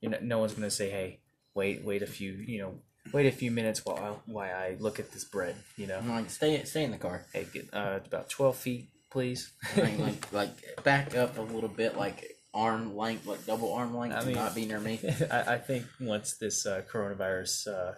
you 0.00 0.08
know, 0.10 0.18
no 0.22 0.38
one's 0.38 0.54
gonna 0.54 0.70
say, 0.70 0.90
"Hey, 0.90 1.20
wait, 1.54 1.84
wait 1.84 2.02
a 2.02 2.06
few, 2.06 2.32
you 2.32 2.60
know, 2.60 2.74
wait 3.12 3.26
a 3.26 3.32
few 3.32 3.50
minutes 3.50 3.84
while 3.84 3.96
I, 3.96 4.30
while 4.30 4.54
I 4.54 4.76
look 4.78 4.98
at 4.98 5.12
this 5.12 5.24
bread." 5.24 5.56
You 5.76 5.86
know, 5.86 5.98
I'm 5.98 6.08
like, 6.08 6.30
stay, 6.30 6.62
stay 6.64 6.84
in 6.84 6.90
the 6.90 6.98
car. 6.98 7.26
hey, 7.32 7.46
get 7.52 7.72
uh, 7.72 8.00
about 8.04 8.30
twelve 8.30 8.56
feet, 8.56 8.88
please. 9.10 9.52
Like, 9.76 9.98
like, 9.98 10.32
like, 10.32 10.84
back 10.84 11.16
up 11.16 11.38
a 11.38 11.42
little 11.42 11.68
bit, 11.68 11.96
like 11.96 12.37
arm 12.58 12.96
length, 12.96 13.26
like 13.26 13.46
double 13.46 13.72
arm 13.72 13.96
length. 13.96 14.16
I 14.16 14.20
do 14.20 14.26
mean- 14.26 14.36
not 14.36 14.54
be 14.54 14.66
near 14.66 14.80
me. 14.80 15.00
I, 15.30 15.54
I 15.54 15.58
think 15.58 15.86
once 16.00 16.36
this 16.36 16.66
uh, 16.66 16.82
coronavirus 16.90 17.68
uh, 17.68 17.94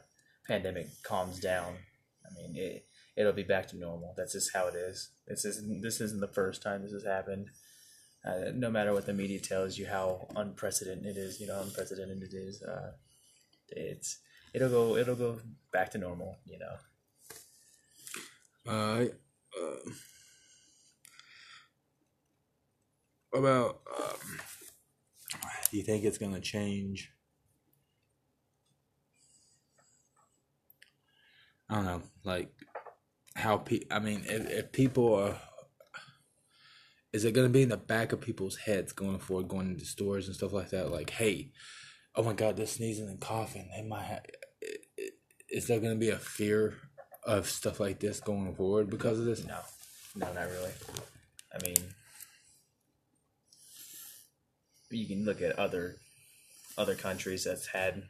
pandemic 0.46 0.88
calms 1.02 1.40
down, 1.40 1.74
I 2.24 2.34
mean, 2.34 2.56
it, 2.56 2.86
it'll 3.16 3.32
be 3.32 3.42
back 3.42 3.68
to 3.68 3.76
normal. 3.76 4.14
That's 4.16 4.32
just 4.32 4.52
how 4.54 4.68
it 4.68 4.74
is. 4.74 5.10
This 5.26 5.44
isn't 5.44 5.82
this 5.82 6.00
isn't 6.00 6.20
the 6.20 6.28
first 6.28 6.62
time 6.62 6.82
this 6.82 6.92
has 6.92 7.04
happened. 7.04 7.48
Uh, 8.24 8.50
no 8.54 8.70
matter 8.70 8.92
what 8.92 9.06
the 9.06 9.14
media 9.14 9.40
tells 9.40 9.78
you 9.78 9.86
how 9.86 10.28
unprecedented 10.36 11.16
it 11.16 11.16
is, 11.16 11.40
you 11.40 11.46
know, 11.46 11.60
unprecedented 11.62 12.22
it 12.22 12.34
is. 12.34 12.62
Uh, 12.62 12.92
it's 13.68 14.18
it'll 14.52 14.68
go 14.68 14.96
it'll 14.96 15.16
go 15.16 15.38
back 15.72 15.90
to 15.92 15.98
normal. 15.98 16.36
You 16.44 16.58
know. 16.58 16.76
Uh, 18.66 19.06
uh, 19.58 19.90
what 23.16 23.19
about? 23.38 23.80
Um, 23.98 24.38
do 25.70 25.76
you 25.76 25.82
think 25.82 26.04
it's 26.04 26.18
gonna 26.18 26.40
change? 26.40 27.12
I 31.68 31.76
don't 31.76 31.84
know, 31.84 32.02
like 32.24 32.50
how 33.36 33.58
pe- 33.58 33.86
I 33.90 34.00
mean, 34.00 34.24
if, 34.26 34.50
if 34.50 34.72
people 34.72 35.14
are, 35.14 35.36
is 37.12 37.24
it 37.24 37.32
gonna 37.32 37.48
be 37.48 37.62
in 37.62 37.68
the 37.68 37.76
back 37.76 38.12
of 38.12 38.20
people's 38.20 38.56
heads 38.56 38.92
going 38.92 39.18
forward, 39.18 39.48
going 39.48 39.68
into 39.70 39.84
stores 39.84 40.26
and 40.26 40.34
stuff 40.36 40.52
like 40.52 40.70
that? 40.70 40.90
Like, 40.90 41.10
hey, 41.10 41.52
oh 42.16 42.22
my 42.22 42.32
God, 42.32 42.56
they're 42.56 42.66
sneezing 42.66 43.08
and 43.08 43.20
coughing. 43.20 43.68
They 43.74 43.86
might. 43.86 44.02
Have, 44.04 44.22
is 45.48 45.66
there 45.66 45.80
gonna 45.80 45.96
be 45.96 46.10
a 46.10 46.18
fear 46.18 46.74
of 47.24 47.48
stuff 47.48 47.80
like 47.80 48.00
this 48.00 48.20
going 48.20 48.54
forward 48.54 48.90
because 48.90 49.18
of 49.18 49.24
this? 49.24 49.44
No, 49.44 49.58
no, 50.16 50.32
not 50.32 50.48
really. 50.48 50.72
I 51.52 51.64
mean, 51.64 51.76
you 54.90 55.06
can 55.06 55.24
look 55.24 55.40
at 55.40 55.58
other 55.58 55.96
other 56.76 56.94
countries 56.94 57.44
that's 57.44 57.66
had 57.66 58.02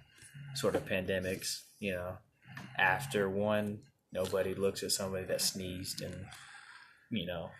sort 0.54 0.74
of 0.74 0.86
pandemics. 0.86 1.62
You 1.78 1.92
know, 1.92 2.18
after 2.78 3.28
one, 3.28 3.80
nobody 4.12 4.54
looks 4.54 4.82
at 4.82 4.92
somebody 4.92 5.24
that 5.26 5.40
sneezed 5.40 6.02
and 6.02 6.14
you 7.10 7.26
know 7.26 7.50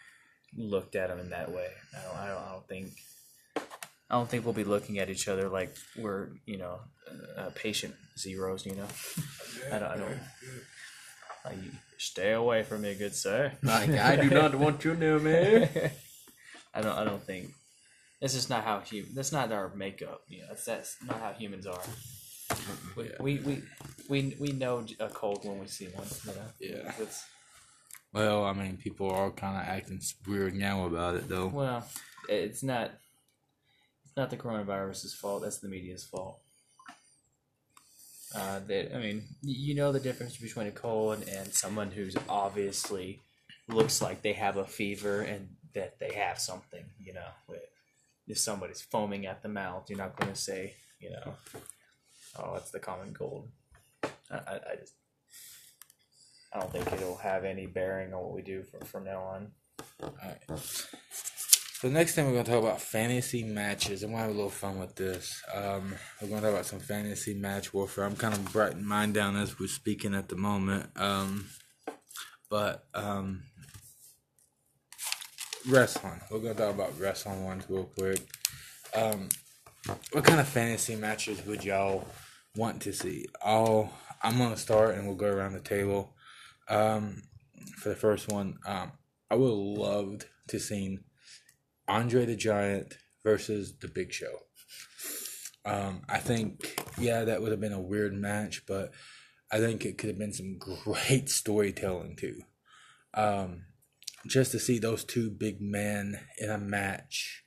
looked 0.57 0.97
at 0.97 1.09
them 1.09 1.21
in 1.21 1.31
that 1.31 1.51
way. 1.53 1.69
I 1.97 2.03
don't. 2.03 2.17
I 2.17 2.29
don't, 2.29 2.43
I 2.43 2.53
don't 2.53 2.69
think. 2.69 2.91
I 3.57 4.15
don't 4.15 4.29
think 4.29 4.45
we'll 4.45 4.55
be 4.55 4.65
looking 4.65 4.99
at 4.99 5.09
each 5.09 5.29
other 5.29 5.49
like 5.49 5.73
we're, 5.97 6.31
you 6.45 6.59
know, 6.59 6.81
uh, 7.37 7.51
patient 7.55 7.95
zeros. 8.19 8.67
You 8.67 8.75
know, 8.75 8.87
I 9.73 9.79
don't. 9.79 9.91
I 9.91 9.97
don't 9.97 10.21
like, 11.45 11.59
stay 11.99 12.33
away 12.33 12.63
from 12.63 12.83
me, 12.83 12.95
good 12.95 13.15
sir. 13.15 13.53
Like, 13.63 13.91
I 13.91 14.17
do 14.17 14.29
not 14.29 14.55
want 14.55 14.85
you 14.85 14.95
near 14.95 15.19
me. 15.19 15.69
I 16.75 16.81
don't. 16.81 16.99
I 16.99 17.05
don't 17.05 17.23
think 17.23 17.53
this 18.21 18.35
is 18.35 18.49
not 18.51 18.65
how 18.65 18.81
human. 18.81 19.15
That's 19.15 19.33
not 19.33 19.51
our 19.53 19.73
makeup. 19.75 20.23
You 20.29 20.41
know, 20.43 20.47
that's 20.49 20.65
that's 20.65 20.97
not 21.07 21.21
how 21.21 21.33
humans 21.33 21.67
are. 21.67 21.83
We, 22.97 23.05
Yeah. 23.05 23.11
we, 23.21 23.39
we, 23.39 23.63
we, 24.09 24.37
we 24.41 24.49
know 24.53 24.85
a 24.99 25.09
cold 25.09 25.45
when 25.45 25.61
we 25.61 25.67
see 25.69 25.87
one. 25.87 26.07
You 26.27 26.33
know? 26.35 26.47
Yeah. 26.85 26.93
It's, 26.99 27.25
Well, 28.13 28.45
I 28.45 28.53
mean, 28.53 28.77
people 28.77 29.09
are 29.11 29.25
all 29.25 29.31
kind 29.31 29.57
of 29.57 29.63
acting 29.69 30.01
weird 30.27 30.55
now 30.55 30.85
about 30.87 31.15
it, 31.15 31.29
though. 31.29 31.47
well, 31.47 31.87
it's 32.29 32.63
not. 32.63 32.91
It's 34.05 34.17
not 34.17 34.31
the 34.31 34.37
coronavirus's 34.37 35.15
fault. 35.15 35.43
That's 35.43 35.59
the 35.59 35.69
media's 35.69 36.03
fault. 36.05 36.41
Uh, 38.35 38.61
that 38.67 38.95
I 38.95 38.99
mean, 39.01 39.25
you 39.43 39.75
know 39.75 39.91
the 39.93 40.01
difference 40.01 40.37
between 40.37 40.67
a 40.69 40.73
cold 40.73 41.25
and 41.29 41.53
someone 41.55 41.91
who's 41.91 42.17
obviously 42.29 43.21
looks 43.69 44.01
like 44.03 44.23
they 44.23 44.33
have 44.35 44.57
a 44.57 44.65
fever 44.65 45.21
and 45.23 45.49
that 45.75 45.99
they 46.01 46.13
have 46.15 46.39
something. 46.41 46.85
You 47.05 47.15
know, 47.15 47.27
with- 47.49 47.61
if 48.31 48.39
somebody's 48.39 48.81
foaming 48.81 49.27
at 49.27 49.43
the 49.43 49.49
mouth, 49.49 49.89
you're 49.89 49.99
not 49.99 50.17
going 50.17 50.33
to 50.33 50.39
say, 50.39 50.75
you 51.01 51.11
know, 51.11 51.35
oh, 52.39 52.55
it's 52.57 52.71
the 52.71 52.79
common 52.79 53.13
cold. 53.13 53.49
I, 54.03 54.37
I, 54.37 54.55
I 54.55 54.77
just, 54.79 54.95
I 56.53 56.61
don't 56.61 56.73
think 56.73 56.93
it'll 56.93 57.17
have 57.17 57.45
any 57.45 57.67
bearing 57.67 58.13
on 58.13 58.23
what 58.23 58.35
we 58.35 58.43
do 58.43 58.63
from 58.63 58.81
from 58.81 59.05
now 59.05 59.21
on. 59.23 59.53
Alright. 60.03 60.39
So 61.81 61.89
next 61.89 62.15
thing 62.15 62.27
we're 62.27 62.33
gonna 62.33 62.45
talk 62.45 62.63
about 62.63 62.81
fantasy 62.81 63.43
matches. 63.43 64.03
I'm 64.03 64.11
gonna 64.11 64.23
have 64.23 64.31
a 64.31 64.35
little 64.35 64.51
fun 64.51 64.79
with 64.79 64.97
this. 64.97 65.43
Um, 65.55 65.95
we're 66.21 66.29
gonna 66.29 66.43
talk 66.43 66.51
about 66.51 66.67
some 66.67 66.81
fantasy 66.81 67.35
match 67.35 67.73
warfare. 67.73 68.05
I'm 68.05 68.17
kind 68.17 68.35
of 68.35 68.55
writing 68.55 68.85
mine 68.85 69.13
down 69.13 69.37
as 69.37 69.59
we're 69.59 69.69
speaking 69.69 70.15
at 70.15 70.29
the 70.29 70.37
moment. 70.37 70.91
Um, 70.97 71.47
but 72.51 72.85
um, 72.95 73.45
wrestling. 75.69 76.21
We're 76.31 76.39
gonna 76.39 76.55
talk 76.55 76.75
about 76.75 76.99
wrestling 76.99 77.45
ones 77.45 77.65
real 77.69 77.85
quick. 77.85 78.21
Um, 78.95 79.29
what 80.13 80.25
kind 80.25 80.41
of 80.41 80.49
fantasy 80.49 80.97
matches 80.97 81.45
would 81.47 81.65
y'all 81.65 82.07
want 82.57 82.83
to 82.83 82.93
see? 82.93 83.27
I'll 83.43 83.93
I'm 84.23 84.39
gonna 84.39 84.57
start 84.57 84.95
and 84.95 85.07
we'll 85.07 85.17
go 85.17 85.27
around 85.27 85.53
the 85.53 85.61
table. 85.61 86.15
Um, 86.69 87.23
for 87.77 87.89
the 87.89 87.97
first 87.97 88.31
one, 88.31 88.59
um, 88.67 88.93
I 89.31 89.35
would 89.35 89.51
have 89.51 89.59
loved 89.59 90.27
to 90.49 90.59
seen 90.59 91.05
Andre 91.89 92.27
the 92.27 92.37
Giant 92.37 92.99
versus 93.25 93.75
the 93.81 93.89
Big 93.89 94.13
Show. 94.13 94.33
Um, 95.65 96.03
I 96.09 96.19
think 96.19 96.83
yeah, 96.99 97.25
that 97.25 97.43
would 97.43 97.51
have 97.51 97.61
been 97.61 97.73
a 97.73 97.81
weird 97.81 98.15
match, 98.15 98.65
but 98.67 98.93
I 99.53 99.59
think 99.59 99.85
it 99.85 99.99
could 99.99 100.09
have 100.09 100.19
been 100.19 100.33
some 100.33 100.59
great 100.85 101.29
storytelling 101.29 102.17
too. 102.17 102.41
Um, 103.15 103.65
just 104.27 104.53
to 104.53 104.59
see 104.59 104.79
those 104.79 105.05
two 105.05 105.31
big 105.31 105.61
men 105.61 106.21
in 106.39 106.51
a 106.51 106.59
match 106.59 107.45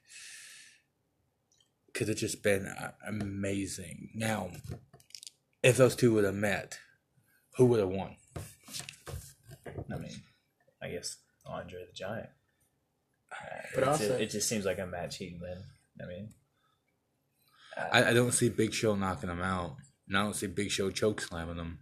could 1.94 2.08
have 2.08 2.18
just 2.18 2.42
been 2.42 2.66
uh, 2.66 2.92
amazing. 3.08 4.10
Now, 4.16 4.52
if 5.62 5.78
those 5.78 5.96
two 5.96 6.14
would 6.14 6.24
have 6.24 6.36
met, 6.36 6.80
who 7.58 7.66
would 7.66 7.80
have 7.80 7.90
won? 7.90 8.16
I 9.92 9.98
mean, 9.98 10.22
I 10.82 10.90
guess 10.90 11.18
Andre 11.46 11.86
the 11.86 11.94
Giant. 11.94 12.30
But 13.76 13.84
also- 13.86 14.18
it 14.18 14.30
just 14.30 14.48
seems 14.50 14.66
like 14.66 14.80
a 14.80 14.86
match 14.86 15.18
he'd 15.18 15.40
win. 15.40 15.64
I 16.02 16.06
mean, 16.08 16.34
I, 17.92 18.06
I 18.10 18.14
don't 18.14 18.32
see 18.34 18.50
Big 18.50 18.74
Show 18.74 18.96
knocking 18.96 19.30
him 19.30 19.42
out. 19.42 19.78
And 20.08 20.18
I 20.18 20.24
don't 20.24 20.36
see 20.36 20.48
Big 20.48 20.70
Show 20.70 20.90
choke 20.92 21.22
slamming 21.22 21.56
him. 21.58 21.80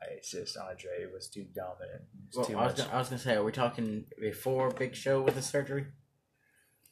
Nah, 0.00 0.06
it's 0.16 0.30
just 0.30 0.56
Andre 0.56 1.06
was 1.12 1.28
too 1.28 1.46
dominant. 1.54 2.02
It 2.14 2.26
was 2.28 2.36
Well, 2.36 2.46
too 2.46 2.58
I 2.58 2.64
was, 2.66 2.72
much. 2.78 2.86
gonna, 2.86 2.96
I 2.96 2.98
was 2.98 3.08
gonna 3.08 3.20
say, 3.20 3.34
are 3.34 3.44
we 3.44 3.52
talking 3.52 4.04
before 4.20 4.70
Big 4.70 4.94
Show 4.94 5.20
with 5.22 5.34
the 5.34 5.42
surgery? 5.42 5.86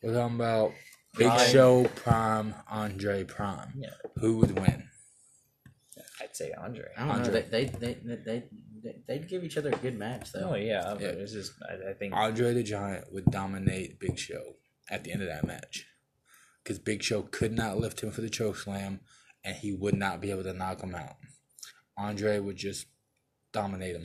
We're 0.02 0.14
talking 0.14 0.36
about 0.36 0.72
Big 1.16 1.28
Prime. 1.28 1.50
Show 1.50 1.84
Prime, 1.96 2.54
Andre 2.70 3.24
Prime. 3.24 3.72
Yeah. 3.76 3.90
Who 4.16 4.38
would 4.38 4.58
win? 4.58 4.88
I'd 6.20 6.34
say 6.36 6.52
Andre. 6.52 6.84
I 6.96 7.00
don't 7.00 7.08
know. 7.08 7.14
Andre. 7.14 7.42
They 7.42 7.64
they, 7.64 7.64
they 7.64 7.94
they 7.94 8.16
they 8.24 8.44
they 8.82 8.94
they'd 9.06 9.28
give 9.28 9.44
each 9.44 9.56
other 9.56 9.70
a 9.70 9.76
good 9.76 9.98
match 9.98 10.32
though. 10.32 10.50
Oh 10.52 10.54
yeah, 10.56 10.94
Yeah. 10.98 11.08
it's 11.08 11.32
just 11.32 11.52
I, 11.68 11.90
I 11.90 11.94
think 11.94 12.12
Andre 12.14 12.54
the 12.54 12.62
Giant 12.62 13.12
would 13.12 13.26
dominate 13.26 13.98
Big 14.00 14.18
Show 14.18 14.54
at 14.90 15.04
the 15.04 15.12
end 15.12 15.22
of 15.22 15.28
that 15.28 15.46
match. 15.46 15.86
Because 16.62 16.78
Big 16.80 17.02
Show 17.02 17.22
could 17.22 17.52
not 17.52 17.78
lift 17.78 18.00
him 18.00 18.10
for 18.10 18.20
the 18.20 18.28
choke 18.28 18.56
slam, 18.56 19.00
and 19.44 19.56
he 19.56 19.72
would 19.72 19.94
not 19.94 20.20
be 20.20 20.30
able 20.30 20.42
to 20.42 20.52
knock 20.52 20.82
him 20.82 20.94
out. 20.94 21.16
Andre 21.96 22.38
would 22.40 22.56
just 22.56 22.86
dominate 23.52 23.96
him 23.96 24.04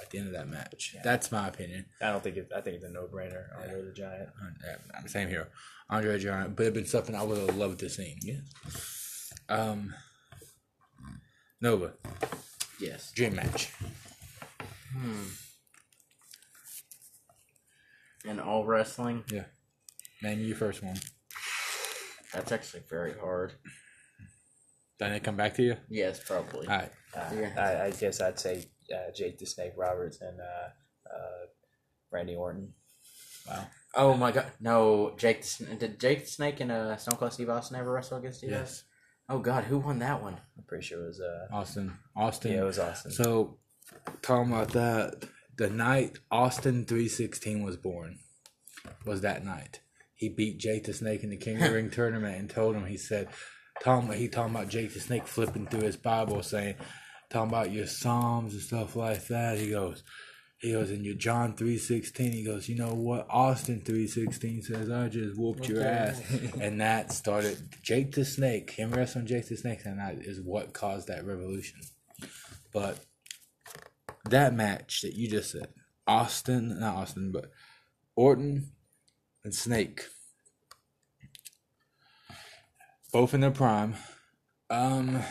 at 0.00 0.10
the 0.10 0.18
end 0.18 0.26
of 0.28 0.32
that 0.34 0.48
match. 0.48 0.94
That's 1.04 1.30
my 1.32 1.48
opinion. 1.48 1.86
I 2.00 2.10
don't 2.10 2.22
think 2.22 2.36
it. 2.36 2.50
I 2.54 2.60
think 2.60 2.76
it's 2.76 2.84
a 2.84 2.90
no 2.90 3.06
brainer. 3.06 3.44
Andre 3.60 3.82
the 3.82 3.92
Giant. 3.92 4.28
Uh, 4.42 4.74
I'm 4.96 5.08
same 5.08 5.28
here. 5.28 5.48
Andre 5.90 6.12
the 6.12 6.18
Giant, 6.18 6.56
but 6.56 6.62
it'd 6.64 6.74
been 6.74 6.86
something 6.86 7.14
I 7.14 7.22
would 7.22 7.38
have 7.38 7.56
loved 7.56 7.80
to 7.80 7.88
see. 7.90 8.16
Yes. 8.22 9.32
Um, 9.48 9.94
Nova, 11.60 11.92
Yes. 12.80 13.12
dream 13.14 13.36
match. 13.36 13.70
Hmm. 14.92 15.28
And 18.24 18.40
all 18.40 18.64
wrestling. 18.64 19.24
Yeah. 19.30 19.44
Name 20.22 20.40
your 20.40 20.56
first 20.56 20.82
one. 20.82 20.96
That's 22.32 22.52
actually 22.52 22.82
very 22.88 23.14
hard. 23.18 23.52
Then 25.02 25.12
it 25.12 25.24
come 25.24 25.36
back 25.36 25.54
to 25.54 25.62
you. 25.62 25.76
Yes, 25.88 26.20
probably. 26.20 26.66
All 26.66 26.76
right. 26.76 26.90
Uh, 27.16 27.30
Yeah. 27.34 27.52
I, 27.56 27.86
I 27.86 27.90
guess 27.90 28.20
I'd 28.20 28.38
say 28.38 28.64
uh, 28.94 29.10
Jake 29.14 29.38
the 29.38 29.46
Snake 29.46 29.72
Roberts 29.76 30.20
and 30.20 30.38
uh, 30.40 31.14
uh, 31.14 31.46
Randy 32.10 32.34
Orton. 32.34 32.72
Wow. 33.48 33.66
Oh 33.94 34.14
my 34.14 34.32
god, 34.32 34.46
no! 34.60 35.14
Jake 35.18 35.42
the, 35.42 35.46
Sn- 35.46 35.76
did 35.78 36.00
Jake 36.00 36.20
the 36.20 36.30
Snake 36.30 36.60
and 36.60 36.72
uh, 36.72 36.96
Stone 36.96 37.18
Cold 37.18 37.32
Steve 37.32 37.50
Austin 37.50 37.76
ever 37.76 37.92
wrestle 37.92 38.18
against 38.18 38.42
each 38.42 38.48
other? 38.50 38.60
Yes. 38.60 38.84
Oh 39.28 39.38
god, 39.38 39.64
who 39.64 39.78
won 39.78 39.98
that 39.98 40.22
one? 40.22 40.38
I'm 40.56 40.64
pretty 40.64 40.84
sure 40.86 41.02
it 41.04 41.08
was. 41.08 41.20
Uh, 41.20 41.54
Austin. 41.54 41.92
Austin. 42.16 42.52
yeah, 42.52 42.62
it 42.62 42.64
was 42.64 42.78
Austin. 42.78 43.10
So, 43.12 43.58
talking 44.22 44.52
about 44.52 44.70
that, 44.72 45.24
the 45.58 45.68
night 45.68 46.18
Austin 46.30 46.84
316 46.86 47.62
was 47.62 47.76
born 47.76 48.18
was 49.04 49.20
that 49.20 49.44
night. 49.44 49.80
He 50.14 50.28
beat 50.28 50.58
Jake 50.58 50.84
the 50.84 50.92
Snake 50.92 51.22
in 51.24 51.30
the 51.30 51.36
King 51.36 51.56
of 51.56 51.62
the 51.68 51.74
Ring 51.74 51.90
tournament 51.92 52.38
and 52.38 52.48
told 52.48 52.74
him, 52.76 52.86
he 52.86 52.96
said, 52.96 53.28
talking, 53.80 54.12
he 54.12 54.28
talking 54.28 54.54
about 54.54 54.68
Jake 54.68 54.92
the 54.92 55.00
Snake 55.00 55.26
flipping 55.26 55.66
through 55.66 55.82
his 55.82 55.96
Bible 55.96 56.42
saying, 56.42 56.76
talking 57.30 57.48
about 57.48 57.72
your 57.72 57.86
Psalms 57.86 58.52
and 58.52 58.62
stuff 58.62 58.96
like 58.96 59.26
that. 59.28 59.58
He 59.58 59.70
goes, 59.70 60.02
he 60.58 60.72
goes, 60.72 60.90
in 60.92 61.02
your 61.02 61.16
John 61.16 61.54
316, 61.54 62.32
he 62.32 62.44
goes, 62.44 62.68
you 62.68 62.76
know 62.76 62.94
what? 62.94 63.26
Austin 63.28 63.80
316 63.80 64.62
says, 64.62 64.90
I 64.90 65.08
just 65.08 65.36
whooped 65.36 65.68
your 65.68 65.82
ass. 65.82 66.22
and 66.60 66.80
that 66.80 67.10
started 67.10 67.58
Jake 67.82 68.12
the 68.12 68.24
Snake, 68.24 68.70
him 68.70 68.92
wrestling 68.92 69.26
Jake 69.26 69.48
the 69.48 69.56
Snake 69.56 69.82
that 69.82 69.96
night 69.96 70.18
is 70.20 70.40
what 70.40 70.72
caused 70.72 71.08
that 71.08 71.26
revolution. 71.26 71.80
But 72.72 72.98
that 74.30 74.54
match 74.54 75.00
that 75.02 75.14
you 75.14 75.28
just 75.28 75.50
said, 75.50 75.66
Austin, 76.06 76.78
not 76.78 76.96
Austin, 76.96 77.32
but 77.32 77.50
Orton 78.14 78.70
and 79.44 79.54
Snake, 79.54 80.02
both 83.12 83.34
in 83.34 83.40
their 83.40 83.50
prime. 83.50 83.94
Um, 84.70 85.22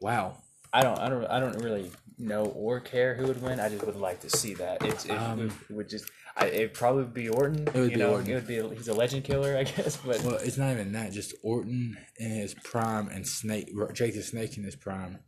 wow. 0.00 0.38
I 0.72 0.82
don't. 0.82 0.98
I 0.98 1.08
don't. 1.08 1.24
I 1.26 1.40
don't 1.40 1.62
really 1.62 1.90
know 2.18 2.44
or 2.46 2.80
care 2.80 3.14
who 3.14 3.26
would 3.26 3.40
win. 3.40 3.58
I 3.60 3.68
just 3.68 3.86
would 3.86 3.96
like 3.96 4.20
to 4.20 4.30
see 4.30 4.54
that. 4.54 4.84
It's 4.84 5.04
it, 5.06 5.12
Um, 5.12 5.38
would, 5.38 5.52
would 5.70 5.88
just. 5.88 6.10
I, 6.36 6.46
it'd 6.46 6.74
probably 6.74 7.04
be 7.04 7.28
Orton. 7.30 7.66
It 7.68 7.74
would 7.74 7.84
you 7.90 7.96
be 7.96 7.96
know, 7.96 8.12
Orton. 8.12 8.30
It 8.30 8.34
would 8.34 8.46
be. 8.46 8.76
He's 8.76 8.88
a 8.88 8.94
legend 8.94 9.24
killer, 9.24 9.56
I 9.56 9.62
guess. 9.64 9.96
But 9.96 10.22
Well, 10.22 10.36
it's 10.36 10.58
not 10.58 10.72
even 10.72 10.92
that. 10.92 11.12
Just 11.12 11.34
Orton 11.42 11.96
in 12.18 12.30
his 12.30 12.54
prime 12.54 13.08
and 13.08 13.26
Snake, 13.26 13.70
Jake 13.94 14.14
the 14.14 14.22
Snake 14.22 14.56
in 14.58 14.64
his 14.64 14.76
prime. 14.76 15.20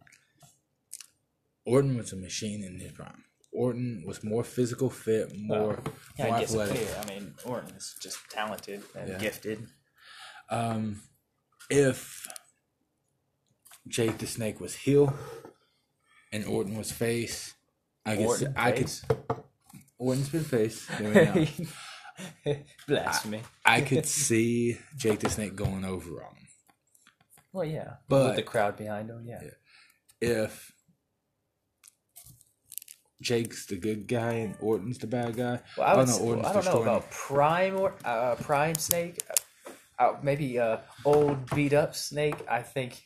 Orton 1.66 1.96
was 1.96 2.12
a 2.12 2.16
machine 2.16 2.62
in 2.64 2.78
his 2.80 2.92
prime. 2.92 3.24
Orton 3.52 4.04
was 4.06 4.22
more 4.22 4.44
physical 4.44 4.90
fit, 4.90 5.32
more, 5.36 5.78
yeah, 6.18 6.26
more 6.26 6.36
I 6.36 6.40
guess 6.40 6.50
athletic. 6.54 6.88
I 7.00 7.04
mean, 7.08 7.34
Orton 7.44 7.74
is 7.74 7.96
just 8.00 8.18
talented 8.30 8.82
and 8.96 9.08
Yeah. 9.08 9.18
gifted. 9.18 9.66
Um, 10.48 11.02
if 11.70 12.26
Jake 13.88 14.18
the 14.18 14.26
Snake 14.26 14.60
was 14.60 14.74
heel 14.74 15.14
and 16.32 16.44
Orton 16.44 16.76
was 16.76 16.92
face, 16.92 17.54
I 18.04 18.16
guess 18.16 18.26
Orton 18.28 18.54
I 18.56 18.72
face? 18.72 19.02
could. 19.08 19.18
Orton's 19.98 20.28
been 20.30 20.44
face. 20.44 20.88
Blasphemy. 22.88 23.42
I 23.64 23.80
could 23.82 24.06
see 24.06 24.78
Jake 24.96 25.20
the 25.20 25.28
Snake 25.30 25.54
going 25.56 25.84
over 25.84 26.22
on 26.24 26.34
him. 26.36 26.46
well, 27.52 27.64
yeah, 27.64 27.94
But- 28.08 28.26
with 28.28 28.36
the 28.36 28.42
crowd 28.42 28.76
behind 28.76 29.10
him, 29.10 29.24
yeah. 29.26 29.40
If 30.20 30.72
Jake's 33.22 33.66
the 33.66 33.76
good 33.76 34.06
guy 34.06 34.32
and 34.34 34.56
Orton's 34.60 34.98
the 34.98 35.06
bad 35.06 35.36
guy, 35.36 35.60
Well, 35.76 35.86
I, 35.86 35.92
Oh, 35.92 35.96
would, 35.98 36.08
no, 36.08 36.18
Orton's 36.18 36.46
I 36.46 36.52
don't 36.52 36.64
know 36.64 36.82
about 36.82 37.10
Prime 37.10 37.76
or 37.78 37.94
uh, 38.04 38.34
Prime 38.36 38.74
Snake. 38.76 39.18
Uh, 40.00 40.16
maybe 40.22 40.58
uh, 40.58 40.78
old 41.04 41.54
beat 41.54 41.74
up 41.74 41.94
Snake. 41.94 42.36
I 42.50 42.62
think 42.62 43.02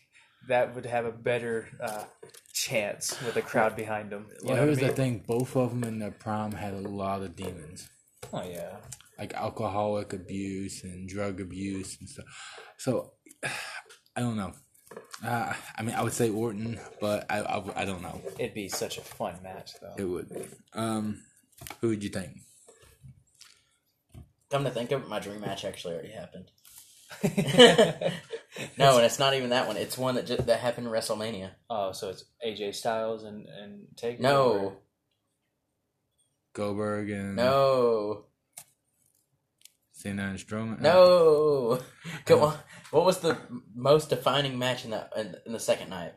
that 0.49 0.74
would 0.76 0.86
have 0.86 1.05
a 1.07 1.11
better 1.11 1.68
uh, 1.82 2.05
chance 2.53 3.20
with 3.22 3.36
a 3.36 3.42
crowd 3.42 3.74
behind 3.74 4.11
them. 4.11 4.26
You 4.28 4.36
well, 4.45 4.57
know 4.57 4.61
what 4.61 4.62
I 4.62 4.66
here's 4.66 4.78
the 4.78 4.95
thing: 4.95 5.24
both 5.26 5.57
of 5.57 5.70
them 5.70 5.82
in 5.82 5.99
their 5.99 6.12
prime 6.12 6.53
had 6.53 6.72
a 6.72 6.80
lot 6.80 7.22
of 7.22 7.34
demons. 7.34 7.88
Oh 8.32 8.45
yeah. 8.49 8.76
like 9.18 9.34
alcoholic 9.34 10.12
abuse 10.12 10.84
and 10.84 11.09
drug 11.09 11.40
abuse 11.40 11.97
and 11.99 12.09
stuff. 12.09 12.26
So 12.78 13.12
I 14.16 14.20
don't 14.20 14.36
know. 14.36 14.53
Uh, 15.24 15.53
I 15.76 15.82
mean, 15.82 15.97
I 15.97 16.03
would 16.03 16.12
say 16.12 16.30
Orton, 16.30 16.78
but 17.01 17.26
I, 17.28 17.40
I, 17.40 17.82
I 17.82 17.84
don't 17.84 18.03
know. 18.03 18.20
It'd 18.38 18.55
be 18.55 18.68
such 18.68 18.99
a 18.99 19.01
fun 19.01 19.34
match, 19.42 19.72
though. 19.80 19.95
It 19.99 20.05
would 20.05 20.28
be. 20.28 20.47
Um, 20.72 21.22
who 21.80 21.88
would 21.88 22.05
you 22.05 22.11
think? 22.11 22.36
Come 24.51 24.62
to 24.64 24.70
think 24.70 24.92
of 24.92 25.03
it, 25.03 25.09
my 25.09 25.18
dream 25.18 25.40
match 25.40 25.64
actually 25.64 25.95
already 25.95 26.12
happened. 26.12 26.51
no, 28.78 28.96
and 28.96 29.05
it's 29.07 29.18
not 29.18 29.34
even 29.34 29.50
that 29.50 29.66
one. 29.66 29.76
It's 29.76 29.96
one 29.98 30.14
that 30.16 30.26
just, 30.26 30.46
that 30.46 30.61
happened 30.61 30.86
in 30.86 30.92
WrestleMania. 30.92 31.50
oh, 31.70 31.92
so 31.92 32.11
it's 32.11 32.24
AJ 32.46 32.74
Styles 32.74 33.24
and 33.24 33.46
and 33.46 33.86
Taker. 33.96 34.22
No, 34.22 34.76
Goldberg 36.55 37.11
and 37.11 37.36
no, 37.36 38.24
Cena 39.92 40.24
and 40.28 40.38
Strowman. 40.38 40.80
no. 40.80 41.80
Come 42.26 42.40
on. 42.42 42.59
What 42.90 43.05
was 43.05 43.18
the 43.20 43.36
most 43.74 44.11
defining 44.11 44.59
match 44.59 44.84
in 44.84 44.90
the 44.90 45.09
in, 45.16 45.34
in 45.46 45.52
the 45.52 45.61
second 45.61 45.90
night? 45.90 46.12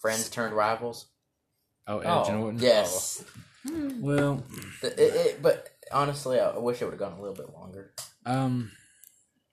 Friends 0.00 0.30
turned 0.30 0.54
rivals. 0.54 1.06
Oh, 1.86 1.98
Edge 1.98 2.06
Oh, 2.08 2.24
and 2.28 2.42
Orton. 2.42 2.58
Yes. 2.60 3.22
Oh. 3.68 3.92
Well, 4.00 4.44
it- 4.82 4.94
it- 4.98 5.42
but 5.42 5.68
honestly, 5.92 6.38
I 6.40 6.56
wish 6.56 6.80
it 6.80 6.84
would 6.86 6.92
have 6.92 6.98
gone 7.00 7.18
a 7.18 7.20
little 7.20 7.34
bit 7.36 7.52
longer. 7.52 7.92
Um, 8.26 8.70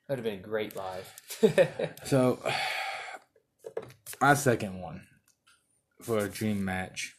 That 0.08 0.18
would 0.18 0.20
have 0.20 0.24
been 0.26 0.40
a 0.40 0.44
great 0.44 0.76
live. 0.76 1.14
so 2.06 2.40
my 4.22 4.34
second 4.34 4.82
one 4.82 5.06
for 6.02 6.20
a 6.20 6.30
dream 6.30 6.64
match 6.64 7.16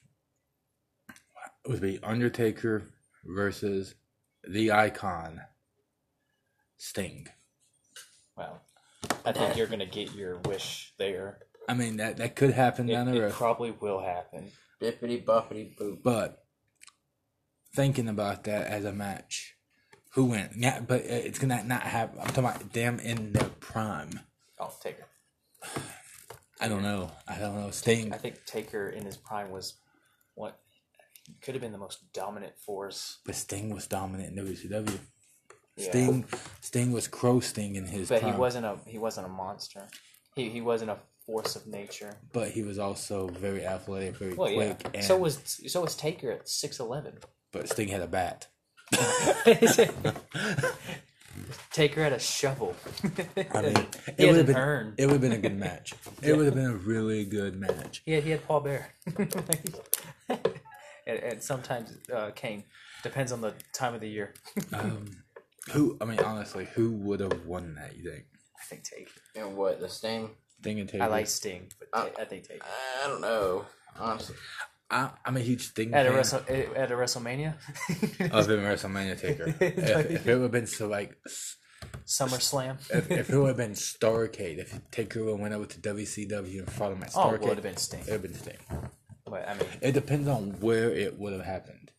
would 1.67 1.81
be 1.81 1.99
Undertaker 2.03 2.83
versus 3.25 3.95
the 4.49 4.73
Icon 4.73 5.41
Sting. 6.79 7.29
well, 8.37 8.63
I 9.25 9.33
think 9.33 9.57
you're 9.57 9.67
gonna 9.67 9.85
get 9.87 10.15
your 10.15 10.39
wish 10.39 10.93
there. 10.99 11.39
I 11.69 11.75
mean 11.75 11.97
that 11.99 12.17
that 12.19 12.37
could 12.37 12.53
happen 12.53 12.89
It, 12.89 12.93
down 12.93 13.07
the 13.11 13.17
it 13.17 13.21
road, 13.21 13.33
probably 13.33 13.71
will 13.73 14.01
happen. 14.01 14.51
Bippity 14.81 15.23
boppity 15.25 15.77
boop. 15.77 16.03
but 16.03 16.45
thinking 17.75 18.09
about 18.09 18.45
that 18.45 18.67
as 18.69 18.85
a 18.85 18.93
match, 18.93 19.55
who 20.11 20.27
went? 20.27 20.53
Yeah, 20.57 20.81
but 20.81 21.03
uh, 21.03 21.05
it's 21.09 21.39
gonna 21.39 21.63
not 21.65 21.83
happen. 21.83 22.19
I'm 22.21 22.27
talking 22.29 22.45
about 22.45 22.73
them 22.73 22.99
in 23.01 23.33
their 23.33 23.49
prime. 23.61 24.21
Oh, 24.59 24.73
Taker. 24.83 25.05
I 26.61 26.69
don't 26.69 26.83
know. 26.83 27.11
I 27.27 27.39
don't 27.39 27.55
know. 27.55 27.71
Sting. 27.71 28.13
I 28.13 28.17
think 28.17 28.45
Taker 28.47 28.89
in 28.89 29.05
his 29.05 29.17
prime 29.17 29.51
was 29.51 29.75
what 30.35 30.59
could 31.43 31.55
have 31.55 31.63
been 31.63 31.73
the 31.73 31.79
most 31.79 32.13
dominant 32.13 32.55
force. 32.59 33.19
But 33.25 33.35
Sting 33.37 33.73
was 33.75 33.87
dominant 33.87 34.37
in 34.37 34.45
WCW. 34.45 34.99
Yeah. 35.77 35.91
Sting, 35.91 36.25
Sting 36.61 36.91
was 36.93 37.07
Crow 37.07 37.39
Sting 37.41 37.77
in 37.77 37.85
his 37.87 38.09
But 38.09 38.23
prime, 38.23 38.35
he 38.35 38.39
wasn't 38.41 38.67
a 38.67 38.79
he 38.87 38.99
wasn't 38.99 39.27
a 39.27 39.31
monster. 39.31 39.87
He 40.35 40.49
he 40.49 40.61
wasn't 40.61 40.91
a 40.91 40.99
force 41.25 41.55
of 41.55 41.67
nature. 41.67 42.17
but 42.33 42.51
he 42.51 42.63
was 42.63 42.79
also 42.79 43.29
very 43.29 43.65
athletic, 43.65 44.17
very 44.17 44.35
Well, 44.35 44.51
yeah. 44.51 44.73
quick. 44.75 44.95
And, 44.97 45.05
So 45.05 45.17
was 45.17 45.39
so 45.69 45.83
was 45.83 45.95
Taker 45.95 46.33
at 46.33 46.49
six 46.49 46.81
eleven. 46.81 47.19
but 47.53 47.69
Sting 47.69 47.89
had 47.89 48.01
a 48.03 48.07
bat. 48.09 48.49
Taker 51.73 52.03
had 52.03 52.13
a 52.13 52.19
shovel. 52.19 52.75
I 53.55 53.63
mean, 53.63 53.75
it 54.19 54.27
would 54.27 54.37
have 54.37 54.47
been 54.47 54.57
urn. 54.57 54.95
it 54.99 55.07
would 55.07 55.13
have 55.13 55.21
been 55.21 55.33
a 55.33 55.39
good 55.39 55.57
match. 55.57 55.95
It 56.23 56.37
would 56.37 56.47
have 56.47 56.55
been 56.55 56.67
a 56.67 56.75
really 56.75 57.25
good 57.25 57.59
match. 57.59 58.03
Yeah, 58.07 58.21
he 58.21 58.31
had 58.31 58.47
Paul 58.47 58.61
Bearer. 58.61 58.87
and, 60.29 60.39
and 61.07 61.43
sometimes 61.43 61.97
uh, 62.13 62.31
Kane. 62.35 62.65
Depends 63.03 63.31
on 63.31 63.41
the 63.41 63.55
time 63.73 63.95
of 63.95 64.01
the 64.01 64.09
year. 64.09 64.35
Um, 64.73 65.07
who? 65.73 65.97
I 66.01 66.05
mean, 66.05 66.19
honestly, 66.19 66.67
who 66.75 66.91
would 66.95 67.21
have 67.21 67.47
won 67.47 67.77
that? 67.77 67.97
You 67.97 68.11
think? 68.11 68.25
I 68.61 68.65
think 68.69 68.83
Take. 68.83 69.09
And 69.37 69.57
what 69.57 69.81
the 69.81 69.89
Sting? 69.89 70.31
Sting 70.61 70.81
and 70.81 70.89
Take. 70.89 71.01
I 71.01 71.07
like 71.07 71.29
Sting, 71.29 71.69
but 71.79 71.89
Uh, 71.93 72.07
Ta- 72.09 72.23
I 72.23 72.25
think 72.25 72.49
Take. 72.49 72.61
I 72.65 73.07
don't 73.07 73.21
know. 73.21 73.67
Honestly, 73.97 74.35
I, 74.91 75.11
I'm 75.25 75.37
a 75.37 75.41
huge 75.41 75.69
Sting 75.69 75.93
At 75.93 76.07
a, 76.07 76.09
fan. 76.09 76.17
Wrestle, 76.17 76.43
eh, 76.49 76.65
at 76.75 76.91
a 76.91 76.95
WrestleMania? 76.95 77.55
of 78.33 78.49
him 78.51 78.61
WrestleMania 78.61 79.21
Taker. 79.21 79.55
if, 79.61 80.11
if 80.11 80.27
it 80.27 80.35
would 80.35 80.43
have 80.45 80.51
been 80.53 80.67
so 80.67 80.89
like, 80.89 81.17
SummerSlam? 82.07 82.79
if, 82.91 83.11
if 83.11 83.31
it 83.31 83.37
would 83.39 83.49
have 83.49 83.57
been 83.57 83.73
Starcade, 83.73 84.59
if 84.59 84.81
Taker 84.91 85.25
would 85.25 85.33
have 85.33 85.41
went 85.41 85.55
over 85.55 85.67
to 85.67 85.79
WCW 85.81 86.61
and 86.61 86.71
fought 86.71 86.93
him 86.93 87.03
at 87.03 87.13
Oh, 87.15 87.21
Starcade, 87.21 87.35
it 87.35 87.41
would 87.43 87.55
have 87.57 87.63
been 87.63 87.77
Sting. 87.77 88.01
it 88.01 88.07
would 88.07 88.13
have 88.13 88.23
been 88.23 88.35
Sting. 88.35 88.57
But 89.27 89.49
I 89.49 89.55
mean, 89.55 89.69
It 89.83 89.93
depends 89.93 90.27
on 90.29 90.53
where 90.61 90.91
it 90.91 91.19
would 91.19 91.35
have 91.35 91.45
happened. 91.45 91.93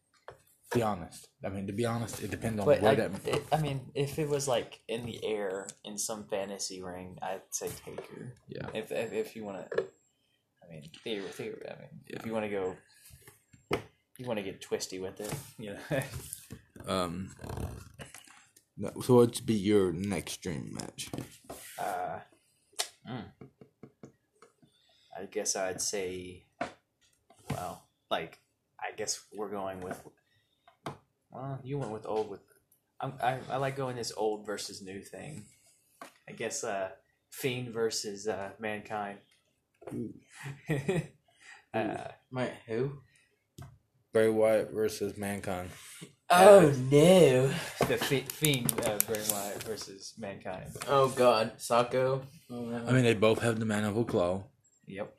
Be 0.73 0.81
honest. 0.83 1.27
I 1.43 1.49
mean, 1.49 1.65
to 1.67 1.73
be 1.73 1.85
honest, 1.85 2.21
it 2.23 2.29
depends 2.29 2.59
on 2.59 2.67
where 2.67 2.83
I, 2.85 2.93
that. 2.93 3.11
it, 3.25 3.43
I 3.51 3.57
mean, 3.59 3.89
if 3.95 4.19
it 4.19 4.29
was 4.29 4.47
like 4.47 4.81
in 4.87 5.05
the 5.05 5.23
air 5.25 5.65
in 5.83 5.97
some 5.97 6.25
fantasy 6.27 6.79
ring, 6.81 7.17
I'd 7.23 7.41
say 7.49 7.69
Taker. 7.85 8.35
Yeah. 8.47 8.67
If 8.75 8.91
if, 8.91 9.11
if 9.11 9.35
you 9.35 9.45
want 9.45 9.67
to, 9.71 9.85
I 10.69 10.73
mean, 10.73 10.83
theory, 11.03 11.21
theory. 11.23 11.61
I 11.67 11.79
mean, 11.79 11.89
Yeah. 12.07 12.17
if 12.19 12.25
you 12.25 12.33
want 12.33 12.45
to 12.45 12.49
go, 12.49 12.75
you 14.17 14.25
want 14.25 14.37
to 14.37 14.43
get 14.43 14.61
twisty 14.61 14.99
with 14.99 15.19
it, 15.19 15.33
you 15.57 15.73
know. 15.73 15.79
Um. 16.87 17.31
no, 18.77 18.91
So, 19.01 19.15
what'd 19.15 19.45
be 19.45 19.53
your 19.53 19.91
next 19.91 20.41
dream 20.41 20.71
match? 20.73 21.09
uh, 21.77 22.19
mm. 23.07 23.25
I 25.19 25.25
guess 25.29 25.55
I'd 25.57 25.81
say, 25.81 26.45
well, 27.51 27.83
like, 28.09 28.39
I 28.79 28.95
guess 28.95 29.19
we're 29.35 29.49
going 29.49 29.81
with. 29.81 30.01
Well, 31.29 31.59
you 31.63 31.77
went 31.77 31.91
with 31.91 32.05
old 32.07 32.29
with. 32.29 32.39
I'm, 33.01 33.13
I 33.21 33.39
I 33.49 33.57
like 33.57 33.75
going 33.75 33.97
this 33.97 34.13
old 34.15 34.45
versus 34.45 34.81
new 34.81 35.01
thing. 35.01 35.43
I 36.27 36.31
guess 36.31 36.63
uh, 36.63 36.89
Fiend 37.29 37.69
versus 37.73 38.27
uh, 38.27 38.51
Mankind. 38.59 39.19
uh, 41.73 42.03
wait, 42.31 42.51
who? 42.67 42.91
Bray 44.13 44.29
Wyatt 44.29 44.71
versus 44.71 45.17
Mankind. 45.17 45.69
Oh 46.31 46.71
no! 46.91 47.47
the 47.87 47.97
Fi- 47.97 48.21
Fiend 48.21 48.71
uh, 48.85 48.97
Bray 49.07 49.21
Wyatt 49.31 49.63
versus 49.63 50.13
Mankind. 50.17 50.71
Oh 50.87 51.09
god, 51.09 51.57
Socko. 51.57 52.23
Oh, 52.51 52.65
no. 52.65 52.85
I 52.87 52.91
mean, 52.91 53.03
they 53.03 53.13
both 53.13 53.41
have 53.41 53.59
the 53.59 53.65
mandible 53.65 54.05
claw. 54.05 54.43
Yep. 54.87 55.13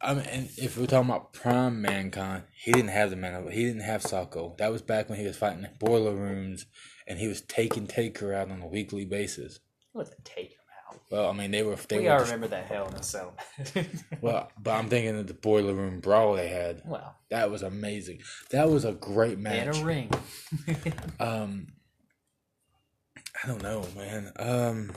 I 0.00 0.14
mean, 0.14 0.24
and 0.26 0.48
if 0.56 0.78
we're 0.78 0.86
talking 0.86 1.10
about 1.10 1.32
prime 1.32 1.82
Mankind, 1.82 2.44
he 2.54 2.72
didn't 2.72 2.90
have 2.90 3.10
the 3.10 3.16
mandible. 3.16 3.50
He 3.50 3.64
didn't 3.64 3.82
have 3.82 4.02
Socko. 4.02 4.56
That 4.58 4.72
was 4.72 4.82
back 4.82 5.08
when 5.08 5.18
he 5.18 5.26
was 5.26 5.36
fighting 5.36 5.64
in 5.64 5.70
boiler 5.78 6.14
rooms, 6.14 6.66
and 7.06 7.18
he 7.18 7.28
was 7.28 7.40
taking 7.40 7.86
Taker 7.86 8.32
out 8.32 8.50
on 8.50 8.62
a 8.62 8.68
weekly 8.68 9.04
basis. 9.04 9.56
It 9.56 9.60
wasn't 9.94 10.24
take 10.24 10.50
him 10.50 10.58
out. 10.60 10.61
Well, 11.10 11.28
I 11.28 11.32
mean, 11.32 11.50
they 11.50 11.62
were. 11.62 11.76
They 11.76 11.98
we 11.98 12.04
were 12.06 12.12
all 12.12 12.18
just- 12.20 12.30
remember 12.32 12.48
that 12.48 12.66
Hell 12.66 12.88
in 12.88 12.94
a 12.94 13.02
Cell. 13.02 13.36
Well, 14.20 14.50
but 14.58 14.70
I'm 14.72 14.88
thinking 14.88 15.18
of 15.18 15.26
the 15.26 15.34
boiler 15.34 15.74
room 15.74 16.00
brawl 16.00 16.34
they 16.34 16.48
had. 16.48 16.82
well, 16.86 17.16
That 17.30 17.50
was 17.50 17.62
amazing. 17.62 18.20
That 18.50 18.70
was 18.70 18.84
a 18.84 18.92
great 18.92 19.38
match. 19.38 19.78
a 19.80 19.84
ring. 19.84 20.10
Um, 21.20 21.68
I 23.42 23.48
don't 23.48 23.62
know, 23.62 23.84
man. 23.96 24.32
Um, 24.38 24.92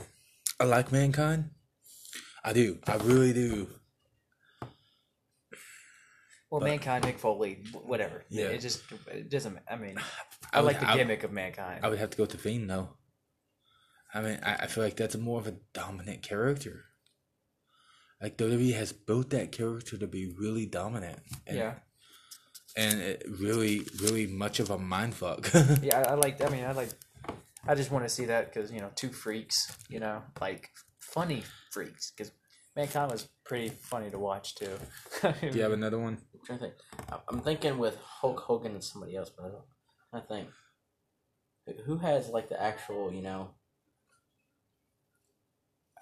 I 0.60 0.64
like 0.64 0.92
Mankind. 0.92 1.50
I 2.44 2.52
do. 2.52 2.78
I 2.86 2.96
really 2.96 3.32
do. 3.32 3.68
Well, 6.50 6.60
mankind, 6.60 7.04
Mick 7.04 7.18
Foley, 7.18 7.64
whatever. 7.72 8.24
Yeah. 8.30 8.46
It 8.46 8.60
just 8.60 8.82
it 9.08 9.28
doesn't. 9.28 9.58
I 9.68 9.76
mean, 9.76 9.98
I, 10.52 10.58
I 10.58 10.60
would- 10.60 10.66
like 10.66 10.80
the 10.80 10.88
I- 10.90 10.96
gimmick 10.96 11.24
of 11.24 11.32
mankind. 11.32 11.80
I 11.84 11.88
would 11.88 11.98
have 11.98 12.10
to 12.10 12.16
go 12.16 12.24
to 12.26 12.38
Fiend 12.38 12.70
though. 12.70 12.90
I 14.16 14.22
mean, 14.22 14.38
I, 14.42 14.54
I 14.54 14.66
feel 14.66 14.82
like 14.82 14.96
that's 14.96 15.16
more 15.16 15.38
of 15.38 15.46
a 15.46 15.56
dominant 15.74 16.22
character. 16.22 16.84
Like 18.22 18.38
WWE 18.38 18.74
has 18.74 18.92
built 18.92 19.28
that 19.30 19.52
character 19.52 19.98
to 19.98 20.06
be 20.06 20.26
really 20.26 20.64
dominant. 20.64 21.18
And, 21.46 21.56
yeah, 21.58 21.74
and 22.76 22.98
it 23.00 23.26
really, 23.38 23.86
really 24.00 24.26
much 24.26 24.58
of 24.58 24.70
a 24.70 24.78
mind 24.78 25.14
fuck. 25.14 25.50
yeah. 25.82 25.98
I, 25.98 26.12
I 26.12 26.14
like. 26.14 26.42
I 26.42 26.48
mean, 26.48 26.64
I 26.64 26.72
like. 26.72 26.88
I 27.68 27.74
just 27.74 27.90
want 27.90 28.04
to 28.04 28.08
see 28.08 28.24
that 28.26 28.52
because 28.52 28.72
you 28.72 28.80
know, 28.80 28.90
two 28.94 29.10
freaks. 29.10 29.76
You 29.90 30.00
know, 30.00 30.22
like 30.40 30.70
funny 30.98 31.42
freaks. 31.70 32.10
Because 32.10 32.32
mankind 32.74 33.12
was 33.12 33.28
pretty 33.44 33.68
funny 33.68 34.08
to 34.10 34.18
watch 34.18 34.54
too. 34.54 34.78
do 35.22 35.50
you 35.52 35.60
have 35.60 35.72
another 35.72 35.98
one? 35.98 36.16
I'm 36.32 36.40
trying 36.46 36.58
to 36.60 36.64
think. 36.64 36.74
I'm 37.28 37.40
thinking 37.40 37.76
with 37.76 37.98
Hulk 37.98 38.40
Hogan 38.40 38.72
and 38.72 38.82
somebody 38.82 39.14
else, 39.14 39.30
but 39.30 39.44
I 39.44 39.48
don't. 39.48 39.64
I 40.14 40.20
think 40.20 40.48
who 41.84 41.98
has 41.98 42.28
like 42.28 42.48
the 42.48 42.60
actual, 42.60 43.12
you 43.12 43.22
know. 43.22 43.50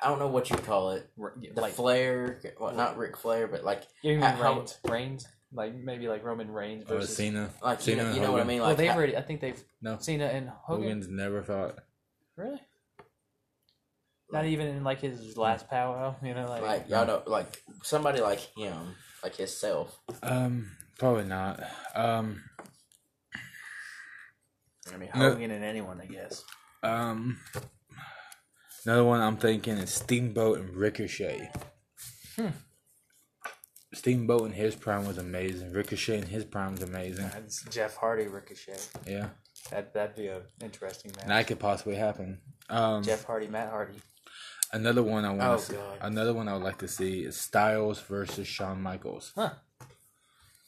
I 0.03 0.09
don't 0.09 0.19
know 0.19 0.29
what 0.29 0.51
you 0.51 0.57
call 0.57 0.91
it. 0.93 1.09
The 1.17 1.61
like 1.61 1.73
Flair, 1.75 2.41
well, 2.61 2.75
not 2.75 2.99
Ric 2.99 3.17
Flair, 3.17 3.47
but 3.47 3.65
like, 3.65 3.83
you 4.03 4.13
mean 4.13 4.21
how- 4.23 4.35
how- 4.37 4.55
Reigns? 4.59 4.79
Reigns, 4.89 5.29
like 5.53 5.75
maybe 5.75 6.09
like 6.09 6.25
Roman 6.25 6.51
Reigns 6.51 6.85
Or 6.91 6.97
versus. 6.97 7.17
Cena? 7.17 7.51
like 7.63 7.87
you 7.87 7.97
know, 7.97 8.07
and 8.07 8.15
you 8.15 8.21
know 8.21 8.33
what 8.33 8.39
I 8.41 8.43
Hogan. 8.43 8.47
mean? 8.49 8.59
well, 8.61 8.69
Like, 8.71 8.77
they've 8.79 8.91
ha- 8.91 8.97
already. 8.97 9.17
I 9.17 9.23
think 9.23 9.41
they've 9.41 9.65
No, 9.81 9.99
Cena 9.99 10.27
and 10.27 10.49
Hogan. 10.49 10.83
Hogan's 10.85 11.09
never 11.09 11.43
fought. 11.43 11.79
Really? 12.37 12.61
Not 14.33 14.47
even 14.47 14.67
in 14.67 14.83
like 14.85 15.01
his 15.01 15.37
last 15.37 15.69
powwow. 15.71 16.17
You 16.23 16.35
know, 16.35 16.49
like. 16.49 16.63
like 16.63 16.89
y'all 16.89 17.07
know, 17.07 17.23
like 17.27 17.63
somebody 17.85 18.21
like 18.21 18.41
him, 18.57 18.97
like 19.23 19.37
himself. 19.37 19.97
Um, 20.25 20.73
probably 20.99 21.25
not. 21.25 21.63
Um, 21.95 22.43
I 24.93 24.97
mean, 24.97 25.11
No. 25.15 25.31
Hogan 25.31 25.51
and 25.53 25.65
anyone, 25.65 26.01
I 26.01 26.07
guess. 26.07 26.45
um, 26.83 27.39
Another 28.87 29.05
one 29.05 29.20
I'm 29.20 29.37
thinking 29.37 29.78
is 29.78 29.91
Steamboat 29.91 30.59
and 30.59 30.74
Ricochet. 30.76 31.51
Steamboat 33.95 34.47
in 34.47 34.53
his 34.53 34.74
prime 34.74 35.07
was 35.07 35.18
amazing. 35.18 35.72
Ricochet 35.72 36.18
in 36.18 36.26
his 36.26 36.45
prime 36.45 36.72
was 36.72 36.82
amazing. 36.82 37.28
That's 37.32 37.62
Jeff 37.70 37.97
Hardy 37.97 38.26
Ricochet. 38.26 38.76
Yeah, 39.07 39.28
That 39.70 39.95
that'd 39.95 40.16
be 40.16 40.26
an 40.26 40.43
interesting 40.62 41.12
match. 41.16 41.28
that 41.28 41.47
could 41.47 41.61
possibly 41.61 41.95
happen. 41.95 42.41
Um, 42.68 43.03
Jeff 43.05 43.24
Hardy, 43.24 43.47
Matt 43.47 43.70
Hardy. 43.70 43.99
another 44.72 45.03
one 45.03 45.24
I 45.24 45.30
want. 45.30 45.43
Oh, 45.43 45.57
to 45.57 45.62
see, 45.62 45.74
God. 45.74 45.99
another 46.01 46.35
one 46.35 46.49
I 46.49 46.55
would 46.55 46.62
like 46.64 46.78
to 46.78 46.89
see 46.89 47.20
is 47.20 47.37
Styles 47.41 48.01
versus 48.01 48.49
Shawn 48.49 48.82
Michaels. 48.82 49.32
Huh. 49.37 49.51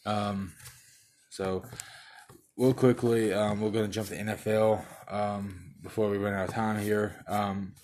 Um, 0.04 0.52
so 1.30 1.64
real 2.56 2.74
quickly, 2.74 3.32
um, 3.34 3.60
we're 3.60 3.70
gonna 3.70 3.88
jump 3.88 4.08
to 4.08 4.16
NFL 4.16 4.84
um, 5.12 5.65
before 5.82 6.10
we 6.10 6.18
run 6.18 6.34
out 6.34 6.48
of 6.48 6.54
time 6.54 6.78
here. 6.80 7.24
Um, 7.28 7.74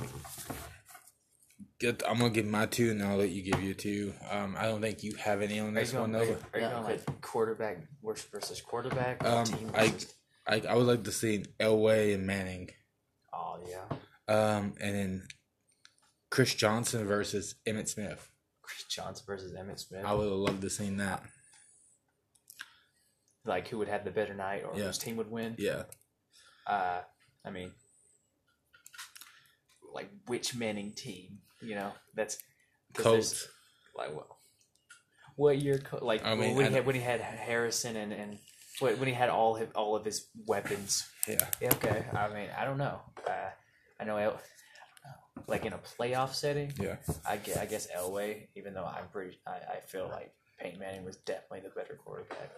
get, 1.78 2.02
I'm 2.08 2.18
gonna 2.18 2.30
give 2.30 2.46
my 2.46 2.66
two, 2.66 2.90
and 2.90 3.02
I'll 3.02 3.16
let 3.16 3.30
you 3.30 3.42
give 3.42 3.62
your 3.62 3.74
two. 3.74 4.14
Um, 4.30 4.56
I 4.58 4.64
don't 4.64 4.80
think 4.80 5.02
you 5.02 5.14
have 5.16 5.42
any 5.42 5.60
on 5.60 5.68
Are 5.76 5.80
this 5.80 5.92
going, 5.92 6.12
one, 6.12 6.20
are 6.20 6.24
you, 6.24 6.30
though. 6.34 6.38
are 6.54 6.58
you 6.60 6.64
Yeah, 6.66 6.70
going 6.72 6.84
okay. 6.84 6.92
like 7.08 7.20
quarterback 7.20 7.78
versus- 8.04 8.26
versus 8.30 8.60
quarterback? 8.60 9.24
Um, 9.24 9.44
team 9.44 9.70
I, 9.74 9.92
I 10.46 10.62
I 10.68 10.74
would 10.74 10.86
like 10.86 11.04
to 11.04 11.12
see 11.12 11.44
Elway 11.60 12.14
and 12.14 12.26
Manning, 12.26 12.70
oh 13.32 13.58
yeah, 13.68 13.96
um, 14.34 14.74
and 14.80 14.94
then 14.96 15.22
Chris 16.30 16.54
Johnson 16.54 17.06
versus 17.06 17.54
Emmitt 17.66 17.88
Smith. 17.88 18.28
Chris 18.62 18.84
Johnson 18.84 19.24
versus 19.26 19.52
Emmitt 19.52 19.78
Smith. 19.80 20.04
I 20.04 20.14
would 20.14 20.24
have 20.24 20.32
loved 20.32 20.62
to 20.62 20.70
see 20.70 20.88
that. 20.90 21.22
like 23.44 23.66
who 23.68 23.78
would 23.78 23.88
have 23.88 24.04
the 24.04 24.10
better 24.10 24.34
night 24.34 24.62
or 24.64 24.76
Yeah. 24.78 24.86
whose 24.86 24.98
team 24.98 25.16
would 25.16 25.30
win? 25.30 25.56
Yeah, 25.58 25.82
Uh, 26.66 27.00
I 27.44 27.50
mean, 27.50 27.72
like 29.92 30.10
which 30.26 30.54
Manning 30.54 30.92
team? 30.92 31.38
You 31.60 31.74
know, 31.76 31.92
that's 32.14 32.38
there's- 32.94 33.46
Like 33.96 34.14
what? 34.14 34.26
What 35.36 35.58
year? 35.58 35.80
Like 36.00 36.24
I 36.24 36.34
mean, 36.34 36.54
when 36.54 36.66
I 36.66 36.68
he 36.68 36.74
had 36.74 36.86
when 36.86 36.94
he 36.94 37.00
had 37.00 37.20
Harrison 37.20 37.96
and 37.96 38.12
and 38.12 38.38
when 38.80 39.06
he 39.06 39.12
had 39.14 39.28
all 39.28 39.54
his, 39.54 39.68
all 39.74 39.96
of 39.96 40.04
his 40.04 40.28
weapons. 40.46 41.08
Yeah, 41.28 41.46
Yeah, 41.60 41.70
okay. 41.74 42.04
I 42.12 42.28
mean, 42.28 42.48
I 42.56 42.64
don't 42.64 42.78
know. 42.78 43.00
Uh, 43.26 43.50
I 44.00 44.04
know, 44.04 44.16
El- 44.16 44.40
like 45.46 45.64
in 45.64 45.72
a 45.72 45.78
playoff 45.78 46.34
setting, 46.34 46.72
yeah. 46.80 46.96
I 47.26 47.36
guess, 47.36 47.56
I 47.56 47.66
guess 47.66 47.88
Elway. 47.96 48.48
Even 48.56 48.74
though 48.74 48.84
I'm 48.84 49.08
pretty, 49.12 49.38
I, 49.46 49.76
I 49.76 49.80
feel 49.86 50.08
like 50.08 50.32
Peyton 50.60 50.78
Manning 50.80 51.04
was 51.04 51.16
definitely 51.16 51.60
the 51.60 51.70
better 51.80 51.94
quarterback. 52.04 52.50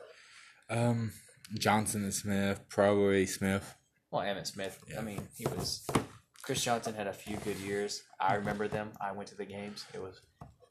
Um, 0.70 1.12
Johnson 1.58 2.04
and 2.04 2.14
Smith, 2.14 2.60
probably 2.68 3.26
Smith. 3.26 3.74
Well, 4.10 4.22
Emmitt 4.22 4.46
Smith. 4.46 4.78
Yeah. 4.90 4.98
I 5.00 5.02
mean, 5.02 5.28
he 5.36 5.46
was. 5.46 5.86
Chris 6.44 6.62
Johnson 6.62 6.94
had 6.94 7.06
a 7.06 7.12
few 7.12 7.36
good 7.38 7.56
years. 7.58 8.02
I 8.20 8.34
remember 8.34 8.68
them. 8.68 8.90
I 9.00 9.12
went 9.12 9.28
to 9.30 9.36
the 9.36 9.46
games. 9.46 9.86
It 9.94 10.02
was 10.02 10.20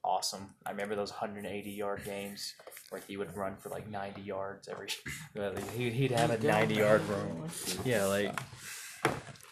awesome. 0.03 0.53
I 0.65 0.71
remember 0.71 0.95
those 0.95 1.09
180 1.11 1.69
yard 1.71 2.01
games 2.05 2.53
where 2.89 3.01
he 3.07 3.17
would 3.17 3.35
run 3.35 3.55
for 3.57 3.69
like 3.69 3.89
90 3.89 4.21
yards 4.21 4.67
every. 4.67 4.87
he- 5.75 5.89
He'd 5.89 6.11
have 6.11 6.29
a 6.29 6.37
90 6.37 6.75
yard 6.75 7.01
run. 7.09 7.49
Yeah, 7.83 8.05
like 8.05 8.39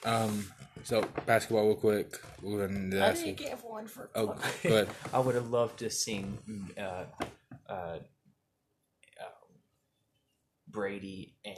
Um, 0.05 0.45
so 0.84 1.03
basketball, 1.26 1.65
real 1.67 1.76
quick. 1.76 2.19
We're 2.41 2.67
gonna 2.67 3.03
I 3.05 3.13
didn't 3.13 3.38
get 3.38 3.63
one 3.63 3.88
for. 3.88 4.09
Oh, 4.15 4.28
go 4.28 4.34
ahead. 4.34 4.89
I 5.13 5.19
would 5.19 5.36
have 5.36 5.49
loved 5.49 5.80
to 5.80 5.89
seen 5.89 6.38
uh, 6.78 7.05
uh, 7.67 7.74
uh, 7.74 7.99
Brady 10.67 11.36
and 11.45 11.55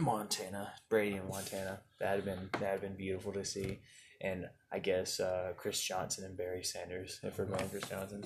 Montana. 0.00 0.72
Brady 0.88 1.16
and 1.16 1.28
Montana. 1.28 1.80
That'd 1.98 2.24
have 2.24 2.36
been 2.36 2.48
that'd 2.52 2.68
have 2.68 2.80
been 2.80 2.96
beautiful 2.96 3.32
to 3.32 3.44
see. 3.44 3.80
And 4.22 4.46
I 4.72 4.78
guess 4.80 5.18
uh, 5.20 5.52
Chris 5.56 5.80
Johnson 5.80 6.24
and 6.24 6.36
Barry 6.36 6.62
Sanders, 6.62 7.20
if 7.22 7.38
we're 7.38 7.46
going 7.46 7.68
Chris 7.70 7.84
Johnson. 7.88 8.22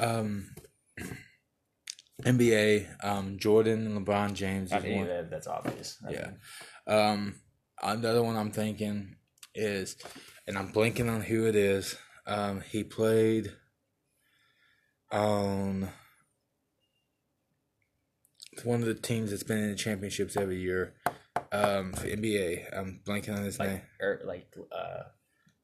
Um, 0.00 0.48
NBA. 2.22 3.04
Um, 3.04 3.38
Jordan 3.38 3.86
and 3.86 4.06
LeBron 4.06 4.34
James 4.34 4.72
I 4.72 4.80
mean, 4.80 5.06
that, 5.06 5.30
that's 5.30 5.46
obvious. 5.46 5.98
I 6.06 6.10
Yeah. 6.12 6.26
mean, 6.26 6.96
Um, 6.98 7.34
another 7.82 8.22
one 8.22 8.36
I'm 8.36 8.50
thinking 8.50 9.16
is, 9.54 9.96
and 10.46 10.58
I'm 10.58 10.72
blanking 10.72 11.10
on 11.10 11.20
who 11.22 11.46
it 11.46 11.54
is. 11.56 11.96
Um, 12.26 12.60
he 12.60 12.84
played 12.84 13.52
on 15.10 15.88
one 18.64 18.80
of 18.80 18.86
the 18.86 18.94
teams 18.94 19.30
that's 19.30 19.42
been 19.42 19.58
in 19.58 19.70
the 19.70 19.76
championships 19.76 20.36
every 20.36 20.60
year. 20.60 20.94
Um, 21.50 21.92
for 21.92 22.06
NBA. 22.06 22.76
I'm 22.76 23.00
blanking 23.04 23.36
on 23.36 23.44
his 23.44 23.58
name. 23.58 23.72
like 23.72 23.84
er, 24.00 24.22
like 24.24 24.54
uh, 24.74 25.02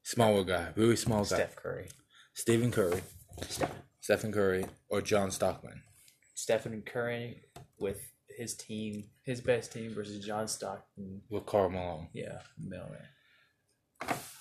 Smaller 0.08 0.42
guy, 0.42 0.68
really 0.74 0.96
small 0.96 1.20
guy. 1.20 1.36
Steph 1.36 1.54
Curry, 1.56 1.86
Stephen 2.32 2.70
Curry, 2.70 3.02
Steph, 3.46 3.70
Stephen 4.00 4.32
Curry, 4.32 4.64
or 4.88 5.02
John 5.02 5.30
Stockman. 5.30 5.82
Stephen 6.34 6.80
Curry 6.80 7.42
with 7.78 8.10
his 8.34 8.54
team, 8.54 9.04
his 9.22 9.42
best 9.42 9.70
team 9.70 9.92
versus 9.92 10.24
John 10.24 10.48
Stockton. 10.48 11.20
with 11.28 11.44
Karl 11.44 11.68
Malone. 11.68 12.08
Yeah, 12.14 12.38
Miller. 12.58 13.04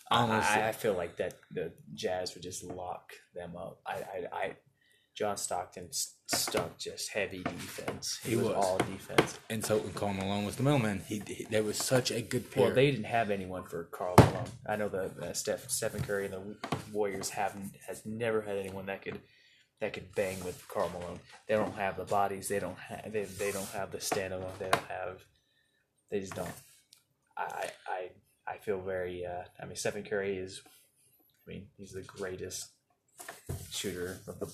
Honestly, 0.09 0.61
I, 0.61 0.69
I 0.69 0.71
feel 0.71 0.93
like 0.93 1.17
that 1.17 1.33
the 1.51 1.73
Jazz 1.93 2.33
would 2.33 2.43
just 2.43 2.63
lock 2.63 3.11
them 3.35 3.57
up. 3.57 3.81
I, 3.85 3.93
I, 3.93 4.25
I 4.31 4.55
John 5.17 5.35
Stockton 5.37 5.87
s- 5.89 6.15
stuck 6.27 6.77
just 6.77 7.09
heavy 7.09 7.41
defense. 7.43 8.19
He, 8.23 8.31
He 8.31 8.35
was, 8.35 8.45
was. 8.49 8.55
all 8.55 8.77
defense. 8.77 9.39
and 9.49 9.65
so 9.65 9.77
when 9.77 9.93
Karl 9.93 10.13
Malone 10.13 10.45
was 10.45 10.57
the 10.57 10.63
mailman, 10.63 11.01
he, 11.07 11.21
he 11.25 11.45
there 11.49 11.63
was 11.63 11.77
such 11.77 12.11
a 12.11 12.21
good 12.21 12.51
pair. 12.51 12.65
Well, 12.65 12.75
they 12.75 12.91
didn't 12.91 13.05
have 13.05 13.31
anyone 13.31 13.63
for 13.63 13.85
Karl 13.85 14.13
Malone. 14.19 14.45
I 14.69 14.75
know 14.75 14.89
the 14.89 15.11
uh, 15.21 15.33
Steph 15.33 15.69
Stephen 15.69 16.03
Curry 16.03 16.25
and 16.25 16.33
the 16.35 16.55
Warriors 16.93 17.29
haven't 17.29 17.71
has 17.87 18.05
never 18.05 18.41
had 18.41 18.57
anyone 18.57 18.85
that 18.85 19.01
could 19.01 19.19
that 19.81 19.93
could 19.93 20.13
bang 20.15 20.43
with 20.43 20.67
Karl 20.67 20.89
Malone. 20.89 21.19
They 21.47 21.55
don't 21.55 21.73
have 21.75 21.97
the 21.97 22.05
bodies. 22.05 22.47
They 22.47 22.59
don't 22.59 22.77
have 22.77 23.11
they, 23.11 23.23
they 23.23 23.51
don't 23.51 23.69
have 23.69 23.91
the 23.91 23.99
stamina. 23.99 24.45
They 24.59 24.69
don't 24.69 24.87
have. 24.87 25.23
They 26.11 26.19
just 26.19 26.35
don't. 26.35 26.51
I 27.35 27.43
I 27.43 27.69
I, 27.87 28.09
I 28.53 28.57
feel 28.59 28.81
very. 28.81 29.25
Uh, 29.25 29.43
I 29.59 29.65
mean, 29.65 29.75
Stephen 29.77 30.03
Curry 30.03 30.37
is. 30.37 30.61
I 31.47 31.51
mean, 31.51 31.67
he's 31.77 31.93
the 31.93 32.01
greatest 32.03 32.67
shooter 33.71 34.19
of 34.27 34.39
the 34.39 34.51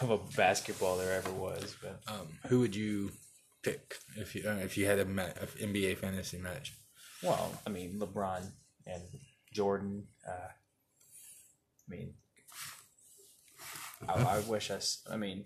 of 0.00 0.10
a 0.10 0.18
basketball 0.36 0.96
there 0.96 1.12
ever 1.12 1.32
was. 1.32 1.76
But 1.82 2.00
um, 2.06 2.28
who 2.48 2.60
would 2.60 2.74
you 2.74 3.10
pick 3.62 3.96
if 4.16 4.34
you 4.34 4.48
uh, 4.48 4.56
if 4.56 4.76
you 4.76 4.86
had 4.86 4.98
a, 4.98 5.04
ma- 5.04 5.22
NBA 5.60 5.98
fantasy 5.98 6.38
match? 6.38 6.74
Well, 7.22 7.52
I 7.66 7.70
mean, 7.70 7.98
LeBron 7.98 8.46
and 8.86 9.02
Jordan. 9.52 10.04
Uh, 10.26 10.48
I 11.86 11.88
mean, 11.88 12.14
I, 14.08 14.12
I 14.12 14.38
wish 14.40 14.70
us. 14.70 15.02
I 15.10 15.16
mean, 15.16 15.44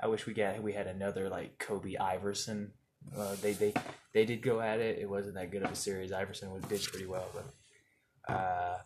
I 0.00 0.08
wish 0.08 0.26
we 0.26 0.34
got 0.34 0.62
we 0.62 0.72
had 0.72 0.86
another 0.86 1.28
like 1.28 1.58
Kobe 1.58 1.96
Iverson. 1.96 2.72
Uh, 3.16 3.34
they 3.40 3.52
they 3.52 3.74
they 4.12 4.24
did 4.24 4.42
go 4.42 4.60
at 4.60 4.80
it. 4.80 4.98
It 4.98 5.08
wasn't 5.08 5.34
that 5.36 5.50
good 5.50 5.62
of 5.62 5.72
a 5.72 5.76
series. 5.76 6.12
Iverson 6.12 6.50
was 6.50 6.62
did 6.64 6.82
pretty 6.82 7.06
well, 7.06 7.28
but 7.34 8.34
uh, 8.34 8.78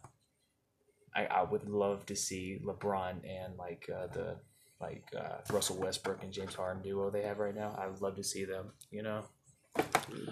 I 1.14 1.26
I 1.26 1.42
would 1.42 1.68
love 1.68 2.06
to 2.06 2.16
see 2.16 2.60
LeBron 2.64 3.28
and 3.28 3.56
like 3.58 3.88
uh, 3.92 4.06
the 4.08 4.36
like 4.80 5.04
uh, 5.18 5.52
Russell 5.52 5.78
Westbrook 5.78 6.22
and 6.22 6.32
James 6.32 6.54
Harden 6.54 6.82
duo 6.82 7.10
they 7.10 7.22
have 7.22 7.38
right 7.38 7.54
now. 7.54 7.74
I 7.78 7.86
would 7.86 8.00
love 8.00 8.16
to 8.16 8.24
see 8.24 8.44
them. 8.44 8.72
You 8.90 9.02
know, 9.02 9.24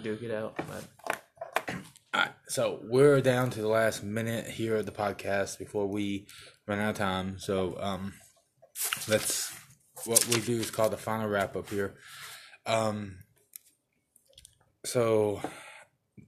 duke 0.01 0.23
it 0.23 0.31
out, 0.31 0.57
but. 0.57 1.19
So 2.47 2.81
we're 2.83 3.19
down 3.19 3.49
to 3.49 3.61
the 3.61 3.67
last 3.67 4.03
minute 4.03 4.45
here 4.45 4.75
of 4.75 4.85
the 4.85 4.91
podcast 4.91 5.57
before 5.57 5.87
we 5.87 6.27
run 6.67 6.77
out 6.77 6.91
of 6.91 6.97
time. 6.97 7.39
So 7.39 7.75
um, 7.79 8.13
let's 9.07 9.51
what 10.05 10.23
we 10.27 10.39
do 10.39 10.59
is 10.59 10.69
called 10.69 10.93
the 10.93 10.97
final 10.97 11.27
wrap 11.27 11.55
up 11.55 11.69
here. 11.69 11.95
Um, 12.67 13.17
so 14.85 15.41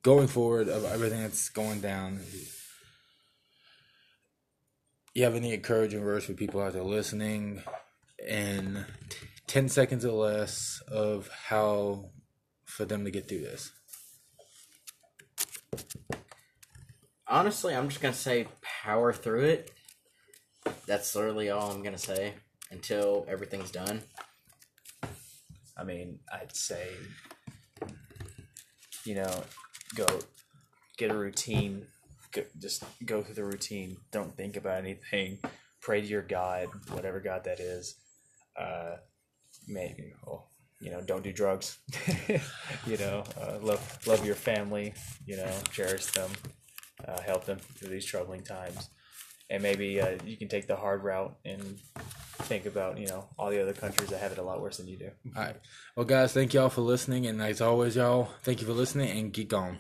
going 0.02 0.28
forward 0.28 0.68
of 0.68 0.86
everything 0.86 1.22
that's 1.22 1.50
going 1.50 1.82
down, 1.82 2.22
you 5.14 5.26
have 5.26 5.36
any 5.36 5.54
encouraging 5.54 6.04
words 6.04 6.26
for 6.26 6.34
people 6.34 6.62
out 6.62 6.74
there 6.74 6.84
listening, 6.84 7.62
in 8.26 8.86
ten 9.48 9.70
seconds 9.70 10.06
or 10.06 10.12
less 10.12 10.82
of 10.88 11.30
how 11.48 12.10
for 12.66 12.86
them 12.86 13.06
to 13.06 13.12
get 13.12 13.30
through 13.30 13.42
this. 13.42 13.72
Honestly, 17.28 17.76
I'm 17.76 17.90
just 17.90 18.02
gonna 18.02 18.14
say 18.14 18.48
power 18.62 19.12
through 19.14 19.46
it. 19.46 19.72
That's 20.86 21.16
literally 21.16 21.50
all 21.50 21.72
I'm 21.72 21.84
gonna 21.84 21.98
say 21.98 22.34
until 22.72 23.26
everything's 23.28 23.72
done. 23.72 24.02
I 25.78 25.84
mean, 25.84 26.20
I'd 26.32 26.56
say, 26.56 26.90
you 29.04 29.16
know, 29.16 29.44
go 29.96 30.06
get 30.98 31.12
a 31.12 31.18
routine. 31.18 31.88
Go, 32.32 32.44
just 32.60 32.84
go 33.06 33.22
through 33.22 33.36
the 33.36 33.44
routine. 33.44 33.98
Don't 34.12 34.36
think 34.38 34.56
about 34.56 34.80
anything. 34.80 35.40
Pray 35.82 36.02
to 36.02 36.08
your 36.08 36.22
God, 36.22 36.68
whatever 36.92 37.20
God 37.20 37.44
that 37.44 37.60
is. 37.60 37.96
Uh, 38.60 38.96
maybe, 39.68 40.14
well, 40.26 40.50
you 40.80 40.92
know, 40.92 41.02
don't 41.02 41.24
do 41.24 41.32
drugs. 41.34 41.78
you 42.86 42.98
know, 42.98 43.24
uh, 43.42 43.58
love 43.62 44.08
love 44.08 44.26
your 44.26 44.36
family. 44.36 44.94
You 45.26 45.38
know, 45.38 45.52
cherish 45.72 46.06
them. 46.08 46.30
uh, 47.08 47.22
help 47.22 47.46
them 47.46 47.60
through 47.60 47.90
these 47.90 48.06
troubling 48.06 48.44
times. 48.44 48.90
And 49.50 49.62
maybe 49.62 50.02
uh, 50.02 50.18
you 50.26 50.38
can 50.38 50.48
take 50.48 50.68
the 50.68 50.76
hard 50.76 51.04
route 51.04 51.36
and 51.46 51.80
think 52.44 52.66
about 52.66 52.98
you 52.98 53.08
know 53.08 53.28
all 53.38 53.50
the 53.50 53.62
other 53.62 53.74
countries 53.74 54.10
that 54.10 54.20
have 54.20 54.32
it 54.32 54.38
a 54.38 54.44
lot 54.44 54.62
worse 54.62 54.78
than 54.78 54.88
you 54.88 54.98
do. 54.98 55.10
All 55.36 55.44
right. 55.44 55.56
Well, 55.96 56.06
guys, 56.06 56.34
thank 56.34 56.54
y'all 56.54 56.70
for 56.70 56.82
listening, 56.82 57.28
and 57.28 57.42
as 57.42 57.62
always, 57.62 57.96
y'all, 57.96 58.30
thank 58.44 58.62
you 58.62 58.68
for 58.68 58.74
listening 58.74 59.18
and 59.18 59.32
geek 59.32 59.54
on. 59.54 59.80